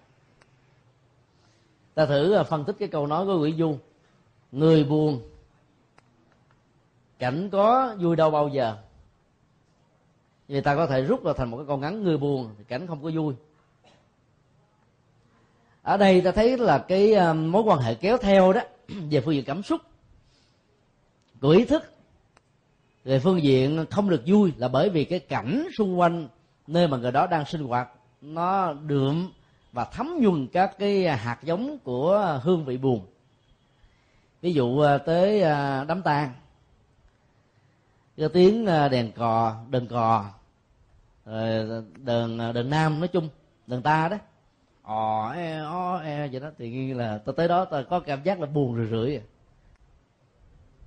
Ta 1.93 2.05
thử 2.05 2.33
à, 2.33 2.43
phân 2.43 2.65
tích 2.65 2.75
cái 2.79 2.87
câu 2.87 3.07
nói 3.07 3.25
của 3.25 3.37
Nguyễn 3.37 3.57
Du. 3.57 3.77
Người 4.51 4.83
buồn 4.83 5.21
cảnh 7.19 7.49
có 7.49 7.95
vui 7.99 8.15
đâu 8.15 8.31
bao 8.31 8.47
giờ. 8.47 8.77
Vì 10.47 10.61
ta 10.61 10.75
có 10.75 10.87
thể 10.87 11.01
rút 11.01 11.25
ra 11.25 11.33
thành 11.37 11.51
một 11.51 11.57
cái 11.57 11.65
con 11.67 11.81
ngắn 11.81 12.03
người 12.03 12.17
buồn, 12.17 12.55
thì 12.57 12.63
cảnh 12.67 12.87
không 12.87 13.03
có 13.03 13.11
vui. 13.13 13.33
Ở 15.81 15.97
đây 15.97 16.21
ta 16.21 16.31
thấy 16.31 16.57
là 16.57 16.77
cái 16.77 17.13
ờ, 17.13 17.33
mối 17.33 17.61
quan 17.61 17.79
hệ 17.79 17.95
kéo 17.95 18.17
theo 18.17 18.53
đó, 18.53 18.61
về 18.87 19.21
phương 19.21 19.33
diện 19.33 19.45
cảm 19.45 19.63
xúc, 19.63 19.81
của 21.41 21.49
ý 21.49 21.65
thức. 21.65 21.83
Về 23.03 23.19
phương 23.19 23.43
diện 23.43 23.85
không 23.91 24.09
được 24.09 24.23
vui 24.25 24.53
là 24.57 24.67
bởi 24.67 24.89
vì 24.89 25.05
cái 25.05 25.19
cảnh 25.19 25.67
xung 25.77 25.99
quanh 25.99 26.27
nơi 26.67 26.87
mà 26.87 26.97
người 26.97 27.11
đó 27.11 27.27
đang 27.27 27.45
sinh 27.45 27.63
hoạt, 27.63 27.89
nó 28.21 28.73
đượm 28.73 29.31
và 29.71 29.85
thấm 29.85 30.17
nhuần 30.19 30.47
các 30.47 30.79
cái 30.79 31.17
hạt 31.17 31.37
giống 31.43 31.77
của 31.83 32.39
hương 32.43 32.65
vị 32.65 32.77
buồn. 32.77 33.05
Ví 34.41 34.53
dụ 34.53 34.79
ờ, 34.79 34.97
tới 34.97 35.41
ờ, 35.41 35.85
đám 35.87 36.01
tang 36.01 36.33
cái 38.17 38.29
tiếng 38.29 38.65
à, 38.65 38.87
đèn 38.87 39.11
cò, 39.11 39.55
đờn 39.69 39.87
cò 39.87 40.25
đờn 42.05 42.37
à, 42.37 42.51
đờn 42.51 42.69
nam 42.69 42.99
nói 42.99 43.07
chung, 43.07 43.29
đờn 43.67 43.81
ta 43.81 44.07
đó. 44.07 44.17
Ò 44.81 45.31
e 45.35 45.59
o 45.59 45.97
e 45.97 46.27
vậy 46.27 46.39
đó, 46.39 46.49
thì 46.57 46.69
như 46.69 46.93
là 46.93 47.17
tôi 47.17 47.35
tới 47.35 47.47
đó 47.47 47.65
tôi 47.65 47.83
có 47.83 47.99
cảm 47.99 48.23
giác 48.23 48.39
là 48.39 48.45
buồn 48.45 48.75
rười 48.75 48.87
rượi 48.87 49.17
à. 49.17 49.23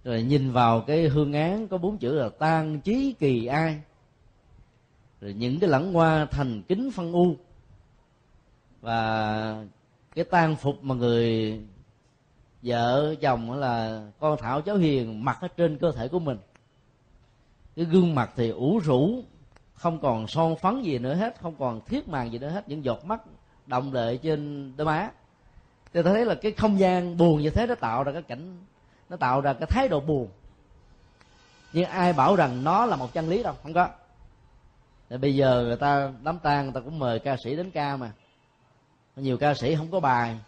rồi 0.05 0.22
nhìn 0.22 0.53
vào 0.53 0.81
cái 0.81 1.09
hương 1.09 1.33
án 1.33 1.68
có 1.68 1.78
bốn 1.78 1.99
chữ 1.99 2.14
là 2.14 2.28
tan 2.39 2.81
chí 2.81 3.14
kỳ 3.18 3.47
ai. 3.47 3.81
Rồi 5.20 5.33
những 5.33 5.61
cái 5.61 5.70
lẵng 5.70 5.93
hoa 5.93 6.26
thành 6.31 6.62
kính 6.62 6.91
phân 6.95 7.12
u. 7.12 7.37
Và 8.81 9.64
cái 10.14 10.24
tang 10.24 10.57
phục 10.57 10.85
mà 10.85 10.95
người 10.95 11.61
vợ 12.62 13.14
chồng 13.20 13.53
là 13.53 14.07
con 14.20 14.39
thảo 14.39 14.62
cháu 14.62 14.76
hiền 14.76 15.24
mặc 15.24 15.39
ở 15.41 15.49
trên 15.49 15.78
cơ 15.78 15.93
thể 15.93 16.09
của 16.09 16.18
mình 16.18 16.39
cái 17.81 17.87
gương 17.87 18.14
mặt 18.14 18.31
thì 18.37 18.51
ủ 18.51 18.81
rũ, 18.85 19.24
không 19.74 20.01
còn 20.01 20.26
son 20.26 20.57
phấn 20.57 20.83
gì 20.83 20.99
nữa 20.99 21.14
hết, 21.14 21.41
không 21.41 21.55
còn 21.59 21.81
thiết 21.87 22.09
màng 22.09 22.33
gì 22.33 22.39
nữa 22.39 22.49
hết, 22.49 22.68
những 22.68 22.85
giọt 22.85 23.05
mắt 23.05 23.20
động 23.66 23.93
lệ 23.93 24.16
trên 24.16 24.72
đôi 24.76 24.87
má. 24.87 25.11
Thì 25.93 26.03
ta 26.03 26.11
thấy 26.12 26.24
là 26.24 26.35
cái 26.35 26.53
không 26.53 26.78
gian 26.78 27.16
buồn 27.16 27.41
như 27.41 27.51
thế 27.51 27.66
nó 27.66 27.74
tạo 27.74 28.05
ra 28.05 28.12
cái 28.12 28.22
cảnh, 28.22 28.64
nó 29.09 29.16
tạo 29.16 29.41
ra 29.41 29.53
cái 29.53 29.66
thái 29.66 29.89
độ 29.89 30.01
buồn. 30.01 30.28
Nhưng 31.72 31.85
ai 31.85 32.12
bảo 32.12 32.37
rằng 32.37 32.64
nó 32.64 32.87
là 32.87 32.97
một 32.97 33.12
chân 33.12 33.28
lý 33.28 33.43
đâu? 33.43 33.55
Không 33.62 33.72
có. 33.72 33.89
Thì 35.11 35.16
bây 35.16 35.35
giờ 35.35 35.62
người 35.64 35.76
ta, 35.76 36.12
đám 36.22 36.39
tang 36.39 36.64
người 36.64 36.74
ta 36.74 36.81
cũng 36.81 36.99
mời 36.99 37.18
ca 37.18 37.37
sĩ 37.45 37.57
đến 37.57 37.70
ca 37.70 37.97
mà. 37.97 38.12
Nhiều 39.16 39.37
ca 39.37 39.55
sĩ 39.55 39.74
không 39.76 39.91
có 39.91 40.01
bài 40.01 40.39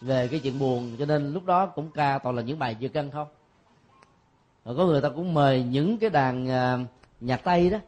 về 0.00 0.28
cái 0.28 0.40
chuyện 0.40 0.58
buồn, 0.58 0.96
cho 0.98 1.06
nên 1.06 1.32
lúc 1.32 1.44
đó 1.44 1.66
cũng 1.66 1.90
ca 1.90 2.18
toàn 2.18 2.36
là 2.36 2.42
những 2.42 2.58
bài 2.58 2.76
vừa 2.80 2.88
cân 2.88 3.10
không 3.10 3.28
rồi 4.66 4.76
có 4.76 4.86
người 4.86 5.00
ta 5.00 5.08
cũng 5.08 5.34
mời 5.34 5.62
những 5.62 5.98
cái 5.98 6.10
đàn 6.10 6.48
à, 6.48 6.78
nhạc 7.20 7.44
tây 7.44 7.70
đó 7.70 7.78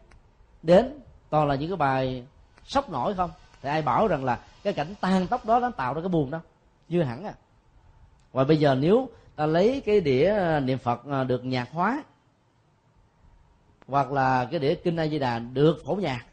đến. 0.62 1.01
Toàn 1.31 1.49
là 1.49 1.55
những 1.55 1.70
cái 1.70 1.76
bài 1.76 2.24
sốc 2.64 2.91
nổi 2.91 3.14
không? 3.14 3.31
Thì 3.62 3.68
ai 3.68 3.83
bảo 3.83 4.09
rằng 4.09 4.24
là 4.24 4.39
cái 4.62 4.72
cảnh 4.72 4.95
tan 5.01 5.26
tóc 5.26 5.47
đó 5.47 5.61
nó 5.61 5.70
tạo 5.70 5.95
ra 5.95 6.01
cái 6.01 6.09
buồn 6.09 6.31
đâu 6.31 6.41
chưa 6.89 7.03
hẳn 7.03 7.24
à. 7.24 7.35
Và 8.33 8.45
bây 8.45 8.57
giờ 8.57 8.74
nếu 8.74 9.09
ta 9.37 9.47
lấy 9.47 9.83
cái 9.87 10.01
đĩa 10.01 10.35
à, 10.35 10.61
niệm 10.61 10.79
phật 10.79 11.07
à, 11.11 11.24
được 11.24 11.45
nhạc 11.45 11.68
hóa 11.72 12.03
hoặc 13.89 14.12
là 14.12 14.45
cái 14.45 14.61
đĩa 14.61 14.74
kinh 14.74 14.97
a 14.97 15.07
di 15.07 15.18
đà 15.18 15.39
được 15.39 15.83
phổ 15.87 15.95
nhạc 15.95 16.24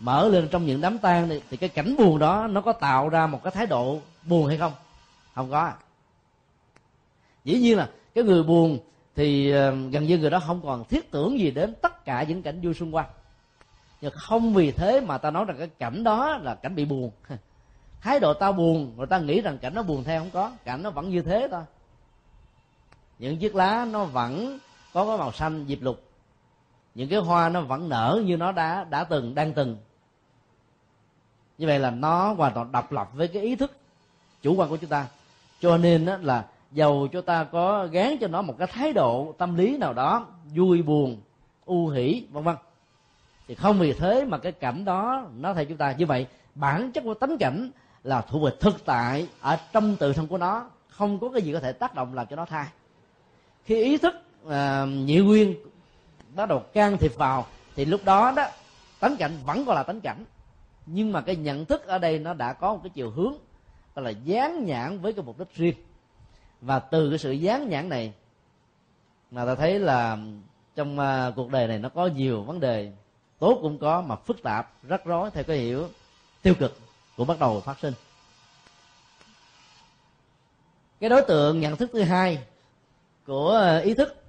mở 0.00 0.28
lên 0.28 0.48
trong 0.48 0.66
những 0.66 0.80
đám 0.80 0.98
tang 0.98 1.28
thì, 1.28 1.42
thì 1.50 1.56
cái 1.56 1.68
cảnh 1.68 1.96
buồn 1.98 2.18
đó 2.18 2.46
nó 2.46 2.60
có 2.60 2.72
tạo 2.72 3.08
ra 3.08 3.26
một 3.26 3.40
cái 3.44 3.50
thái 3.50 3.66
độ 3.66 3.98
buồn 4.24 4.46
hay 4.46 4.58
không? 4.58 4.72
Không 5.34 5.50
có 5.50 5.72
dĩ 7.44 7.58
nhiên 7.58 7.76
là 7.78 7.90
cái 8.14 8.24
người 8.24 8.42
buồn 8.42 8.78
thì 9.16 9.50
ờ, 9.50 9.70
gần 9.70 10.06
như 10.06 10.18
người 10.18 10.30
đó 10.30 10.40
không 10.40 10.60
còn 10.62 10.84
thiết 10.84 11.10
tưởng 11.10 11.38
gì 11.38 11.50
đến 11.50 11.74
tất 11.82 12.04
cả 12.04 12.22
những 12.22 12.42
cảnh 12.42 12.60
vui 12.62 12.74
xung 12.74 12.94
quanh. 12.94 13.06
Nhưng 14.00 14.12
không 14.14 14.54
vì 14.54 14.70
thế 14.70 15.00
mà 15.00 15.18
ta 15.18 15.30
nói 15.30 15.44
rằng 15.44 15.56
cái 15.58 15.68
cảnh 15.78 16.04
đó 16.04 16.38
là 16.42 16.54
cảnh 16.54 16.74
bị 16.74 16.84
buồn. 16.84 17.10
Thái 18.00 18.20
độ 18.20 18.34
tao 18.34 18.52
buồn 18.52 18.92
người 18.96 19.06
ta 19.06 19.18
nghĩ 19.18 19.40
rằng 19.40 19.58
cảnh 19.58 19.74
nó 19.74 19.82
buồn 19.82 20.04
theo 20.04 20.20
không 20.20 20.30
có. 20.30 20.52
Cảnh 20.64 20.82
nó 20.82 20.90
vẫn 20.90 21.10
như 21.10 21.22
thế 21.22 21.48
thôi. 21.50 21.62
Những 23.18 23.38
chiếc 23.38 23.54
lá 23.54 23.86
nó 23.90 24.04
vẫn 24.04 24.58
có 24.92 25.06
cái 25.06 25.18
màu 25.18 25.32
xanh 25.32 25.64
diệp 25.68 25.82
lục. 25.82 26.02
Những 26.94 27.08
cái 27.08 27.18
hoa 27.18 27.48
nó 27.48 27.60
vẫn 27.60 27.88
nở 27.88 28.22
như 28.24 28.36
nó 28.36 28.52
đã 28.52 28.84
đã 28.84 29.04
từng, 29.04 29.34
đang 29.34 29.52
từng. 29.52 29.76
Như 31.58 31.66
vậy 31.66 31.78
là 31.78 31.90
nó 31.90 32.32
hoàn 32.32 32.54
toàn 32.54 32.72
độc 32.72 32.92
lập 32.92 33.08
với 33.14 33.28
cái 33.28 33.42
ý 33.42 33.56
thức 33.56 33.76
chủ 34.42 34.54
quan 34.54 34.68
của 34.68 34.76
chúng 34.76 34.90
ta. 34.90 35.06
Cho 35.60 35.76
nên 35.76 36.04
đó 36.04 36.16
là 36.20 36.44
dầu 36.72 37.08
cho 37.12 37.20
ta 37.20 37.44
có 37.44 37.86
gán 37.86 38.18
cho 38.20 38.28
nó 38.28 38.42
một 38.42 38.54
cái 38.58 38.66
thái 38.66 38.92
độ 38.92 39.34
tâm 39.38 39.56
lý 39.56 39.76
nào 39.76 39.92
đó 39.92 40.26
vui 40.54 40.82
buồn 40.82 41.20
u 41.64 41.88
hỷ 41.88 42.24
vân 42.30 42.44
vân. 42.44 42.56
Thì 43.48 43.54
không 43.54 43.78
vì 43.78 43.92
thế 43.92 44.24
mà 44.24 44.38
cái 44.38 44.52
cảnh 44.52 44.84
đó 44.84 45.26
nó 45.36 45.54
theo 45.54 45.64
chúng 45.64 45.78
ta. 45.78 45.94
Như 45.98 46.06
vậy 46.06 46.26
bản 46.54 46.92
chất 46.92 47.04
của 47.04 47.14
tánh 47.14 47.38
cảnh 47.38 47.70
là 48.04 48.20
thuộc 48.20 48.42
về 48.42 48.50
thực 48.60 48.84
tại 48.84 49.28
ở 49.40 49.58
trong 49.72 49.96
tự 49.96 50.12
thân 50.12 50.26
của 50.26 50.38
nó. 50.38 50.70
Không 50.88 51.18
có 51.18 51.30
cái 51.30 51.42
gì 51.42 51.52
có 51.52 51.60
thể 51.60 51.72
tác 51.72 51.94
động 51.94 52.14
làm 52.14 52.26
cho 52.26 52.36
nó 52.36 52.44
thay 52.44 52.66
khi 53.66 53.82
ý 53.82 53.98
thức 53.98 54.14
à, 54.48 54.84
nhị 54.84 55.18
nguyên 55.18 55.54
bắt 56.34 56.48
đầu 56.48 56.58
can 56.58 56.98
thiệp 56.98 57.16
vào 57.16 57.46
thì 57.76 57.84
lúc 57.84 58.00
đó 58.04 58.32
đó 58.36 58.46
tánh 59.00 59.16
cảnh 59.16 59.32
vẫn 59.46 59.64
còn 59.64 59.76
là 59.76 59.82
tánh 59.82 60.00
cảnh. 60.00 60.24
Nhưng 60.86 61.12
mà 61.12 61.20
cái 61.20 61.36
nhận 61.36 61.64
thức 61.64 61.86
ở 61.86 61.98
đây 61.98 62.18
nó 62.18 62.34
đã 62.34 62.52
có 62.52 62.74
một 62.74 62.80
cái 62.82 62.90
chiều 62.90 63.10
hướng 63.10 63.34
gọi 63.94 64.04
là 64.04 64.10
dán 64.10 64.66
nhãn 64.66 64.98
với 64.98 65.12
cái 65.12 65.24
mục 65.24 65.38
đích 65.38 65.54
riêng 65.54 65.74
và 66.60 66.78
từ 66.78 67.10
cái 67.10 67.18
sự 67.18 67.32
dán 67.32 67.68
nhãn 67.68 67.88
này 67.88 68.12
mà 69.30 69.46
ta 69.46 69.54
thấy 69.54 69.78
là 69.78 70.18
trong 70.76 70.98
à, 70.98 71.32
cuộc 71.36 71.50
đời 71.50 71.68
này 71.68 71.78
nó 71.78 71.88
có 71.88 72.06
nhiều 72.06 72.42
vấn 72.42 72.60
đề 72.60 72.92
tốt 73.38 73.58
cũng 73.62 73.78
có 73.78 74.00
mà 74.00 74.16
phức 74.16 74.42
tạp, 74.42 74.72
rắc 74.82 75.04
rối, 75.04 75.30
theo 75.30 75.44
cái 75.44 75.56
hiểu 75.56 75.88
tiêu 76.42 76.54
cực 76.58 76.78
cũng 77.16 77.26
bắt 77.26 77.38
đầu 77.38 77.60
phát 77.60 77.78
sinh. 77.78 77.94
Cái 81.00 81.10
đối 81.10 81.22
tượng 81.22 81.60
nhận 81.60 81.76
thức 81.76 81.90
thứ 81.92 82.02
hai 82.02 82.44
của 83.26 83.56
à, 83.56 83.78
ý 83.78 83.94
thức 83.94 84.24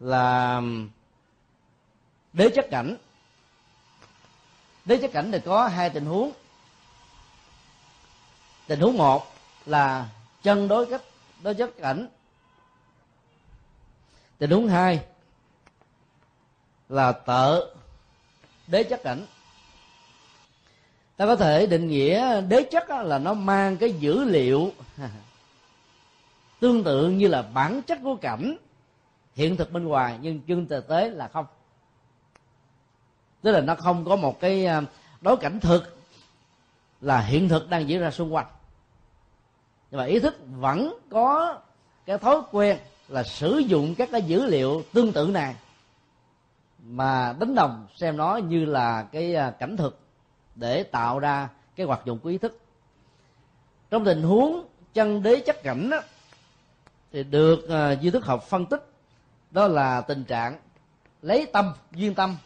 là 0.00 0.62
đế 2.32 2.50
chất 2.54 2.66
cảnh. 2.70 2.96
Đế 4.84 4.96
chất 4.96 5.12
cảnh 5.12 5.32
thì 5.32 5.38
có 5.44 5.68
hai 5.68 5.90
tình 5.90 6.06
huống. 6.06 6.32
Tình 8.66 8.80
huống 8.80 8.96
một 8.96 9.26
là 9.66 10.08
chân 10.42 10.68
đối 10.68 10.86
cách, 10.86 11.02
đối 11.42 11.54
chất 11.54 11.76
cảnh. 11.78 12.08
Tình 14.38 14.50
huống 14.50 14.68
hai 14.68 15.04
là 16.88 17.12
tợ, 17.12 17.74
đế 18.66 18.82
chất 18.82 19.00
cảnh. 19.02 19.26
Ta 21.16 21.26
có 21.26 21.36
thể 21.36 21.66
định 21.66 21.88
nghĩa 21.88 22.40
đế 22.40 22.62
chất 22.62 22.90
là 22.90 23.18
nó 23.18 23.34
mang 23.34 23.76
cái 23.76 23.92
dữ 23.92 24.24
liệu 24.24 24.72
tương 26.60 26.84
tự 26.84 27.08
như 27.08 27.28
là 27.28 27.42
bản 27.42 27.82
chất 27.82 27.98
của 28.02 28.16
cảnh, 28.16 28.56
hiện 29.34 29.56
thực 29.56 29.72
bên 29.72 29.84
ngoài, 29.84 30.18
nhưng 30.22 30.40
chân 30.40 30.66
thực 30.66 30.88
tế 30.88 31.10
là 31.10 31.28
không. 31.28 31.46
Tức 33.42 33.52
là 33.52 33.60
nó 33.60 33.74
không 33.74 34.04
có 34.04 34.16
một 34.16 34.40
cái 34.40 34.66
à, 34.66 34.82
đối 35.20 35.36
cảnh 35.36 35.60
thực 35.60 35.98
là 37.00 37.20
hiện 37.20 37.48
thực 37.48 37.68
đang 37.68 37.88
diễn 37.88 38.00
ra 38.00 38.10
xung 38.10 38.34
quanh 38.34 38.46
nhưng 39.90 39.98
mà 39.98 40.04
ý 40.04 40.20
thức 40.20 40.36
vẫn 40.46 40.98
có 41.10 41.58
cái 42.06 42.18
thói 42.18 42.36
quen 42.50 42.78
là 43.08 43.22
sử 43.22 43.58
dụng 43.58 43.94
các 43.94 44.08
cái 44.12 44.22
dữ 44.22 44.46
liệu 44.46 44.82
tương 44.92 45.12
tự 45.12 45.26
này 45.26 45.54
mà 46.82 47.34
đánh 47.40 47.54
đồng 47.54 47.86
xem 47.96 48.16
nó 48.16 48.36
như 48.36 48.64
là 48.64 49.02
cái 49.12 49.34
à, 49.34 49.50
cảnh 49.50 49.76
thực 49.76 49.98
để 50.54 50.82
tạo 50.82 51.18
ra 51.18 51.48
cái 51.76 51.86
hoạt 51.86 52.00
dụng 52.04 52.18
của 52.18 52.28
ý 52.28 52.38
thức. 52.38 52.58
Trong 53.90 54.04
tình 54.04 54.22
huống 54.22 54.66
chân 54.94 55.22
đế 55.22 55.36
chất 55.36 55.62
cảnh 55.62 55.90
đó, 55.90 56.00
thì 57.12 57.24
được 57.24 57.58
uh, 57.64 58.00
duy 58.00 58.10
thức 58.10 58.24
học 58.24 58.42
phân 58.42 58.66
tích 58.66 58.90
đó 59.50 59.68
là 59.68 60.00
tình 60.00 60.24
trạng 60.24 60.58
lấy 61.22 61.46
tâm 61.52 61.72
duyên 61.92 62.14
tâm. 62.14 62.36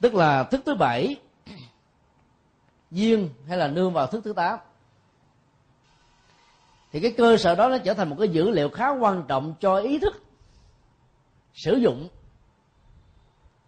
Tức 0.00 0.14
là 0.14 0.44
thức 0.44 0.60
thứ 0.66 0.74
bảy 0.74 1.16
duyên 2.92 3.28
hay 3.48 3.58
là 3.58 3.68
nương 3.68 3.92
vào 3.92 4.06
thức 4.06 4.24
thứ 4.24 4.32
tám. 4.32 4.58
Thì 6.92 7.00
cái 7.00 7.14
cơ 7.16 7.36
sở 7.36 7.54
đó 7.54 7.68
nó 7.68 7.78
trở 7.78 7.94
thành 7.94 8.10
một 8.10 8.16
cái 8.18 8.28
dữ 8.28 8.50
liệu 8.50 8.68
khá 8.68 8.90
quan 8.90 9.24
trọng 9.28 9.54
cho 9.60 9.76
ý 9.76 9.98
thức 9.98 10.22
sử 11.54 11.76
dụng 11.76 12.08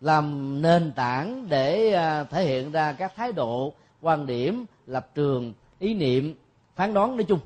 làm 0.01 0.63
nền 0.63 0.93
tảng 0.93 1.49
để 1.49 1.93
à, 1.93 2.25
thể 2.25 2.45
hiện 2.45 2.73
ra 2.73 2.93
các 2.93 3.13
thái 3.17 3.33
độ, 3.33 3.75
quan 4.01 4.27
điểm, 4.27 4.65
lập 4.87 5.09
trường, 5.15 5.53
ý 5.79 5.95
niệm, 5.95 6.35
phán 6.77 6.95
đoán 6.95 7.17
nói 7.17 7.25
chung. 7.25 7.41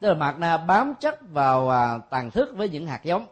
Tức 0.00 0.08
là 0.08 0.14
mạt 0.14 0.38
na 0.38 0.56
bám 0.56 0.94
chắc 1.00 1.30
vào 1.30 1.70
à, 1.70 1.98
tàn 2.10 2.30
thức 2.30 2.48
với 2.56 2.68
những 2.68 2.86
hạt 2.86 3.04
giống. 3.04 3.26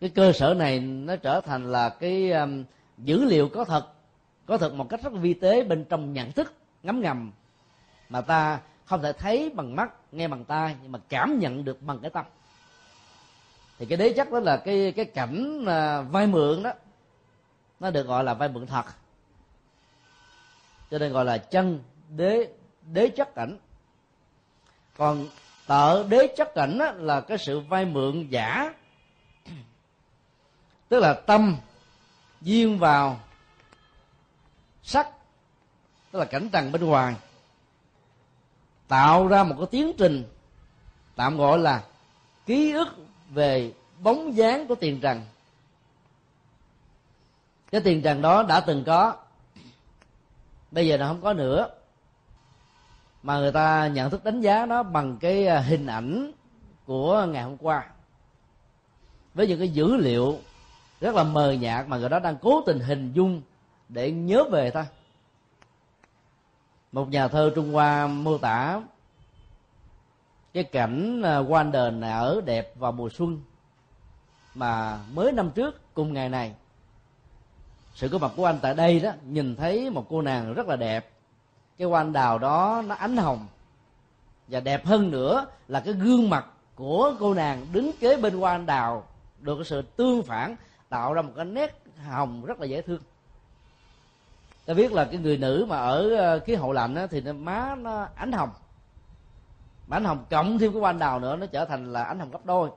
Cái 0.00 0.10
cơ 0.10 0.32
sở 0.32 0.54
này 0.54 0.80
nó 0.80 1.16
trở 1.16 1.40
thành 1.40 1.72
là 1.72 1.88
cái 1.88 2.32
à, 2.32 2.46
dữ 2.98 3.24
liệu 3.24 3.48
có 3.48 3.64
thật 3.64 3.93
có 4.46 4.58
thật 4.58 4.74
một 4.74 4.88
cách 4.90 5.02
rất 5.02 5.12
vi 5.12 5.34
tế 5.34 5.64
bên 5.64 5.84
trong 5.84 6.12
nhận 6.12 6.32
thức, 6.32 6.54
ngấm 6.82 7.00
ngầm, 7.00 7.32
mà 8.08 8.20
ta 8.20 8.60
không 8.84 9.02
thể 9.02 9.12
thấy 9.12 9.50
bằng 9.54 9.76
mắt, 9.76 9.92
nghe 10.12 10.28
bằng 10.28 10.44
tai, 10.44 10.76
nhưng 10.82 10.92
mà 10.92 10.98
cảm 11.08 11.38
nhận 11.38 11.64
được 11.64 11.82
bằng 11.82 11.98
cái 11.98 12.10
tâm. 12.10 12.24
Thì 13.78 13.86
cái 13.86 13.98
đế 13.98 14.12
chắc 14.16 14.32
đó 14.32 14.40
là 14.40 14.56
cái 14.56 14.92
cái 14.96 15.04
cảnh 15.04 15.64
à, 15.66 16.00
vay 16.00 16.26
mượn 16.26 16.62
đó. 16.62 16.72
Nó 17.80 17.90
được 17.90 18.06
gọi 18.06 18.24
là 18.24 18.34
vay 18.34 18.48
mượn 18.48 18.66
thật. 18.66 18.84
Cho 20.90 20.98
nên 20.98 21.12
gọi 21.12 21.24
là 21.24 21.38
chân 21.38 21.82
đế 22.08 22.48
đế 22.92 23.08
chất 23.08 23.34
cảnh. 23.34 23.58
Còn 24.96 25.26
tợ 25.66 26.08
đế 26.08 26.34
chất 26.36 26.54
cảnh 26.54 26.78
đó 26.78 26.92
là 26.92 27.20
cái 27.20 27.38
sự 27.38 27.60
vay 27.60 27.84
mượn 27.84 28.28
giả. 28.28 28.74
Tức 30.88 31.00
là 31.00 31.14
tâm 31.14 31.56
duyên 32.40 32.78
vào 32.78 33.20
sắc, 34.84 35.08
tức 36.10 36.18
là 36.18 36.24
cảnh 36.24 36.48
trần 36.52 36.72
bên 36.72 36.84
ngoài, 36.84 37.14
tạo 38.88 39.28
ra 39.28 39.44
một 39.44 39.54
cái 39.58 39.66
tiến 39.70 39.92
trình, 39.98 40.24
tạm 41.16 41.36
gọi 41.36 41.58
là 41.58 41.84
ký 42.46 42.72
ức 42.72 42.88
về 43.30 43.72
bóng 43.98 44.36
dáng 44.36 44.66
của 44.66 44.74
tiền 44.74 45.00
trần. 45.00 45.22
Cái 47.70 47.80
tiền 47.80 48.02
trần 48.02 48.22
đó 48.22 48.42
đã 48.42 48.60
từng 48.60 48.84
có, 48.84 49.14
bây 50.70 50.86
giờ 50.86 50.96
nó 50.96 51.06
không 51.06 51.22
có 51.22 51.32
nữa. 51.32 51.68
Mà 53.22 53.38
người 53.38 53.52
ta 53.52 53.86
nhận 53.86 54.10
thức 54.10 54.24
đánh 54.24 54.40
giá 54.40 54.66
nó 54.66 54.82
bằng 54.82 55.16
cái 55.20 55.46
à, 55.46 55.60
hình 55.60 55.86
ảnh 55.86 56.32
của 56.86 57.26
ngày 57.28 57.42
hôm 57.42 57.56
qua, 57.56 57.86
với 59.34 59.46
những 59.46 59.58
cái 59.58 59.68
dữ 59.68 59.96
liệu 59.96 60.38
rất 61.00 61.14
là 61.14 61.24
mờ 61.24 61.52
nhạt 61.52 61.88
mà 61.88 61.96
người 61.96 62.08
đó 62.08 62.18
đang 62.18 62.36
cố 62.42 62.62
tình 62.66 62.80
hình 62.80 63.12
dung 63.12 63.42
để 63.88 64.10
nhớ 64.10 64.44
về 64.50 64.70
ta. 64.70 64.86
Một 66.92 67.08
nhà 67.08 67.28
thơ 67.28 67.52
trung 67.54 67.72
hoa 67.72 68.06
mô 68.06 68.38
tả 68.38 68.80
cái 70.54 70.64
cảnh 70.64 71.22
à, 71.22 71.38
quan 71.38 71.72
đền 71.72 72.00
ở 72.00 72.40
đẹp 72.44 72.72
vào 72.76 72.92
mùa 72.92 73.08
xuân 73.08 73.40
mà 74.54 74.98
mới 75.12 75.32
năm 75.32 75.50
trước 75.50 75.94
cùng 75.94 76.12
ngày 76.12 76.28
này. 76.28 76.54
Sự 77.94 78.08
có 78.08 78.18
mặt 78.18 78.32
của 78.36 78.44
anh 78.44 78.58
tại 78.62 78.74
đây 78.74 79.00
đó, 79.00 79.12
nhìn 79.24 79.56
thấy 79.56 79.90
một 79.90 80.06
cô 80.08 80.22
nàng 80.22 80.54
rất 80.54 80.68
là 80.68 80.76
đẹp. 80.76 81.10
Cái 81.78 81.88
quan 81.88 82.12
đào 82.12 82.38
đó 82.38 82.82
nó 82.86 82.94
ánh 82.94 83.16
hồng 83.16 83.46
và 84.48 84.60
đẹp 84.60 84.86
hơn 84.86 85.10
nữa 85.10 85.46
là 85.68 85.80
cái 85.80 85.94
gương 85.94 86.30
mặt 86.30 86.46
của 86.74 87.14
cô 87.20 87.34
nàng 87.34 87.66
đứng 87.72 87.90
kế 88.00 88.16
bên 88.16 88.38
quan 88.38 88.66
đào, 88.66 89.06
được 89.40 89.66
sự 89.66 89.82
tương 89.82 90.22
phản, 90.22 90.56
tạo 90.88 91.12
ra 91.12 91.22
một 91.22 91.32
cái 91.36 91.44
nét 91.44 91.82
hồng 92.06 92.44
rất 92.44 92.60
là 92.60 92.66
dễ 92.66 92.82
thương 92.82 93.00
ta 94.66 94.74
biết 94.74 94.92
là 94.92 95.04
cái 95.04 95.20
người 95.20 95.36
nữ 95.36 95.66
mà 95.68 95.76
ở 95.76 96.10
ờ, 96.16 96.40
khí 96.40 96.54
hậu 96.54 96.72
lạnh 96.72 96.94
á, 96.94 97.06
thì 97.06 97.20
nó 97.20 97.32
má 97.32 97.74
nó 97.78 98.08
ánh 98.14 98.32
hồng. 98.32 98.50
Mà 99.86 99.96
ánh 99.96 100.04
hồng 100.04 100.24
cộng 100.30 100.58
thêm 100.58 100.72
cái 100.72 100.80
hoa 100.80 100.90
anh 100.90 100.98
đào 100.98 101.20
nữa 101.20 101.36
nó 101.36 101.46
trở 101.46 101.64
thành 101.64 101.92
là 101.92 102.04
ánh 102.04 102.18
hồng 102.18 102.30
gấp 102.30 102.46
đôi. 102.46 102.70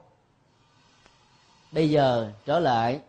Bây 1.71 1.89
giờ 1.89 2.31
trở 2.45 2.59
lại 2.59 3.01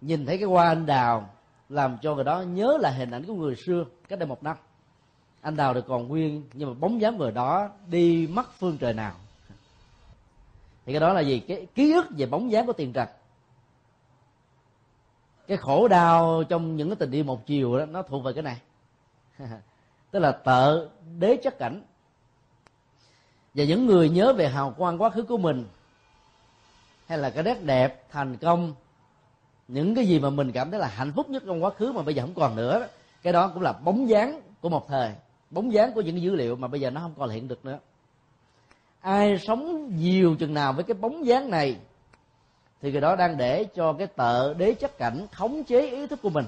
nhìn 0.00 0.26
thấy 0.26 0.38
cái 0.38 0.46
hoa 0.46 0.68
anh 0.68 0.86
đào 0.86 1.30
làm 1.68 1.98
cho 2.02 2.14
người 2.14 2.24
đó 2.24 2.40
nhớ 2.40 2.78
là 2.80 2.90
hình 2.90 3.10
ảnh 3.10 3.24
của 3.24 3.34
người 3.34 3.56
xưa 3.66 3.84
cách 4.08 4.18
đây 4.18 4.28
một 4.28 4.42
năm. 4.42 4.56
Anh 5.40 5.56
đào 5.56 5.74
được 5.74 5.84
còn 5.88 6.08
nguyên 6.08 6.42
nhưng 6.52 6.68
mà 6.68 6.74
bóng 6.74 7.00
dáng 7.00 7.16
người 7.16 7.32
đó 7.32 7.68
đi 7.86 8.26
mất 8.26 8.52
phương 8.58 8.78
trời 8.78 8.92
nào. 8.92 9.14
Thì 10.86 10.92
cái 10.92 11.00
đó 11.00 11.12
là 11.12 11.20
gì? 11.20 11.40
Cái 11.48 11.66
ký 11.74 11.92
ức 11.92 12.06
về 12.18 12.26
bóng 12.26 12.50
dáng 12.50 12.66
của 12.66 12.72
tiền 12.72 12.92
trần 12.92 13.08
cái 15.46 15.56
khổ 15.56 15.88
đau 15.88 16.44
trong 16.48 16.76
những 16.76 16.88
cái 16.88 16.96
tình 16.96 17.10
yêu 17.10 17.24
một 17.24 17.46
chiều 17.46 17.78
đó, 17.78 17.86
nó 17.86 18.02
thuộc 18.02 18.24
về 18.24 18.32
cái 18.32 18.42
này. 18.42 18.56
Tức 20.10 20.18
là 20.18 20.32
tợ, 20.32 20.88
đế 21.18 21.36
chất 21.36 21.58
cảnh. 21.58 21.82
Và 23.54 23.64
những 23.64 23.86
người 23.86 24.08
nhớ 24.08 24.32
về 24.32 24.48
hào 24.48 24.74
quang 24.78 25.02
quá 25.02 25.10
khứ 25.10 25.22
của 25.22 25.38
mình, 25.38 25.66
hay 27.06 27.18
là 27.18 27.30
cái 27.30 27.42
nét 27.42 27.62
đẹp, 27.62 28.04
thành 28.10 28.36
công, 28.36 28.74
những 29.68 29.94
cái 29.94 30.06
gì 30.06 30.20
mà 30.20 30.30
mình 30.30 30.52
cảm 30.52 30.70
thấy 30.70 30.80
là 30.80 30.86
hạnh 30.86 31.12
phúc 31.16 31.30
nhất 31.30 31.42
trong 31.46 31.64
quá 31.64 31.70
khứ 31.70 31.92
mà 31.92 32.02
bây 32.02 32.14
giờ 32.14 32.22
không 32.22 32.34
còn 32.34 32.56
nữa 32.56 32.86
cái 33.24 33.32
đó 33.32 33.50
cũng 33.54 33.62
là 33.62 33.72
bóng 33.72 34.08
dáng 34.08 34.40
của 34.60 34.68
một 34.68 34.88
thời, 34.88 35.12
bóng 35.50 35.72
dáng 35.72 35.92
của 35.94 36.00
những 36.00 36.22
dữ 36.22 36.34
liệu 36.34 36.56
mà 36.56 36.68
bây 36.68 36.80
giờ 36.80 36.90
nó 36.90 37.00
không 37.00 37.14
còn 37.18 37.30
hiện 37.30 37.48
được 37.48 37.64
nữa. 37.64 37.78
Ai 39.00 39.38
sống 39.38 39.90
nhiều 39.96 40.36
chừng 40.38 40.54
nào 40.54 40.72
với 40.72 40.84
cái 40.84 40.94
bóng 40.94 41.26
dáng 41.26 41.50
này 41.50 41.76
thì 42.84 42.92
người 42.92 43.00
đó 43.00 43.16
đang 43.16 43.36
để 43.36 43.64
cho 43.74 43.92
cái 43.92 44.06
tợ 44.06 44.54
đế 44.54 44.74
chất 44.74 44.98
cảnh 44.98 45.26
khống 45.32 45.64
chế 45.64 45.90
ý 45.90 46.06
thức 46.06 46.22
của 46.22 46.30
mình. 46.30 46.44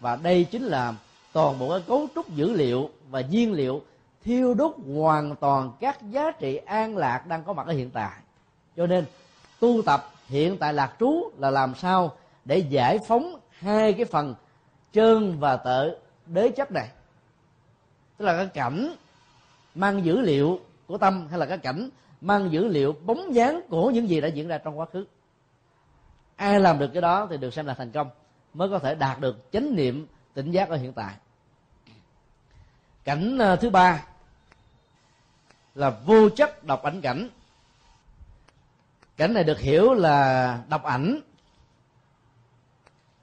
Và 0.00 0.16
đây 0.16 0.44
chính 0.44 0.62
là 0.62 0.94
toàn 1.32 1.58
bộ 1.58 1.70
cái 1.70 1.80
cấu 1.86 2.06
trúc 2.14 2.28
dữ 2.28 2.52
liệu 2.52 2.90
và 3.10 3.20
nhiên 3.20 3.52
liệu 3.52 3.82
thiêu 4.24 4.54
đốt 4.54 4.74
hoàn 4.94 5.36
toàn 5.36 5.72
các 5.80 6.02
giá 6.10 6.30
trị 6.30 6.56
an 6.56 6.96
lạc 6.96 7.26
đang 7.26 7.44
có 7.44 7.52
mặt 7.52 7.66
ở 7.66 7.72
hiện 7.72 7.90
tại. 7.90 8.12
Cho 8.76 8.86
nên, 8.86 9.04
tu 9.60 9.82
tập 9.82 10.10
hiện 10.28 10.58
tại 10.58 10.74
lạc 10.74 10.92
trú 11.00 11.30
là 11.38 11.50
làm 11.50 11.74
sao 11.74 12.16
để 12.44 12.58
giải 12.58 12.98
phóng 12.98 13.40
hai 13.50 13.92
cái 13.92 14.04
phần 14.04 14.34
trơn 14.92 15.38
và 15.38 15.56
tợ 15.56 15.98
đế 16.26 16.48
chất 16.48 16.72
này. 16.72 16.88
Tức 18.16 18.24
là 18.24 18.36
cái 18.36 18.46
cảnh 18.46 18.94
mang 19.74 20.04
dữ 20.04 20.20
liệu 20.20 20.60
của 20.86 20.98
tâm 20.98 21.28
hay 21.30 21.38
là 21.38 21.46
cái 21.46 21.58
cảnh 21.58 21.88
mang 22.20 22.52
dữ 22.52 22.68
liệu 22.68 22.94
bóng 23.06 23.34
dáng 23.34 23.60
của 23.68 23.90
những 23.90 24.08
gì 24.08 24.20
đã 24.20 24.28
diễn 24.28 24.48
ra 24.48 24.58
trong 24.58 24.78
quá 24.78 24.86
khứ 24.92 25.04
ai 26.42 26.60
làm 26.60 26.78
được 26.78 26.90
cái 26.92 27.02
đó 27.02 27.26
thì 27.30 27.36
được 27.36 27.54
xem 27.54 27.66
là 27.66 27.74
thành 27.74 27.90
công 27.90 28.10
mới 28.54 28.68
có 28.68 28.78
thể 28.78 28.94
đạt 28.94 29.20
được 29.20 29.52
chánh 29.52 29.76
niệm 29.76 30.06
tỉnh 30.34 30.50
giác 30.50 30.68
ở 30.68 30.76
hiện 30.76 30.92
tại. 30.92 31.14
Cảnh 33.04 33.38
ờ, 33.38 33.56
thứ 33.56 33.70
ba 33.70 34.04
là 35.74 35.90
vô 35.90 36.28
chất 36.28 36.64
đọc 36.64 36.82
ảnh 36.82 37.00
cảnh. 37.00 37.28
Cảnh 39.16 39.34
này 39.34 39.44
được 39.44 39.58
hiểu 39.58 39.94
là 39.94 40.58
đọc 40.68 40.84
ảnh 40.84 41.20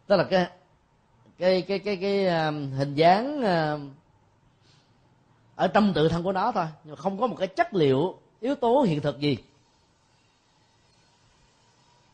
tức 0.07 0.15
là 0.15 0.23
cái 0.23 0.47
cái 1.37 1.61
cái 1.61 1.79
cái 1.79 1.97
cái, 1.97 2.25
ờ, 2.25 2.51
hình 2.51 2.95
dáng 2.95 3.41
ờ, 3.41 3.79
ở 5.55 5.67
trong 5.67 5.93
tự 5.93 6.09
thân 6.09 6.23
của 6.23 6.31
nó 6.31 6.51
thôi 6.51 6.65
nhưng 6.83 6.95
mà 6.95 7.01
không 7.01 7.19
có 7.19 7.27
một 7.27 7.35
cái 7.39 7.47
chất 7.47 7.73
liệu 7.73 8.19
yếu 8.39 8.55
tố 8.55 8.81
hiện 8.81 9.01
thực 9.01 9.19
gì 9.19 9.37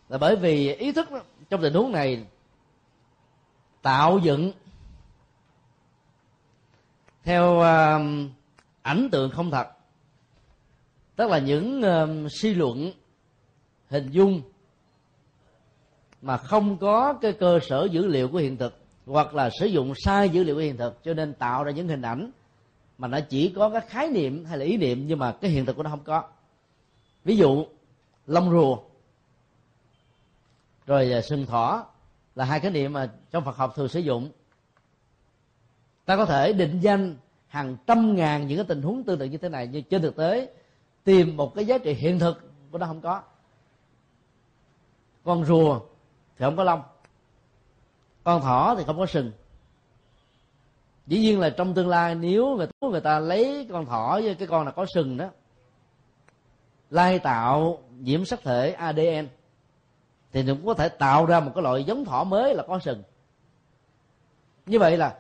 là 0.10 0.18
bởi 0.18 0.36
vì 0.36 0.74
ý 0.74 0.92
thức 0.92 1.12
đó, 1.12 1.20
trong 1.50 1.62
tình 1.62 1.74
huống 1.74 1.92
này 1.92 2.26
tạo 3.82 4.20
dựng 4.20 4.52
theo 7.24 7.58
uh, 7.58 8.32
ảnh 8.82 9.10
tượng 9.12 9.32
không 9.32 9.52
thật. 9.52 9.68
Tức 11.16 11.30
là 11.30 11.40
những 11.40 11.82
uh, 11.82 12.32
suy 12.32 12.54
luận 12.54 12.92
hình 13.90 14.12
dung 14.12 14.42
mà 16.22 16.38
không 16.38 16.78
có 16.78 17.14
cái 17.14 17.34
cơ 17.34 17.60
sở 17.70 17.88
dữ 17.92 18.08
liệu 18.08 18.28
của 18.28 18.38
hiện 18.38 18.58
thực 18.58 18.78
hoặc 19.06 19.34
là 19.34 19.50
sử 19.60 19.66
dụng 19.66 19.94
sai 19.96 20.30
dữ 20.30 20.44
liệu 20.44 20.56
của 20.56 20.62
hiện 20.62 20.78
thực 20.78 21.04
cho 21.04 21.14
nên 21.14 21.34
tạo 21.34 21.64
ra 21.64 21.72
những 21.72 21.88
hình 21.88 22.02
ảnh 22.02 22.32
mà 22.98 23.08
nó 23.08 23.20
chỉ 23.30 23.54
có 23.56 23.70
cái 23.70 23.82
khái 23.82 24.10
niệm 24.10 24.46
hay 24.46 24.58
là 24.58 24.66
ý 24.66 24.78
niệm 24.78 25.08
nhưng 25.08 25.20
mà 25.20 25.32
cái 25.32 25.52
hiện 25.52 25.66
thực 25.66 25.76
của 25.76 25.84
nó 25.84 25.90
không 25.90 26.04
có. 26.04 26.24
Ví 27.24 27.38
dụ 27.38 27.66
lông 28.28 28.52
rùa 28.52 28.78
rồi 30.88 31.12
à, 31.12 31.22
sừng 31.22 31.46
thỏ 31.46 31.86
là 32.36 32.46
hai 32.46 32.60
khái 32.60 32.72
niệm 32.72 32.94
mà 32.94 33.12
trong 33.32 33.46
Phật 33.46 33.58
học 33.58 33.74
thường 33.76 33.88
sử 33.88 34.00
dụng. 34.00 34.30
Ta 36.06 36.18
có 36.18 36.26
thể 36.26 36.54
định 36.54 36.80
danh 36.80 37.16
hàng 37.48 37.78
trăm 37.88 38.16
ngàn 38.16 38.48
những 38.48 38.58
cái 38.58 38.66
tình 38.68 38.82
huống 38.82 39.04
tương 39.04 39.20
tự 39.20 39.26
như 39.26 39.38
thế 39.38 39.50
này 39.50 39.68
nhưng 39.68 39.84
trên 39.84 40.02
thực 40.02 40.16
tế 40.16 40.50
tìm 41.04 41.38
một 41.38 41.56
cái 41.56 41.66
giá 41.66 41.78
trị 41.78 41.94
hiện 41.94 42.20
thực 42.20 42.50
của 42.72 42.78
nó 42.78 42.86
không 42.86 43.02
có. 43.02 43.22
Con 45.24 45.46
rùa 45.46 45.80
thì 46.38 46.46
không 46.46 46.56
có 46.56 46.64
lông 46.64 46.82
con 48.24 48.42
thỏ 48.42 48.76
thì 48.78 48.84
không 48.84 48.98
có 48.98 49.06
sừng. 49.06 49.32
Dĩ 51.08 51.20
nhiên 51.20 51.40
là 51.40 51.50
trong 51.50 51.74
tương 51.74 51.88
lai 51.88 52.16
nếu 52.16 52.56
người 52.58 52.68
ta, 52.68 52.88
người 52.88 53.02
ta 53.02 53.20
lấy 53.20 53.68
con 53.72 53.86
thỏ 53.86 54.20
với 54.24 54.36
cái 54.36 54.48
con 54.48 54.66
là 54.66 54.72
có 54.72 54.86
sừng 54.94 55.18
đó 55.18 55.30
lai 56.90 57.20
tạo 57.20 57.80
nhiễm 58.00 58.26
sắc 58.26 58.42
thể 58.44 58.72
adn 58.72 59.28
thì 60.36 60.44
cũng 60.48 60.66
có 60.66 60.74
thể 60.74 60.90
tạo 60.90 61.26
ra 61.26 61.40
một 61.40 61.52
cái 61.56 61.64
loại 61.64 61.84
giống 61.84 62.06
thỏ 62.06 62.24
mới 62.24 62.56
là 62.56 62.64
có 62.68 62.80
sừng. 62.80 63.04
Như 64.66 64.80
vậy 64.80 64.98
là 64.98 65.18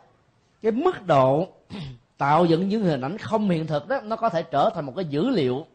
cái 0.61 0.71
mức 0.71 1.05
độ 1.05 1.47
tạo 2.17 2.45
dựng 2.45 2.69
những 2.69 2.83
hình 2.83 3.01
ảnh 3.01 3.17
không 3.17 3.49
hiện 3.49 3.67
thực 3.67 3.87
đó, 3.87 4.01
nó 4.01 4.15
có 4.15 4.29
thể 4.29 4.43
trở 4.43 4.69
thành 4.75 4.85
một 4.85 4.93
cái 4.95 5.05
dữ 5.05 5.29
liệu 5.29 5.65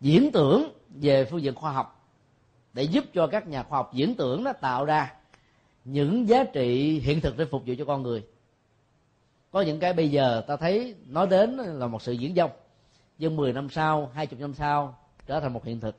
diễn 0.00 0.32
tưởng 0.32 0.72
về 0.88 1.24
phương 1.24 1.42
diện 1.42 1.54
khoa 1.54 1.72
học 1.72 2.08
để 2.72 2.82
giúp 2.82 3.04
cho 3.14 3.26
các 3.26 3.48
nhà 3.48 3.62
khoa 3.62 3.78
học 3.78 3.90
diễn 3.94 4.14
tưởng 4.14 4.44
nó 4.44 4.52
tạo 4.52 4.84
ra 4.84 5.14
những 5.84 6.28
giá 6.28 6.44
trị 6.44 7.00
hiện 7.00 7.20
thực 7.20 7.36
để 7.36 7.44
phục 7.44 7.62
vụ 7.66 7.74
cho 7.78 7.84
con 7.84 8.02
người. 8.02 8.24
Có 9.50 9.60
những 9.60 9.80
cái 9.80 9.92
bây 9.92 10.10
giờ 10.10 10.42
ta 10.46 10.56
thấy 10.56 10.94
nói 11.06 11.26
đến 11.26 11.56
là 11.56 11.86
một 11.86 12.02
sự 12.02 12.12
diễn 12.12 12.34
dông, 12.34 12.50
nhưng 13.18 13.36
10 13.36 13.52
năm 13.52 13.68
sau 13.68 14.10
20 14.14 14.40
năm 14.40 14.54
sau 14.54 14.98
trở 15.26 15.40
thành 15.40 15.52
một 15.52 15.64
hiện 15.64 15.80
thực 15.80 15.96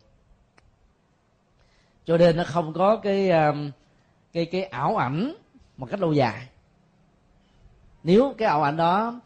cho 2.05 2.17
nên 2.17 2.37
nó 2.37 2.43
không 2.43 2.73
có 2.73 2.95
cái 2.95 3.29
um, 3.29 3.71
cái 4.33 4.45
cái 4.45 4.63
ảo 4.63 4.97
ảnh 4.97 5.33
một 5.77 5.89
cách 5.89 5.99
lâu 5.99 6.13
dài. 6.13 6.47
Nếu 8.03 8.35
cái 8.37 8.47
ảo 8.47 8.63
ảnh 8.63 8.77
đó 8.77 9.21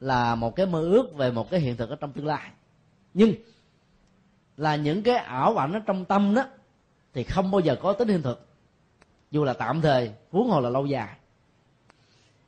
là 0.00 0.34
một 0.34 0.56
cái 0.56 0.66
mơ 0.66 0.80
ước 0.80 1.14
về 1.14 1.30
một 1.30 1.50
cái 1.50 1.60
hiện 1.60 1.76
thực 1.76 1.90
ở 1.90 1.96
trong 1.96 2.12
tương 2.12 2.26
lai, 2.26 2.50
nhưng 3.14 3.34
là 4.56 4.76
những 4.76 5.02
cái 5.02 5.16
ảo 5.16 5.56
ảnh 5.56 5.72
ở 5.72 5.80
trong 5.86 6.04
tâm 6.04 6.34
đó, 6.34 6.44
thì 7.14 7.24
không 7.24 7.50
bao 7.50 7.60
giờ 7.60 7.76
có 7.82 7.92
tính 7.92 8.08
hiện 8.08 8.22
thực, 8.22 8.46
dù 9.30 9.44
là 9.44 9.52
tạm 9.52 9.80
thời, 9.80 10.10
huống 10.30 10.50
hồ 10.50 10.60
là 10.60 10.70
lâu 10.70 10.86
dài. 10.86 11.16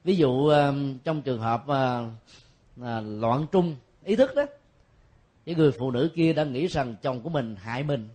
Ví 0.05 0.17
dụ 0.17 0.49
um, 0.49 0.99
trong 0.99 1.23
trường 1.23 1.41
hợp 1.41 1.63
uh, 1.63 2.13
à, 2.85 3.01
loạn 3.01 3.47
trung 3.53 3.77
ý 4.05 4.17
thức 4.17 4.35
đó, 4.37 4.45
cái 5.47 5.55
người 5.55 5.73
phụ 5.73 5.91
nữ 5.91 6.11
kia 6.15 6.33
đã 6.33 6.45
nghĩ 6.45 6.67
rằng 6.67 6.95
chồng 7.03 7.21
của 7.21 7.31
mình 7.31 7.57
hại 7.57 7.83
mình 7.83 8.09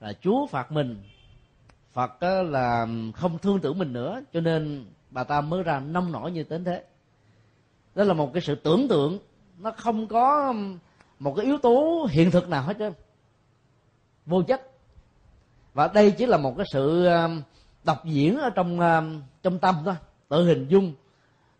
là 0.00 0.12
chúa 0.20 0.46
phạt 0.46 0.72
mình. 0.72 1.02
Phật 1.92 2.22
là 2.42 2.86
không 3.14 3.38
thương 3.38 3.60
tưởng 3.60 3.78
mình 3.78 3.92
nữa, 3.92 4.20
cho 4.32 4.40
nên 4.40 4.86
bà 5.10 5.24
ta 5.24 5.40
mới 5.40 5.62
ra 5.62 5.80
nông 5.80 6.12
nổi 6.12 6.32
như 6.32 6.44
thế 6.44 6.60
thế. 6.64 6.84
Đó 7.94 8.04
là 8.04 8.14
một 8.14 8.30
cái 8.34 8.40
sự 8.40 8.54
tưởng 8.54 8.88
tượng, 8.88 9.18
nó 9.58 9.70
không 9.70 10.06
có 10.06 10.54
một 11.18 11.34
cái 11.36 11.46
yếu 11.46 11.58
tố 11.58 12.06
hiện 12.10 12.30
thực 12.30 12.48
nào 12.48 12.62
hết 12.62 12.76
trơn, 12.78 12.92
vô 14.26 14.42
chất. 14.42 14.70
Và 15.74 15.88
đây 15.88 16.10
chỉ 16.10 16.26
là 16.26 16.36
một 16.36 16.54
cái 16.56 16.66
sự 16.72 17.08
đọc 17.84 18.04
diễn 18.04 18.38
ở 18.38 18.50
trong 18.50 18.80
trong 19.42 19.58
tâm 19.58 19.74
thôi, 19.84 19.94
tự 20.28 20.44
hình 20.44 20.66
dung, 20.68 20.92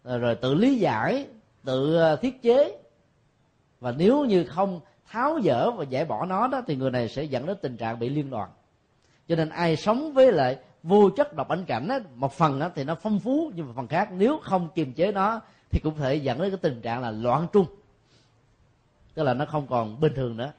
rồi 0.04 0.34
tự 0.34 0.54
lý 0.54 0.78
giải, 0.78 1.26
tự 1.64 1.96
ờ, 1.96 2.16
thiết 2.16 2.42
chế. 2.42 2.78
Và 3.80 3.92
nếu 3.92 4.24
như 4.24 4.44
không 4.44 4.80
tháo 5.10 5.40
dỡ 5.44 5.70
và 5.70 5.84
giải 5.84 6.04
bỏ 6.04 6.26
nó 6.26 6.48
đó, 6.48 6.62
thì 6.66 6.76
người 6.76 6.90
này 6.90 7.08
sẽ 7.08 7.24
dẫn 7.24 7.46
đến 7.46 7.56
tình 7.62 7.76
trạng 7.76 7.98
bị 7.98 8.08
liên 8.08 8.30
đoàn. 8.30 8.50
Cho 9.28 9.36
nên 9.36 9.48
ai 9.48 9.76
sống 9.76 10.12
với 10.12 10.32
lại 10.32 10.58
vô 10.82 11.10
chất 11.16 11.34
độc 11.34 11.48
ảnh 11.48 11.64
cảnh 11.64 11.88
đó 11.88 11.98
một 12.14 12.32
phần 12.32 12.58
đó 12.58 12.70
thì 12.74 12.84
nó 12.84 12.94
phong 12.94 13.20
phú, 13.20 13.52
nhưng 13.54 13.66
mà 13.66 13.72
phần 13.76 13.88
khác 13.88 14.08
nếu 14.12 14.38
không 14.42 14.68
kiềm 14.74 14.92
chế 14.92 15.12
nó, 15.12 15.40
thì 15.70 15.80
cũng 15.80 15.96
thể 15.96 16.14
dẫn 16.14 16.40
đến 16.40 16.50
cái 16.50 16.58
tình 16.62 16.80
trạng 16.80 17.02
là 17.02 17.10
loạn 17.10 17.46
trung. 17.52 17.66
Tức 19.14 19.22
là 19.22 19.34
nó 19.34 19.46
không 19.46 19.66
còn 19.66 20.00
bình 20.00 20.12
thường 20.14 20.36
nữa. 20.36 20.52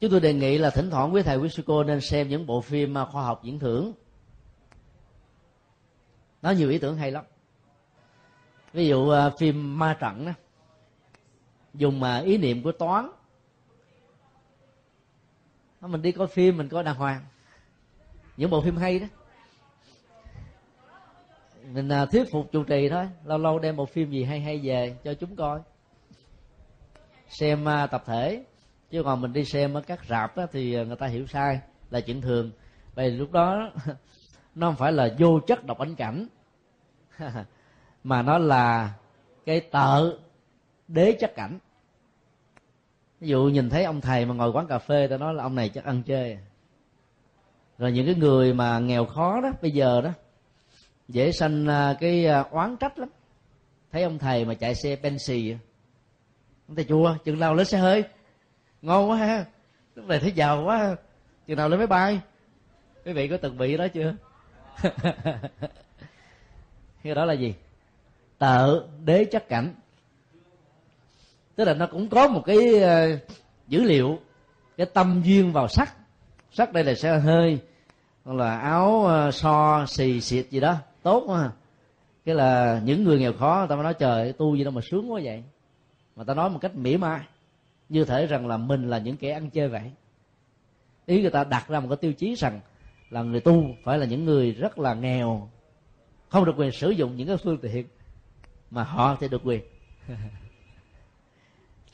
Chúng 0.00 0.10
tôi 0.10 0.20
đề 0.20 0.34
nghị 0.34 0.58
là 0.58 0.70
thỉnh 0.70 0.90
thoảng 0.90 1.14
quý 1.14 1.22
thầy 1.22 1.36
quý 1.36 1.48
sư 1.48 1.62
cô 1.66 1.84
nên 1.84 2.00
xem 2.00 2.28
những 2.28 2.46
bộ 2.46 2.60
phim 2.60 2.98
à, 2.98 3.04
khoa 3.04 3.24
học 3.24 3.40
diễn 3.44 3.58
thưởng 3.58 3.92
nó 6.44 6.50
nhiều 6.50 6.70
ý 6.70 6.78
tưởng 6.78 6.96
hay 6.96 7.10
lắm. 7.10 7.24
Ví 8.72 8.88
dụ 8.88 9.08
à, 9.08 9.30
phim 9.38 9.78
ma 9.78 9.96
trận 10.00 10.26
đó 10.26 10.32
dùng 11.74 12.00
mà 12.00 12.18
ý 12.18 12.38
niệm 12.38 12.62
của 12.62 12.72
toán. 12.72 13.10
Mình 15.80 16.02
đi 16.02 16.12
coi 16.12 16.26
phim 16.26 16.56
mình 16.56 16.68
coi 16.68 16.84
đàng 16.84 16.96
hoàng. 16.96 17.24
Những 18.36 18.50
bộ 18.50 18.60
phim 18.60 18.76
hay 18.76 18.98
đó. 18.98 19.06
Mình 21.72 21.88
à, 21.88 22.06
thuyết 22.06 22.24
phục 22.32 22.52
chủ 22.52 22.64
trì 22.64 22.88
thôi. 22.88 23.08
Lâu 23.24 23.38
lâu 23.38 23.58
đem 23.58 23.76
một 23.76 23.90
phim 23.90 24.10
gì 24.10 24.24
hay 24.24 24.40
hay 24.40 24.60
về 24.62 24.96
cho 25.04 25.14
chúng 25.14 25.36
coi. 25.36 25.60
Xem 27.28 27.68
à, 27.68 27.86
tập 27.86 28.02
thể. 28.06 28.44
Chứ 28.90 29.02
còn 29.02 29.20
mình 29.20 29.32
đi 29.32 29.44
xem 29.44 29.74
ở 29.74 29.80
các 29.80 30.00
rạp 30.08 30.36
đó, 30.36 30.46
thì 30.52 30.84
người 30.84 30.96
ta 30.96 31.06
hiểu 31.06 31.26
sai 31.26 31.60
là 31.90 32.00
chuyện 32.00 32.20
thường. 32.20 32.50
Vậy 32.94 33.10
lúc 33.10 33.32
đó 33.32 33.70
nó 34.54 34.66
không 34.66 34.76
phải 34.76 34.92
là 34.92 35.08
vô 35.18 35.40
chất 35.40 35.64
đọc 35.64 35.78
ảnh 35.78 35.94
cảnh. 35.94 36.26
Mà 38.04 38.22
nó 38.22 38.38
là 38.38 38.94
cái 39.46 39.60
tợ 39.60 40.16
đế 40.88 41.12
chất 41.20 41.34
cảnh. 41.34 41.58
Ví 43.20 43.28
dụ 43.28 43.44
nhìn 43.44 43.70
thấy 43.70 43.84
ông 43.84 44.00
thầy 44.00 44.26
mà 44.26 44.34
ngồi 44.34 44.50
quán 44.50 44.66
cà 44.66 44.78
phê 44.78 45.06
ta 45.06 45.16
nói 45.16 45.34
là 45.34 45.42
ông 45.42 45.54
này 45.54 45.68
chắc 45.68 45.84
ăn 45.84 46.02
chơi. 46.02 46.38
Rồi 47.78 47.92
những 47.92 48.06
cái 48.06 48.14
người 48.14 48.54
mà 48.54 48.78
nghèo 48.78 49.06
khó 49.06 49.40
đó, 49.40 49.50
bây 49.62 49.70
giờ 49.70 50.00
đó, 50.00 50.10
dễ 51.08 51.32
sanh 51.32 51.66
à, 51.66 51.96
cái 52.00 52.26
à, 52.26 52.44
oán 52.50 52.76
trách 52.76 52.98
lắm. 52.98 53.08
Thấy 53.92 54.02
ông 54.02 54.18
thầy 54.18 54.44
mà 54.44 54.54
chạy 54.54 54.74
xe 54.74 54.96
Bentley 54.96 55.56
ông 56.68 56.76
thầy 56.76 56.84
chua 56.84 57.16
chừng 57.24 57.40
nào 57.40 57.54
lên 57.54 57.66
xe 57.66 57.78
hơi? 57.78 58.04
Ngon 58.82 59.10
quá 59.10 59.16
ha. 59.16 59.44
Lúc 59.94 60.06
này 60.06 60.18
thấy 60.20 60.32
giàu 60.32 60.62
quá 60.64 60.96
chừng 61.46 61.56
nào 61.56 61.68
lên 61.68 61.78
máy 61.78 61.86
bay? 61.86 62.20
Quý 63.04 63.12
vị 63.12 63.28
có 63.28 63.36
từng 63.36 63.58
bị 63.58 63.76
đó 63.76 63.86
chưa? 63.88 64.14
Cái 67.02 67.14
đó 67.14 67.24
là 67.24 67.34
gì? 67.34 67.54
Tợ 68.38 68.86
đế 69.04 69.24
chất 69.24 69.48
cảnh 69.48 69.74
tức 71.56 71.64
là 71.64 71.74
nó 71.74 71.86
cũng 71.86 72.08
có 72.08 72.28
một 72.28 72.42
cái 72.46 72.58
uh, 72.58 73.20
dữ 73.68 73.82
liệu 73.82 74.18
cái 74.76 74.86
tâm 74.86 75.22
duyên 75.24 75.52
vào 75.52 75.68
sắc. 75.68 75.94
Sắc 76.52 76.72
đây 76.72 76.84
là 76.84 76.94
xe 76.94 77.18
hơi 77.18 77.58
hoặc 78.24 78.34
là 78.34 78.58
áo 78.58 79.06
ờ, 79.06 79.30
so 79.30 79.86
xì 79.88 80.20
xịt 80.20 80.46
gì 80.50 80.60
đó. 80.60 80.76
Tốt 81.02 81.24
quá 81.26 81.42
à. 81.42 81.50
cái 82.24 82.34
là 82.34 82.80
những 82.84 83.04
người 83.04 83.18
nghèo 83.18 83.32
khó 83.32 83.56
người 83.58 83.68
ta 83.68 83.74
mới 83.74 83.84
nói 83.84 83.94
trời 83.94 84.32
tu 84.32 84.56
gì 84.56 84.64
đâu 84.64 84.72
mà 84.72 84.80
sướng 84.90 85.12
quá 85.12 85.20
vậy. 85.24 85.42
Mà 86.16 86.24
ta 86.24 86.34
nói 86.34 86.50
một 86.50 86.58
cách 86.62 86.76
mỉa 86.76 86.96
mai 86.96 87.20
như 87.88 88.04
thể 88.04 88.26
rằng 88.26 88.46
là 88.46 88.56
mình 88.56 88.88
là 88.88 88.98
những 88.98 89.16
kẻ 89.16 89.30
ăn 89.30 89.50
chơi 89.50 89.68
vậy. 89.68 89.90
Ý 91.06 91.22
người 91.22 91.30
ta 91.30 91.44
đặt 91.44 91.68
ra 91.68 91.80
một 91.80 91.86
cái 91.88 91.96
tiêu 91.96 92.12
chí 92.12 92.34
rằng 92.34 92.60
là 93.10 93.22
người 93.22 93.40
tu 93.40 93.64
phải 93.84 93.98
là 93.98 94.06
những 94.06 94.24
người 94.24 94.52
rất 94.52 94.78
là 94.78 94.94
nghèo 94.94 95.48
không 96.28 96.44
được 96.44 96.54
quyền 96.56 96.72
sử 96.72 96.90
dụng 96.90 97.16
những 97.16 97.28
cái 97.28 97.36
phương 97.36 97.58
tiện 97.58 97.86
mà 98.70 98.84
họ 98.84 99.16
thì 99.20 99.28
được 99.28 99.42
quyền. 99.44 99.62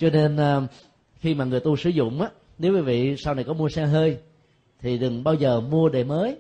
cho 0.01 0.11
nên 0.11 0.37
ờ, 0.37 0.67
khi 1.19 1.35
mà 1.35 1.45
người 1.45 1.61
tu 1.61 1.77
sử 1.77 1.91
dụng 1.91 2.23
á 2.23 2.29
nếu 2.59 2.75
quý 2.75 2.81
vị 2.81 3.17
sau 3.19 3.35
này 3.35 3.45
có 3.45 3.53
mua 3.53 3.69
xe 3.69 3.87
hơi 3.87 4.19
thì 4.81 4.99
đừng 4.99 5.25
bao 5.25 5.35
giờ 5.35 5.61
mua 5.61 5.89
đề 5.89 6.05
mới. 6.05 6.37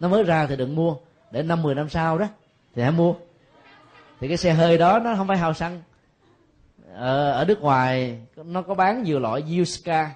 Nó 0.00 0.08
mới 0.08 0.24
ra 0.24 0.46
thì 0.46 0.56
đừng 0.56 0.74
mua 0.74 0.96
để 1.30 1.42
năm 1.42 1.62
mười 1.62 1.74
năm 1.74 1.88
sau 1.88 2.18
đó 2.18 2.26
thì 2.74 2.82
hãy 2.82 2.92
mua. 2.92 3.14
Thì 4.20 4.28
cái 4.28 4.36
xe 4.36 4.52
hơi 4.52 4.78
đó 4.78 4.98
nó 4.98 5.14
không 5.16 5.26
phải 5.26 5.36
hao 5.36 5.54
xăng. 5.54 5.82
Ở, 6.94 7.30
ờ, 7.30 7.32
ở 7.32 7.44
nước 7.44 7.60
ngoài 7.60 8.20
nó 8.36 8.62
có 8.62 8.74
bán 8.74 9.02
nhiều 9.02 9.18
loại 9.18 9.60
used 9.60 9.84
car 9.84 10.08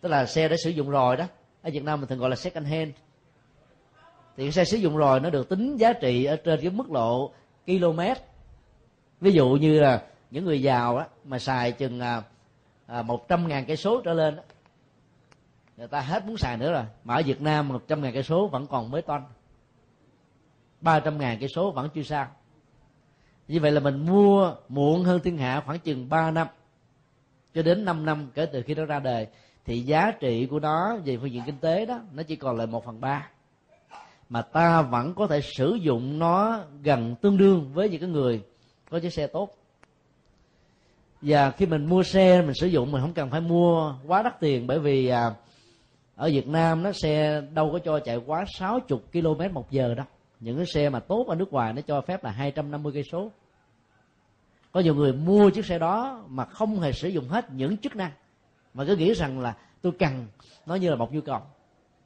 tức 0.00 0.08
là 0.08 0.26
xe 0.26 0.48
đã 0.48 0.56
sử 0.64 0.70
dụng 0.70 0.90
rồi 0.90 1.16
đó. 1.16 1.24
Ở 1.62 1.70
việt 1.70 1.84
nam 1.84 2.00
mình 2.00 2.08
thường 2.08 2.18
gọi 2.18 2.30
là 2.30 2.36
second 2.36 2.66
hand. 2.66 2.90
Thì 4.36 4.44
cái 4.44 4.52
xe 4.52 4.64
sử 4.64 4.76
dụng 4.76 4.96
rồi 4.96 5.20
nó 5.20 5.30
được 5.30 5.48
tính 5.48 5.76
giá 5.76 5.92
trị 5.92 6.24
ở 6.24 6.36
trên 6.36 6.60
cái 6.60 6.70
mức 6.70 6.90
độ 6.90 7.32
km. 7.66 8.00
Ví 9.20 9.32
dụ 9.32 9.48
như 9.48 9.80
là 9.80 10.02
những 10.30 10.44
người 10.44 10.62
giàu 10.62 10.96
á 10.96 11.06
mà 11.24 11.38
xài 11.38 11.72
chừng 11.72 12.00
à, 12.00 12.22
à, 12.86 13.02
một 13.02 13.28
trăm 13.28 13.48
ngàn 13.48 13.64
cây 13.66 13.76
số 13.76 14.00
trở 14.00 14.12
lên 14.12 14.36
đó, 14.36 14.42
người 15.76 15.88
ta 15.88 16.00
hết 16.00 16.26
muốn 16.26 16.36
xài 16.36 16.56
nữa 16.56 16.72
rồi. 16.72 16.84
Mà 17.04 17.14
ở 17.14 17.22
việt 17.26 17.40
nam 17.40 17.68
một 17.68 17.82
trăm 17.88 18.02
ngàn 18.02 18.12
cây 18.12 18.22
số 18.22 18.48
vẫn 18.48 18.66
còn 18.66 18.90
mới 18.90 19.02
toanh. 19.02 19.24
ba 20.80 21.00
trăm 21.00 21.18
ngàn 21.18 21.38
cây 21.40 21.48
số 21.48 21.70
vẫn 21.70 21.88
chưa 21.94 22.02
sao. 22.02 22.28
Như 23.48 23.60
vậy 23.60 23.70
là 23.70 23.80
mình 23.80 24.06
mua 24.06 24.54
muộn 24.68 25.04
hơn 25.04 25.20
thiên 25.24 25.38
hạ 25.38 25.62
khoảng 25.66 25.78
chừng 25.78 26.08
3 26.08 26.30
năm 26.30 26.46
cho 27.54 27.62
đến 27.62 27.84
5 27.84 28.04
năm 28.04 28.30
kể 28.34 28.46
từ 28.46 28.62
khi 28.62 28.74
nó 28.74 28.84
ra 28.84 28.98
đời 28.98 29.26
thì 29.64 29.80
giá 29.80 30.12
trị 30.20 30.46
của 30.46 30.60
nó 30.60 30.96
về 31.04 31.16
phương 31.16 31.32
diện 31.32 31.42
kinh 31.46 31.58
tế 31.58 31.86
đó 31.86 32.00
nó 32.12 32.22
chỉ 32.22 32.36
còn 32.36 32.56
lại 32.56 32.66
một 32.66 32.84
phần 32.84 33.00
ba. 33.00 33.28
Mà 34.28 34.42
ta 34.42 34.82
vẫn 34.82 35.14
có 35.14 35.26
thể 35.26 35.40
sử 35.40 35.74
dụng 35.74 36.18
nó 36.18 36.60
gần 36.82 37.14
tương 37.20 37.36
đương 37.36 37.70
với 37.72 37.88
những 37.88 38.00
cái 38.00 38.10
người 38.10 38.42
có 38.90 38.98
chiếc 38.98 39.12
xe 39.12 39.26
tốt 39.26 39.59
và 41.22 41.50
khi 41.50 41.66
mình 41.66 41.86
mua 41.86 42.02
xe 42.02 42.42
mình 42.42 42.54
sử 42.54 42.66
dụng 42.66 42.92
mình 42.92 43.00
không 43.00 43.12
cần 43.12 43.30
phải 43.30 43.40
mua 43.40 43.94
quá 44.06 44.22
đắt 44.22 44.40
tiền 44.40 44.66
bởi 44.66 44.78
vì 44.78 45.08
à, 45.08 45.34
ở 46.20 46.28
Việt 46.28 46.48
Nam 46.48 46.82
nó 46.82 46.92
xe 46.92 47.42
đâu 47.54 47.70
có 47.72 47.78
cho 47.78 48.00
chạy 48.00 48.16
quá 48.16 48.44
60 48.58 48.98
km 49.12 49.54
một 49.54 49.70
giờ 49.70 49.94
đâu. 49.94 50.06
Những 50.40 50.56
cái 50.56 50.66
xe 50.66 50.88
mà 50.88 51.00
tốt 51.00 51.26
ở 51.28 51.34
nước 51.34 51.52
ngoài 51.52 51.72
nó 51.72 51.82
cho 51.82 52.00
phép 52.00 52.24
là 52.24 52.30
250 52.30 52.92
cây 52.92 53.02
số. 53.12 53.30
Có 54.72 54.80
nhiều 54.80 54.94
người 54.94 55.12
mua 55.12 55.50
chiếc 55.50 55.66
xe 55.66 55.78
đó 55.78 56.24
mà 56.28 56.44
không 56.44 56.80
hề 56.80 56.92
sử 56.92 57.08
dụng 57.08 57.28
hết 57.28 57.52
những 57.52 57.76
chức 57.76 57.96
năng. 57.96 58.10
Mà 58.74 58.84
cứ 58.84 58.96
nghĩ 58.96 59.14
rằng 59.14 59.40
là 59.40 59.56
tôi 59.82 59.92
cần 59.98 60.26
nó 60.66 60.74
như 60.74 60.90
là 60.90 60.96
một 60.96 61.12
nhu 61.12 61.20
cầu. 61.20 61.40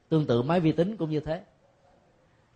Tương 0.09 0.25
tự 0.25 0.41
máy 0.41 0.59
vi 0.59 0.71
tính 0.71 0.97
cũng 0.97 1.09
như 1.09 1.19
thế. 1.19 1.41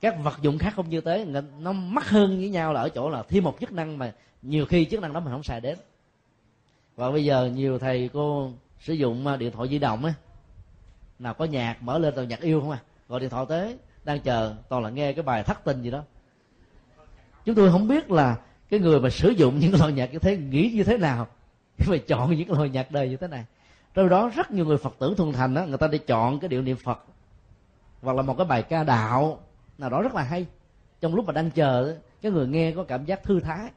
Các 0.01 0.15
vật 0.23 0.35
dụng 0.41 0.57
khác 0.57 0.73
không 0.75 0.89
như 0.89 1.01
thế 1.01 1.25
nó 1.59 1.71
mắc 1.71 2.09
hơn 2.09 2.37
với 2.37 2.49
nhau 2.49 2.73
là 2.73 2.81
ở 2.81 2.89
chỗ 2.89 3.09
là 3.09 3.23
thêm 3.29 3.43
một 3.43 3.57
chức 3.59 3.71
năng 3.71 3.97
mà 3.97 4.13
nhiều 4.41 4.65
khi 4.65 4.85
chức 4.85 5.01
năng 5.01 5.13
đó 5.13 5.19
mình 5.19 5.33
không 5.33 5.43
xài 5.43 5.61
đến 5.61 5.77
và 6.99 7.11
bây 7.11 7.25
giờ 7.25 7.45
nhiều 7.55 7.79
thầy 7.79 8.09
cô 8.13 8.51
sử 8.79 8.93
dụng 8.93 9.27
à, 9.27 9.35
điện 9.35 9.51
thoại 9.51 9.69
di 9.69 9.79
động 9.79 10.05
á. 10.05 10.13
Nào 11.19 11.33
có 11.33 11.45
nhạc, 11.45 11.83
mở 11.83 11.97
lên 11.97 12.13
toàn 12.15 12.27
nhạc 12.27 12.41
yêu 12.41 12.61
không 12.61 12.71
à? 12.71 12.79
Gọi 13.09 13.19
điện 13.19 13.29
thoại 13.29 13.45
tới, 13.49 13.77
đang 14.03 14.19
chờ, 14.19 14.55
toàn 14.69 14.83
là 14.83 14.89
nghe 14.89 15.13
cái 15.13 15.23
bài 15.23 15.43
thất 15.43 15.63
tình 15.63 15.81
gì 15.81 15.91
đó. 15.91 16.03
Chúng 17.45 17.55
tôi 17.55 17.71
không 17.71 17.87
biết 17.87 18.11
là 18.11 18.37
cái 18.69 18.79
người 18.79 18.99
mà 18.99 19.09
sử 19.09 19.29
dụng 19.29 19.59
những 19.59 19.79
loại 19.79 19.93
nhạc 19.93 20.13
như 20.13 20.19
thế, 20.19 20.37
nghĩ 20.37 20.71
như 20.75 20.83
thế 20.83 20.97
nào 20.97 21.27
khi 21.77 21.91
mà 21.91 21.97
chọn 22.07 22.37
những 22.37 22.51
loại 22.51 22.69
nhạc 22.69 22.91
đời 22.91 23.09
như 23.09 23.17
thế 23.17 23.27
này. 23.27 23.45
Trong 23.93 24.09
đó 24.09 24.31
rất 24.35 24.51
nhiều 24.51 24.65
người 24.65 24.77
phật 24.77 24.95
tử 24.99 25.13
thuần 25.17 25.33
thành 25.33 25.53
đó 25.53 25.65
người 25.65 25.77
ta 25.77 25.87
đi 25.87 25.97
chọn 25.97 26.39
cái 26.39 26.47
điệu 26.47 26.61
niệm 26.61 26.77
phật, 26.83 27.03
hoặc 28.01 28.15
là 28.15 28.21
một 28.21 28.37
cái 28.37 28.45
bài 28.45 28.63
ca 28.63 28.83
đạo, 28.83 29.39
nào 29.77 29.89
đó 29.89 30.01
rất 30.01 30.15
là 30.15 30.23
hay. 30.23 30.45
Trong 31.01 31.15
lúc 31.15 31.25
mà 31.25 31.33
đang 31.33 31.51
chờ 31.51 31.97
cái 32.21 32.31
người 32.31 32.47
nghe 32.47 32.71
có 32.71 32.83
cảm 32.83 33.05
giác 33.05 33.23
thư 33.23 33.39
thái 33.39 33.69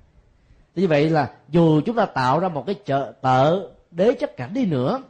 như 0.74 0.88
vậy 0.88 1.10
là 1.10 1.30
dù 1.48 1.80
chúng 1.80 1.96
ta 1.96 2.06
tạo 2.06 2.40
ra 2.40 2.48
một 2.48 2.66
cái 2.66 2.74
chợ, 2.84 3.12
tợ, 3.20 3.68
đế 3.90 4.14
chất 4.14 4.36
cảnh 4.36 4.54
đi 4.54 4.66
nữa, 4.66 5.02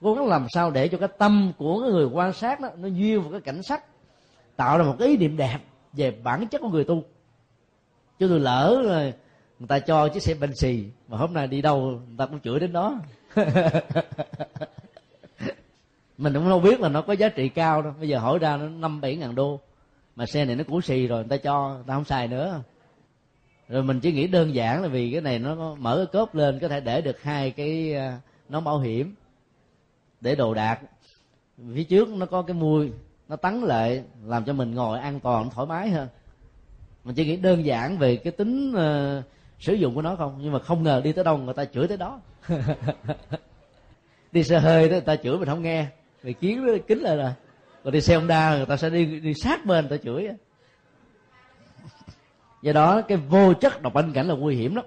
cố 0.00 0.14
gắng 0.14 0.26
làm 0.26 0.46
sao 0.54 0.70
để 0.70 0.88
cho 0.88 0.98
cái 0.98 1.08
tâm 1.18 1.52
của 1.58 1.80
cái 1.80 1.90
người 1.90 2.06
quan 2.06 2.32
sát 2.32 2.60
đó, 2.60 2.68
nó 2.76 2.88
duyên 2.88 3.22
vào 3.22 3.30
cái 3.30 3.40
cảnh 3.40 3.62
sắc, 3.62 3.84
tạo 4.56 4.78
ra 4.78 4.84
một 4.84 4.96
cái 4.98 5.08
ý 5.08 5.16
niệm 5.16 5.36
đẹp 5.36 5.58
về 5.92 6.10
bản 6.10 6.46
chất 6.46 6.60
của 6.60 6.68
người 6.68 6.84
tu. 6.84 7.02
Chứ 8.18 8.28
tôi 8.28 8.40
lỡ 8.40 8.82
rồi 8.84 9.12
người 9.58 9.68
ta 9.68 9.78
cho 9.78 10.08
chiếc 10.08 10.22
xe 10.22 10.34
bên 10.34 10.54
xì, 10.54 10.84
mà 11.08 11.16
hôm 11.16 11.32
nay 11.34 11.46
đi 11.46 11.62
đâu 11.62 11.80
người 11.80 12.16
ta 12.18 12.26
cũng 12.26 12.40
chửi 12.40 12.60
đến 12.60 12.72
đó. 12.72 13.00
Mình 16.18 16.34
cũng 16.34 16.44
không 16.44 16.62
biết 16.62 16.80
là 16.80 16.88
nó 16.88 17.02
có 17.02 17.12
giá 17.12 17.28
trị 17.28 17.48
cao 17.48 17.82
đâu. 17.82 17.92
Bây 17.98 18.08
giờ 18.08 18.18
hỏi 18.18 18.38
ra 18.38 18.56
nó 18.56 18.68
năm 18.68 19.00
bảy 19.00 19.16
ngàn 19.16 19.34
đô, 19.34 19.60
mà 20.16 20.26
xe 20.26 20.44
này 20.44 20.56
nó 20.56 20.64
cũ 20.68 20.80
xì 20.80 21.06
rồi, 21.06 21.18
người 21.18 21.38
ta 21.38 21.42
cho, 21.44 21.74
người 21.74 21.84
ta 21.86 21.94
không 21.94 22.04
xài 22.04 22.28
nữa 22.28 22.62
rồi 23.72 23.82
mình 23.82 24.00
chỉ 24.00 24.12
nghĩ 24.12 24.26
đơn 24.26 24.54
giản 24.54 24.82
là 24.82 24.88
vì 24.88 25.12
cái 25.12 25.20
này 25.20 25.38
nó 25.38 25.74
mở 25.74 25.96
cái 25.96 26.06
cốp 26.06 26.34
lên 26.34 26.58
có 26.58 26.68
thể 26.68 26.80
để 26.80 27.00
được 27.00 27.22
hai 27.22 27.50
cái 27.50 27.94
à, 27.94 28.20
nón 28.48 28.64
bảo 28.64 28.78
hiểm 28.78 29.14
để 30.20 30.34
đồ 30.34 30.54
đạc. 30.54 30.80
Phía 31.74 31.84
trước 31.84 32.08
nó 32.08 32.26
có 32.26 32.42
cái 32.42 32.54
mui 32.54 32.90
nó 33.28 33.36
tắn 33.36 33.60
lại 33.60 34.02
làm 34.24 34.44
cho 34.44 34.52
mình 34.52 34.74
ngồi 34.74 34.98
an 34.98 35.20
toàn 35.20 35.50
thoải 35.50 35.66
mái 35.66 35.90
hơn. 35.90 36.08
Mình 37.04 37.14
chỉ 37.14 37.24
nghĩ 37.24 37.36
đơn 37.36 37.64
giản 37.64 37.98
về 37.98 38.16
cái 38.16 38.32
tính 38.32 38.74
uh, 38.74 39.24
sử 39.58 39.74
dụng 39.74 39.94
của 39.94 40.02
nó 40.02 40.16
không 40.16 40.38
nhưng 40.42 40.52
mà 40.52 40.58
không 40.58 40.82
ngờ 40.82 41.00
đi 41.04 41.12
tới 41.12 41.24
đâu 41.24 41.38
người 41.38 41.54
ta 41.54 41.64
chửi 41.64 41.88
tới 41.88 41.96
đó. 41.96 42.20
Đi 44.32 44.44
xe 44.44 44.58
hơi 44.58 44.88
đó 44.88 44.92
người 44.92 45.00
ta 45.00 45.16
chửi 45.16 45.38
mình 45.38 45.48
không 45.48 45.62
nghe 45.62 45.86
vì 46.22 46.32
kiến 46.32 46.66
kính 46.86 46.98
lại 46.98 47.16
rồi. 47.16 47.30
Còn 47.84 47.92
đi 47.92 48.00
xe 48.00 48.16
honda 48.16 48.56
người 48.56 48.66
ta 48.66 48.76
sẽ 48.76 48.90
đi 48.90 49.20
đi 49.20 49.34
sát 49.34 49.66
bên 49.66 49.86
người 49.88 49.98
ta 49.98 50.02
chửi 50.04 50.28
do 52.62 52.72
đó 52.72 53.02
cái 53.02 53.18
vô 53.18 53.54
chất 53.54 53.82
độc 53.82 53.94
anh 53.94 54.12
cảnh 54.12 54.28
là 54.28 54.34
nguy 54.34 54.56
hiểm 54.56 54.74
lắm. 54.74 54.84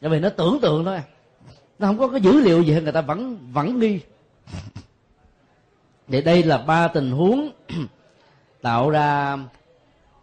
Bởi 0.00 0.10
vì 0.10 0.20
nó 0.20 0.28
tưởng 0.28 0.58
tượng 0.62 0.84
thôi. 0.84 1.02
Nó 1.78 1.86
không 1.86 1.98
có 1.98 2.08
cái 2.08 2.20
dữ 2.20 2.40
liệu 2.40 2.62
gì 2.62 2.80
người 2.80 2.92
ta 2.92 3.00
vẫn 3.00 3.38
vẫn 3.52 3.78
nghi. 3.78 4.00
Thì 6.08 6.22
đây 6.22 6.42
là 6.42 6.58
ba 6.58 6.88
tình 6.88 7.10
huống 7.10 7.50
tạo 8.62 8.90
ra 8.90 9.38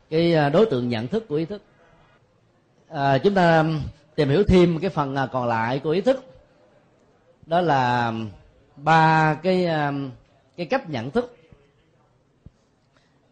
cái 0.10 0.36
à, 0.36 0.50
đối 0.50 0.66
tượng 0.66 0.90
nhận 0.90 1.08
thức 1.08 1.28
của 1.28 1.36
ý 1.36 1.46
thức. 1.46 1.62
À, 2.88 3.18
chúng 3.18 3.34
ta 3.34 3.66
tìm 4.16 4.30
hiểu 4.30 4.44
thêm 4.44 4.80
cái 4.80 4.90
phần 4.90 5.16
à, 5.16 5.28
còn 5.32 5.48
lại 5.48 5.80
của 5.80 5.90
ý 5.90 6.02
thức. 6.02 6.24
Đó 7.46 7.62
là 7.62 8.14
ba 8.76 9.34
cái 9.44 9.66
à, 9.66 9.92
cái 10.58 10.66
cách 10.66 10.90
nhận 10.90 11.12
thức. 11.12 11.38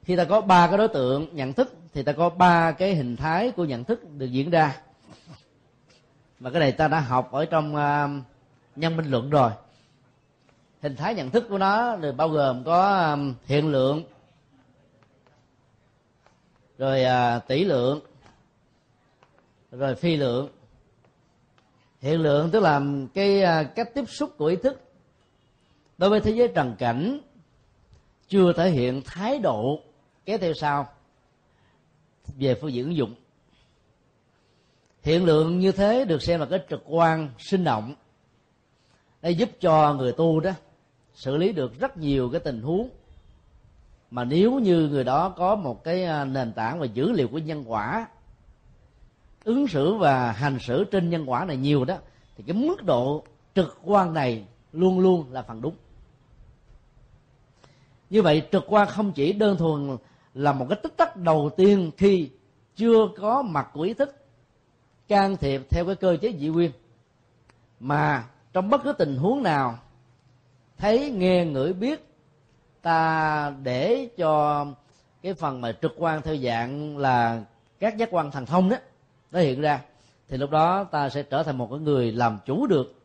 Khi 0.04 0.16
ta 0.16 0.24
có 0.24 0.42
ba 0.42 0.68
cái 0.68 0.78
đối 0.78 0.88
tượng 0.88 1.28
nhận 1.36 1.54
thức 1.54 1.74
thì 1.94 2.04
ta 2.04 2.12
có 2.14 2.30
ba 2.30 2.72
cái 2.72 2.96
hình 2.96 3.16
thái 3.16 3.52
của 3.52 3.66
nhận 3.66 3.84
thức 3.84 4.04
được 4.18 4.26
diễn 4.26 4.50
ra. 4.50 4.82
Mà 6.40 6.50
cái 6.50 6.60
này 6.60 6.72
ta 6.72 6.88
đã 6.88 7.00
học 7.00 7.32
ở 7.32 7.46
trong 7.46 7.76
uh, 7.76 8.24
nhân 8.76 8.98
minh 8.98 9.12
luận 9.12 9.30
rồi. 9.30 9.52
Hình 10.82 10.96
thái 10.96 11.16
nhận 11.16 11.30
thức 11.30 11.46
của 11.50 11.58
nó 11.58 11.96
được 11.96 12.12
bao 12.12 12.30
gồm 12.30 12.64
có 12.64 13.10
um, 13.12 13.36
hiện 13.46 13.68
lượng 13.68 14.04
rồi 16.78 17.04
uh, 17.06 17.48
tỷ 17.48 17.64
lượng 17.64 18.00
rồi 19.72 19.96
phi 19.96 20.18
lượng. 20.18 20.50
Hiện 22.02 22.22
lượng 22.22 22.52
tức 22.52 22.60
là 22.60 22.82
cái 23.14 23.44
uh, 23.44 23.76
cách 23.76 23.90
tiếp 23.94 24.06
xúc 24.10 24.38
của 24.38 24.46
ý 24.46 24.56
thức. 24.56 24.82
Đối 25.98 26.10
với 26.10 26.20
thế 26.20 26.32
giới 26.32 26.48
trần 26.48 26.76
cảnh 26.80 27.20
chưa 28.28 28.54
thể 28.54 28.70
hiện 28.70 29.02
thái 29.06 29.40
độ 29.40 29.80
kéo 30.26 30.38
theo 30.38 30.54
sau 30.54 30.88
về 32.38 32.56
phương 32.56 32.74
diện 32.74 32.86
ứng 32.86 32.96
dụng. 32.96 33.16
Hiện 35.02 35.26
lượng 35.26 35.60
như 35.60 35.72
thế 35.72 36.06
được 36.06 36.22
xem 36.22 36.40
là 36.40 36.46
cái 36.46 36.60
trực 36.70 36.84
quan, 36.86 37.30
sinh 37.38 37.64
động. 37.64 37.96
Để 39.22 39.32
giúp 39.32 39.50
cho 39.60 39.94
người 39.94 40.12
tu 40.12 40.40
đó 40.40 40.52
xử 41.14 41.38
lý 41.38 41.52
được 41.52 41.80
rất 41.80 41.98
nhiều 41.98 42.30
cái 42.30 42.40
tình 42.40 42.62
huống. 42.62 42.90
Mà 44.12 44.24
nếu 44.24 44.60
như 44.60 44.88
người 44.88 45.04
đó 45.04 45.30
có 45.30 45.56
một 45.56 45.84
cái 45.84 46.04
à, 46.04 46.26
nền 46.26 46.54
tảng 46.54 46.80
và 46.80 46.86
dữ 46.86 47.12
liệu 47.12 47.28
của 47.28 47.38
nhân 47.38 47.64
quả, 47.68 48.08
ứng 49.44 49.68
xử 49.68 49.94
và 49.94 50.32
hành 50.32 50.60
xử 50.60 50.84
trên 50.84 51.10
nhân 51.10 51.30
quả 51.30 51.46
này 51.46 51.58
nhiều 51.58 51.86
đó, 51.86 51.96
thì 52.38 52.44
cái 52.48 52.56
mức 52.56 52.84
độ 52.84 53.24
trực 53.56 53.80
quan 53.84 54.14
này 54.14 54.46
luôn 54.72 55.00
luôn 55.00 55.32
là 55.32 55.42
phần 55.42 55.62
đúng. 55.62 55.76
Như 58.10 58.22
vậy, 58.22 58.48
trực 58.52 58.64
quan 58.68 58.88
không 58.88 59.12
chỉ 59.12 59.34
đơn 59.34 59.58
thuần 59.58 59.98
là 60.34 60.54
một 60.54 60.66
cái 60.70 60.80
tích 60.84 60.98
tắc 60.98 61.18
đầu 61.18 61.50
tiên 61.58 61.92
khi 61.98 62.30
chưa 62.76 63.08
có 63.18 63.42
mặt 63.42 63.70
của 63.74 63.82
ý 63.82 63.94
thức 63.94 64.16
can 65.08 65.38
thiệp 65.38 65.62
theo 65.70 65.86
cái 65.86 65.96
cơ 65.96 66.18
chế 66.22 66.34
dị 66.40 66.48
nguyên. 66.48 66.72
Mà 67.80 68.26
trong 68.54 68.70
bất 68.70 68.84
cứ 68.84 68.94
tình 68.94 69.18
huống 69.18 69.44
nào 69.44 69.80
thấy 70.78 71.12
nghe 71.12 71.46
ngửi 71.46 71.74
biết 71.74 72.08
ta 72.82 73.54
để 73.64 74.10
cho 74.18 74.66
cái 75.22 75.34
phần 75.34 75.62
mà 75.62 75.72
trực 75.82 75.92
quan 75.98 76.22
theo 76.22 76.38
dạng 76.38 76.98
là 76.98 77.44
các 77.80 77.98
giác 77.98 78.10
quan 78.12 78.32
thần 78.32 78.46
thông 78.46 78.70
đó 78.70 78.78
nó 79.32 79.40
hiện 79.40 79.62
ra 79.62 79.82
thì 80.30 80.38
lúc 80.38 80.50
đó 80.50 80.84
ta 80.84 81.10
sẽ 81.10 81.24
trở 81.24 81.44
thành 81.44 81.58
một 81.58 81.68
cái 81.72 81.80
người 81.80 82.12
làm 82.12 82.38
chủ 82.46 82.68
được 82.68 82.96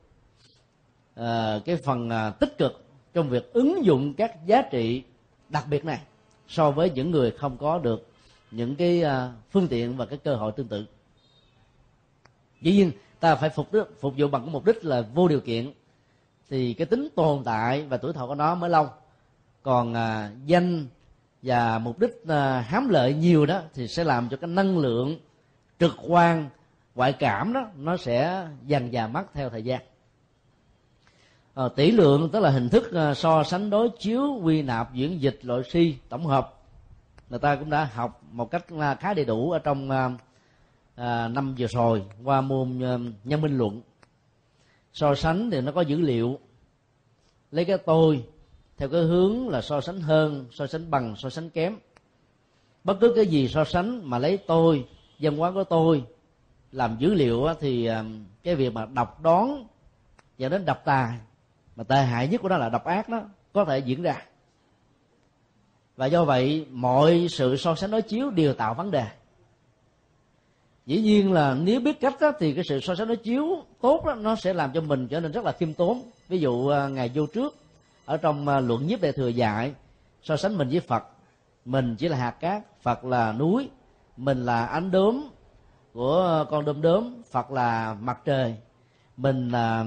uh, 1.21 1.65
cái 1.65 1.77
phần 1.77 2.09
uh, 2.09 2.39
tích 2.41 2.59
cực 2.59 2.85
trong 3.15 3.29
việc 3.29 3.53
ứng 3.53 3.85
dụng 3.85 4.15
các 4.15 4.47
giá 4.47 4.63
trị 4.63 5.03
đặc 5.49 5.65
biệt 5.71 5.85
này 5.85 6.01
so 6.49 6.71
với 6.71 6.91
những 6.91 7.11
người 7.11 7.31
không 7.31 7.57
có 7.59 7.79
được 7.79 8.09
những 8.51 8.77
cái 8.77 9.03
à, 9.03 9.33
phương 9.51 9.69
tiện 9.69 9.97
và 9.97 10.07
cái 10.07 10.19
cơ 10.19 10.37
hội 10.37 10.53
tương 10.53 10.69
tự. 10.69 10.87
Dĩ 12.61 12.73
nhiên 12.73 12.93
ta 13.21 13.35
phải 13.35 13.51
phục 13.51 13.73
đức 13.73 14.01
phục 14.01 14.15
vụ 14.17 14.29
bằng 14.29 14.43
cái 14.43 14.51
mục 14.51 14.65
đích 14.65 14.85
là 14.85 15.01
vô 15.15 15.29
điều 15.29 15.41
kiện. 15.41 15.73
Thì 16.51 16.75
cái 16.75 16.87
tính 16.87 17.09
tồn 17.17 17.45
tại 17.45 17.83
và 17.83 17.97
tuổi 17.97 18.13
thọ 18.13 18.27
của 18.27 18.35
nó 18.35 18.55
mới 18.55 18.71
lâu. 18.71 18.89
Còn 19.63 19.95
à, 19.95 20.31
danh 20.47 20.87
và 21.43 21.79
mục 21.79 21.99
đích 21.99 22.27
à, 22.29 22.61
hám 22.61 22.89
lợi 22.89 23.15
nhiều 23.15 23.47
đó 23.47 23.61
thì 23.75 23.89
sẽ 23.89 24.05
làm 24.05 24.29
cho 24.29 24.37
cái 24.37 24.49
năng 24.49 24.79
lượng 24.79 25.19
trực 25.79 25.93
quan 26.09 26.49
ngoại 26.95 27.13
cảm 27.13 27.53
đó 27.53 27.67
nó 27.77 27.97
sẽ 27.97 28.47
dần 28.67 28.93
già 28.93 29.07
mất 29.07 29.25
theo 29.35 29.51
thời 29.51 29.63
gian 29.63 29.81
à, 31.57 31.69
tỷ 31.69 31.91
lượng 31.91 32.29
tức 32.33 32.41
là 32.41 32.51
hình 32.51 32.69
thức 32.69 32.93
à, 32.93 33.15
so 33.15 33.43
sánh 33.43 33.71
đối 33.71 33.89
chiếu 33.99 34.41
quy 34.43 34.63
nạp 34.63 34.95
diễn 34.95 35.21
dịch 35.23 35.39
loại 35.43 35.63
si 35.71 35.97
tổng 36.09 36.27
hợp. 36.27 36.55
Người 37.31 37.39
ta 37.39 37.57
cũng 37.57 37.71
đã 37.71 37.91
học 37.95 38.23
một 38.31 38.51
cách 38.51 38.73
là 38.73 38.95
khá 38.95 39.15
đầy 39.15 39.25
đủ 39.25 39.51
ở 39.51 39.59
trong 39.59 39.91
à, 39.91 40.11
à, 40.95 41.29
năm 41.29 41.55
vừa 41.59 41.67
rồi 41.67 42.03
qua 42.25 42.41
môn 42.41 42.83
à, 42.83 42.99
nhân 43.25 43.41
minh 43.41 43.59
luận. 43.59 43.81
So 44.93 45.15
sánh 45.15 45.51
thì 45.51 45.61
nó 45.61 45.73
có 45.73 45.81
dữ 45.81 46.01
liệu. 46.01 46.39
Lấy 47.51 47.65
cái 47.65 47.79
tôi 47.79 48.25
theo 48.77 48.89
cái 48.89 49.03
hướng 49.03 49.49
là 49.49 49.63
so 49.63 49.81
sánh 49.81 50.01
hơn 50.01 50.47
so 50.53 50.67
sánh 50.67 50.91
bằng 50.91 51.17
so 51.17 51.31
sánh 51.31 51.51
kém. 51.51 51.77
Bất 52.85 52.97
cứ 53.01 53.13
cái 53.17 53.27
gì 53.27 53.49
so 53.49 53.65
sánh 53.65 54.11
mà 54.11 54.19
lấy 54.19 54.37
tôi 54.37 54.87
dân 55.19 55.37
hóa 55.37 55.53
của 55.53 55.65
tôi 55.65 56.05
làm 56.73 56.97
dữ 56.99 57.15
liệu 57.15 57.47
thì 57.61 57.89
cái 58.43 58.55
việc 58.55 58.73
mà 58.73 58.87
đọc 58.87 59.23
đoán 59.23 59.67
dẫn 60.39 60.51
đến 60.53 60.65
đọc 60.65 60.83
tài 60.85 61.19
mà 61.77 61.85
tệ 61.85 62.03
hại 62.03 62.29
nhất 62.29 62.41
của 62.43 62.49
nó 62.49 62.57
là 62.57 62.69
độc 62.69 62.85
ác 62.85 63.09
đó 63.09 63.23
có 63.53 63.65
thể 63.65 63.79
diễn 63.79 64.03
ra. 64.03 64.23
Và 65.97 66.07
do 66.07 66.25
vậy 66.25 66.67
mọi 66.71 67.27
sự 67.31 67.57
so 67.57 67.75
sánh 67.75 67.91
đối 67.91 68.03
chiếu 68.03 68.31
đều 68.31 68.55
tạo 68.55 68.75
vấn 68.75 68.91
đề. 68.91 69.05
Dĩ 70.87 71.01
nhiên 71.01 71.33
là 71.33 71.55
nếu 71.55 71.81
biết 71.81 72.01
cách 72.01 72.15
đó, 72.21 72.33
thì 72.39 72.53
cái 72.55 72.65
sự 72.65 72.81
so 72.81 72.95
sánh 72.95 73.09
đối 73.09 73.17
chiếu 73.17 73.65
tốt 73.81 74.05
đó, 74.07 74.15
nó 74.15 74.37
sẽ 74.37 74.53
làm 74.53 74.73
cho 74.73 74.81
mình 74.81 75.09
trở 75.09 75.21
nên 75.21 75.33
rất 75.33 75.45
là 75.45 75.53
khiêm 75.53 75.75
tốn. 75.75 76.03
Ví 76.29 76.39
dụ 76.39 76.69
à, 76.69 76.89
ngày 76.89 77.11
vô 77.15 77.27
trước 77.27 77.55
ở 78.05 78.17
trong 78.17 78.49
à, 78.49 78.61
luận 78.61 78.87
nhiếp 78.87 79.01
đại 79.01 79.13
thừa 79.13 79.29
dạy 79.29 79.73
so 80.23 80.37
sánh 80.37 80.59
mình 80.59 80.69
với 80.69 80.81
phật. 80.81 81.05
Mình 81.65 81.97
chỉ 81.99 82.09
là 82.09 82.17
hạt 82.17 82.31
cát 82.31 82.83
phật 82.83 83.05
là 83.05 83.33
núi. 83.33 83.69
Mình 84.17 84.47
là 84.47 84.67
ánh 84.67 84.91
đốm 84.91 85.29
của 85.93 86.47
con 86.51 86.65
đom 86.65 86.83
đốm 86.83 87.23
phật 87.31 87.51
là 87.51 87.97
mặt 88.01 88.19
trời. 88.25 88.57
Mình 89.17 89.49
là 89.49 89.85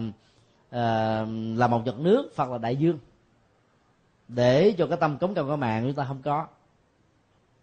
Ờ, 0.71 1.25
là 1.55 1.67
một 1.67 1.85
giọt 1.85 1.99
nước 1.99 2.31
hoặc 2.35 2.51
là 2.51 2.57
đại 2.57 2.75
dương 2.75 2.99
để 4.27 4.75
cho 4.77 4.87
cái 4.87 4.97
tâm 4.97 5.17
cống 5.17 5.33
cao 5.33 5.45
của 5.45 5.55
mạng 5.55 5.83
chúng 5.85 5.95
ta 5.95 6.05
không 6.05 6.21
có. 6.21 6.47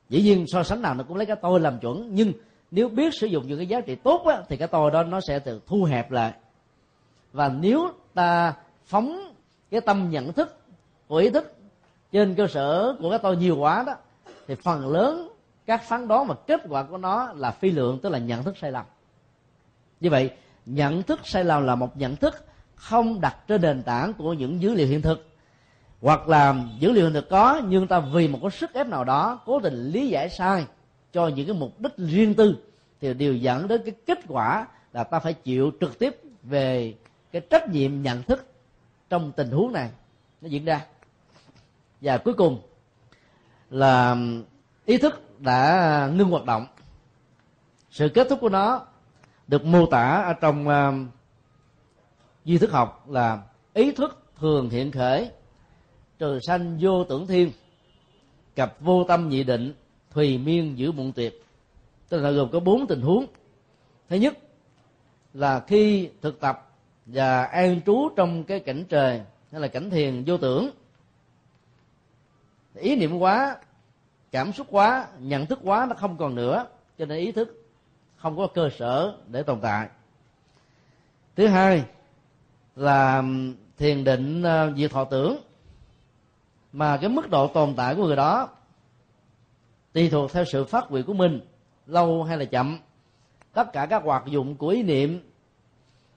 Dĩ 0.08 0.22
nhiên 0.22 0.44
so 0.48 0.62
sánh 0.62 0.82
nào 0.82 0.94
nó 0.94 1.04
cũng 1.04 1.16
lấy 1.16 1.26
cái 1.26 1.36
tôi 1.42 1.60
làm 1.60 1.78
chuẩn 1.78 2.14
nhưng 2.14 2.32
nếu 2.70 2.88
biết 2.88 3.14
sử 3.14 3.26
dụng 3.26 3.46
những 3.46 3.58
cái 3.58 3.66
giá 3.66 3.80
trị 3.80 3.94
tốt 3.94 4.26
á, 4.26 4.42
thì 4.48 4.56
cái 4.56 4.68
tôi 4.68 4.90
đó 4.90 5.02
nó 5.02 5.20
sẽ 5.20 5.38
được 5.38 5.66
thu 5.66 5.84
hẹp 5.84 6.10
lại. 6.10 6.32
Và 7.32 7.48
nếu 7.48 7.90
ta 8.14 8.54
phóng 8.84 9.34
cái 9.70 9.80
tâm 9.80 10.10
nhận 10.10 10.32
thức 10.32 10.58
của 11.08 11.16
ý 11.16 11.30
thức 11.30 11.54
trên 12.12 12.34
cơ 12.34 12.46
sở 12.46 12.96
của 13.00 13.10
cái 13.10 13.18
tôi 13.18 13.36
nhiều 13.36 13.56
quá 13.56 13.84
đó 13.86 13.94
thì 14.46 14.54
phần 14.54 14.88
lớn 14.88 15.28
các 15.66 15.82
phán 15.82 16.08
đoán 16.08 16.26
và 16.26 16.34
kết 16.46 16.60
quả 16.68 16.82
của 16.82 16.96
nó 16.96 17.32
là 17.32 17.50
phi 17.50 17.70
lượng 17.70 17.98
tức 18.02 18.08
là 18.08 18.18
nhận 18.18 18.42
thức 18.42 18.56
sai 18.58 18.72
lầm. 18.72 18.84
Như 20.00 20.10
vậy 20.10 20.30
nhận 20.66 21.02
thức 21.02 21.20
sai 21.24 21.44
lầm 21.44 21.64
là 21.64 21.74
một 21.74 21.96
nhận 21.96 22.16
thức 22.16 22.45
không 22.76 23.20
đặt 23.20 23.36
trên 23.48 23.62
nền 23.62 23.82
tảng 23.82 24.14
của 24.14 24.32
những 24.32 24.62
dữ 24.62 24.74
liệu 24.74 24.86
hiện 24.86 25.02
thực. 25.02 25.28
Hoặc 26.00 26.28
là 26.28 26.54
dữ 26.78 26.92
liệu 26.92 27.04
hiện 27.04 27.14
thực 27.14 27.28
có, 27.28 27.60
nhưng 27.68 27.86
ta 27.86 28.00
vì 28.00 28.28
một 28.28 28.38
cái 28.42 28.50
sức 28.50 28.74
ép 28.74 28.86
nào 28.86 29.04
đó, 29.04 29.40
cố 29.46 29.60
tình 29.60 29.90
lý 29.90 30.08
giải 30.08 30.28
sai 30.30 30.66
cho 31.12 31.28
những 31.28 31.46
cái 31.46 31.56
mục 31.56 31.80
đích 31.80 31.92
riêng 31.96 32.34
tư, 32.34 32.56
thì 33.00 33.14
điều 33.14 33.36
dẫn 33.36 33.68
đến 33.68 33.82
cái 33.84 33.94
kết 34.06 34.18
quả 34.28 34.66
là 34.92 35.04
ta 35.04 35.18
phải 35.18 35.32
chịu 35.32 35.72
trực 35.80 35.98
tiếp 35.98 36.20
về 36.42 36.94
cái 37.32 37.42
trách 37.50 37.68
nhiệm 37.68 38.02
nhận 38.02 38.22
thức 38.22 38.46
trong 39.10 39.32
tình 39.32 39.50
huống 39.50 39.72
này. 39.72 39.90
Nó 40.40 40.48
diễn 40.48 40.64
ra. 40.64 40.80
Và 42.00 42.18
cuối 42.18 42.34
cùng 42.34 42.60
là 43.70 44.16
ý 44.84 44.98
thức 44.98 45.40
đã 45.40 46.10
ngưng 46.14 46.30
hoạt 46.30 46.44
động. 46.44 46.66
Sự 47.90 48.08
kết 48.08 48.26
thúc 48.30 48.38
của 48.40 48.48
nó 48.48 48.86
được 49.48 49.64
mô 49.64 49.86
tả 49.86 50.22
ở 50.26 50.32
trong 50.32 50.68
à, 50.68 50.92
uh, 52.46 52.48
duy 52.48 52.58
thức 52.58 52.70
học 52.70 53.10
là 53.10 53.42
ý 53.74 53.92
thức 53.92 54.22
thường 54.40 54.70
hiện 54.70 54.92
khởi 54.92 55.30
trừ 56.18 56.40
sanh 56.46 56.78
vô 56.80 57.04
tưởng 57.04 57.26
thiên 57.26 57.50
cặp 58.54 58.80
vô 58.80 59.04
tâm 59.04 59.28
nhị 59.28 59.44
định 59.44 59.74
thùy 60.10 60.38
miên 60.38 60.78
giữ 60.78 60.92
muộn 60.92 61.12
tuyệt 61.12 61.42
tức 62.08 62.20
là 62.20 62.30
gồm 62.30 62.50
có 62.52 62.60
bốn 62.60 62.86
tình 62.86 63.00
huống. 63.00 63.26
Thứ 64.08 64.16
nhất 64.16 64.38
là 65.34 65.60
khi 65.66 66.10
thực 66.22 66.40
tập 66.40 66.70
và 67.06 67.44
an 67.44 67.80
trú 67.86 68.08
trong 68.16 68.44
cái 68.44 68.60
cảnh 68.60 68.84
trời 68.88 69.22
hay 69.52 69.60
là 69.60 69.68
cảnh 69.68 69.90
thiền 69.90 70.24
vô 70.26 70.38
tưởng 70.38 70.70
ý 72.74 72.96
niệm 72.96 73.18
quá 73.18 73.56
cảm 74.30 74.52
xúc 74.52 74.66
quá 74.70 75.06
nhận 75.18 75.46
thức 75.46 75.58
quá 75.62 75.86
nó 75.88 75.94
không 75.94 76.16
còn 76.16 76.34
nữa 76.34 76.66
cho 76.98 77.06
nên 77.06 77.18
ý 77.18 77.32
thức 77.32 77.64
không 78.16 78.36
có 78.36 78.46
cơ 78.46 78.70
sở 78.78 79.16
để 79.26 79.42
tồn 79.42 79.60
tại. 79.60 79.88
Thứ 81.36 81.46
hai 81.46 81.84
là 82.76 83.22
thiền 83.78 84.04
định 84.04 84.42
ờ, 84.42 84.72
diệt 84.76 84.90
thọ 84.90 85.04
tưởng. 85.04 85.36
Mà 86.72 86.96
cái 86.96 87.10
mức 87.10 87.30
độ 87.30 87.46
tồn 87.46 87.74
tại 87.76 87.94
của 87.94 88.06
người 88.06 88.16
đó 88.16 88.48
tùy 89.92 90.10
thuộc 90.10 90.32
theo 90.32 90.44
sự 90.44 90.64
phát 90.64 90.90
nguyện 90.90 91.04
của 91.04 91.14
mình, 91.14 91.40
lâu 91.86 92.24
hay 92.24 92.38
là 92.38 92.44
chậm. 92.44 92.78
Tất 93.52 93.72
cả 93.72 93.86
các 93.86 94.02
hoạt 94.02 94.26
dụng 94.26 94.56
của 94.56 94.68
ý 94.68 94.82
niệm, 94.82 95.20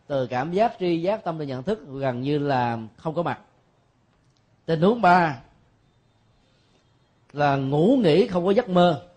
từ 0.08 0.28
cảm 0.28 0.52
giác, 0.52 0.74
tri 0.80 1.02
giác, 1.02 1.24
tâm 1.24 1.40
tư, 1.40 1.46
nhận 1.46 1.64
thức 1.64 1.88
gần 1.88 2.22
như 2.22 2.38
là 2.38 2.78
không 2.98 3.16
có 3.16 3.24
mặt. 3.24 3.40
Tình 4.66 4.82
huống 4.82 5.02
ba 5.02 5.42
là 7.34 7.56
ngủ 7.56 8.00
nghỉ 8.04 8.28
không 8.28 8.46
có 8.46 8.52
giấc 8.52 8.70
mơ. 8.70 9.08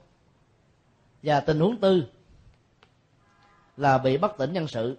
Và 1.22 1.40
tình 1.40 1.60
huống 1.60 1.80
tư 1.80 2.04
là 3.76 3.98
bị 3.98 4.16
bất 4.16 4.38
tỉnh 4.38 4.52
nhân 4.52 4.68
sự 4.68 4.96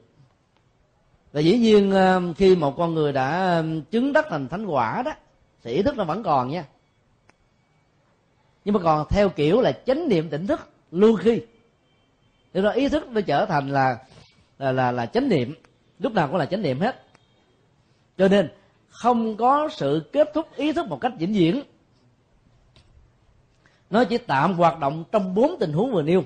và 1.33 1.41
dĩ 1.41 1.57
nhiên 1.57 1.91
um, 1.91 2.33
khi 2.33 2.55
một 2.55 2.77
con 2.77 2.93
người 2.93 3.13
đã 3.13 3.57
um, 3.57 3.81
chứng 3.81 4.13
đắc 4.13 4.25
thành 4.29 4.47
thánh 4.47 4.65
quả 4.65 5.01
đó 5.05 5.11
thì 5.63 5.71
ý 5.71 5.83
thức 5.83 5.97
nó 5.97 6.03
vẫn 6.03 6.23
còn 6.23 6.49
nha. 6.49 6.65
Nhưng 8.65 8.73
mà 8.73 8.79
còn 8.83 9.07
theo 9.09 9.29
kiểu 9.29 9.61
là 9.61 9.71
chánh 9.71 10.09
niệm 10.09 10.29
tỉnh 10.29 10.47
thức 10.47 10.69
luôn 10.91 11.15
khi. 11.19 11.41
Thì 12.53 12.61
đó 12.61 12.69
ý 12.71 12.89
thức 12.89 13.07
nó 13.09 13.21
trở 13.21 13.45
thành 13.45 13.69
là 13.69 13.97
là 14.59 14.71
là, 14.71 14.91
là 14.91 15.05
chánh 15.05 15.29
niệm. 15.29 15.55
Lúc 15.99 16.13
nào 16.13 16.27
cũng 16.27 16.37
là 16.37 16.45
chánh 16.45 16.61
niệm 16.61 16.79
hết. 16.79 17.03
Cho 18.17 18.27
nên 18.27 18.49
không 18.89 19.37
có 19.37 19.69
sự 19.71 20.09
kết 20.13 20.31
thúc 20.33 20.47
ý 20.55 20.73
thức 20.73 20.87
một 20.87 21.01
cách 21.01 21.13
vĩnh 21.19 21.33
viễn. 21.33 21.61
Nó 23.89 24.03
chỉ 24.03 24.17
tạm 24.17 24.53
hoạt 24.53 24.79
động 24.79 25.03
trong 25.11 25.35
bốn 25.35 25.59
tình 25.59 25.73
huống 25.73 25.91
vừa 25.91 26.01
nêu 26.01 26.23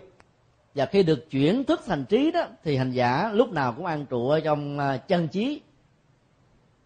và 0.77 0.85
khi 0.85 1.03
được 1.03 1.29
chuyển 1.29 1.63
thức 1.63 1.81
thành 1.85 2.05
trí 2.05 2.31
đó 2.31 2.47
thì 2.63 2.77
hành 2.77 2.91
giả 2.91 3.31
lúc 3.33 3.51
nào 3.51 3.73
cũng 3.73 3.85
an 3.85 4.05
trụ 4.05 4.29
ở 4.29 4.39
trong 4.39 4.79
à, 4.79 4.97
chân 4.97 5.27
trí 5.27 5.61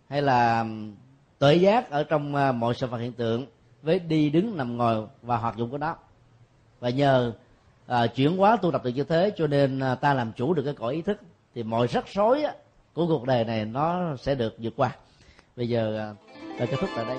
hay 0.09 0.21
là 0.21 0.65
tuệ 1.39 1.55
giác 1.55 1.89
ở 1.89 2.03
trong 2.03 2.35
à, 2.35 2.51
mọi 2.51 2.73
sự 2.75 2.87
vật 2.87 2.97
hiện 2.97 3.13
tượng 3.13 3.45
với 3.81 3.99
đi 3.99 4.29
đứng 4.29 4.57
nằm 4.57 4.77
ngồi 4.77 5.07
và 5.21 5.37
hoạt 5.37 5.57
dụng 5.57 5.69
của 5.71 5.77
nó 5.77 5.95
và 6.79 6.89
nhờ 6.89 7.33
à, 7.87 8.07
chuyển 8.07 8.37
hóa 8.37 8.57
tu 8.61 8.71
tập 8.71 8.83
được 8.83 8.91
như 8.95 9.03
thế 9.03 9.31
cho 9.35 9.47
nên 9.47 9.79
à, 9.79 9.95
ta 9.95 10.13
làm 10.13 10.31
chủ 10.33 10.53
được 10.53 10.63
cái 10.65 10.73
cõi 10.73 10.93
ý 10.93 11.01
thức 11.01 11.19
thì 11.55 11.63
mọi 11.63 11.87
rắc 11.87 12.07
rối 12.07 12.43
á, 12.43 12.53
của 12.93 13.07
cuộc 13.07 13.25
đời 13.25 13.45
này 13.45 13.65
nó 13.65 14.15
sẽ 14.15 14.35
được 14.35 14.55
vượt 14.57 14.73
qua. 14.77 14.95
Bây 15.55 15.69
giờ 15.69 15.97
à, 15.97 16.13
ta 16.59 16.65
kết 16.65 16.77
thúc 16.79 16.89
tại 16.95 17.05
đây. 17.05 17.09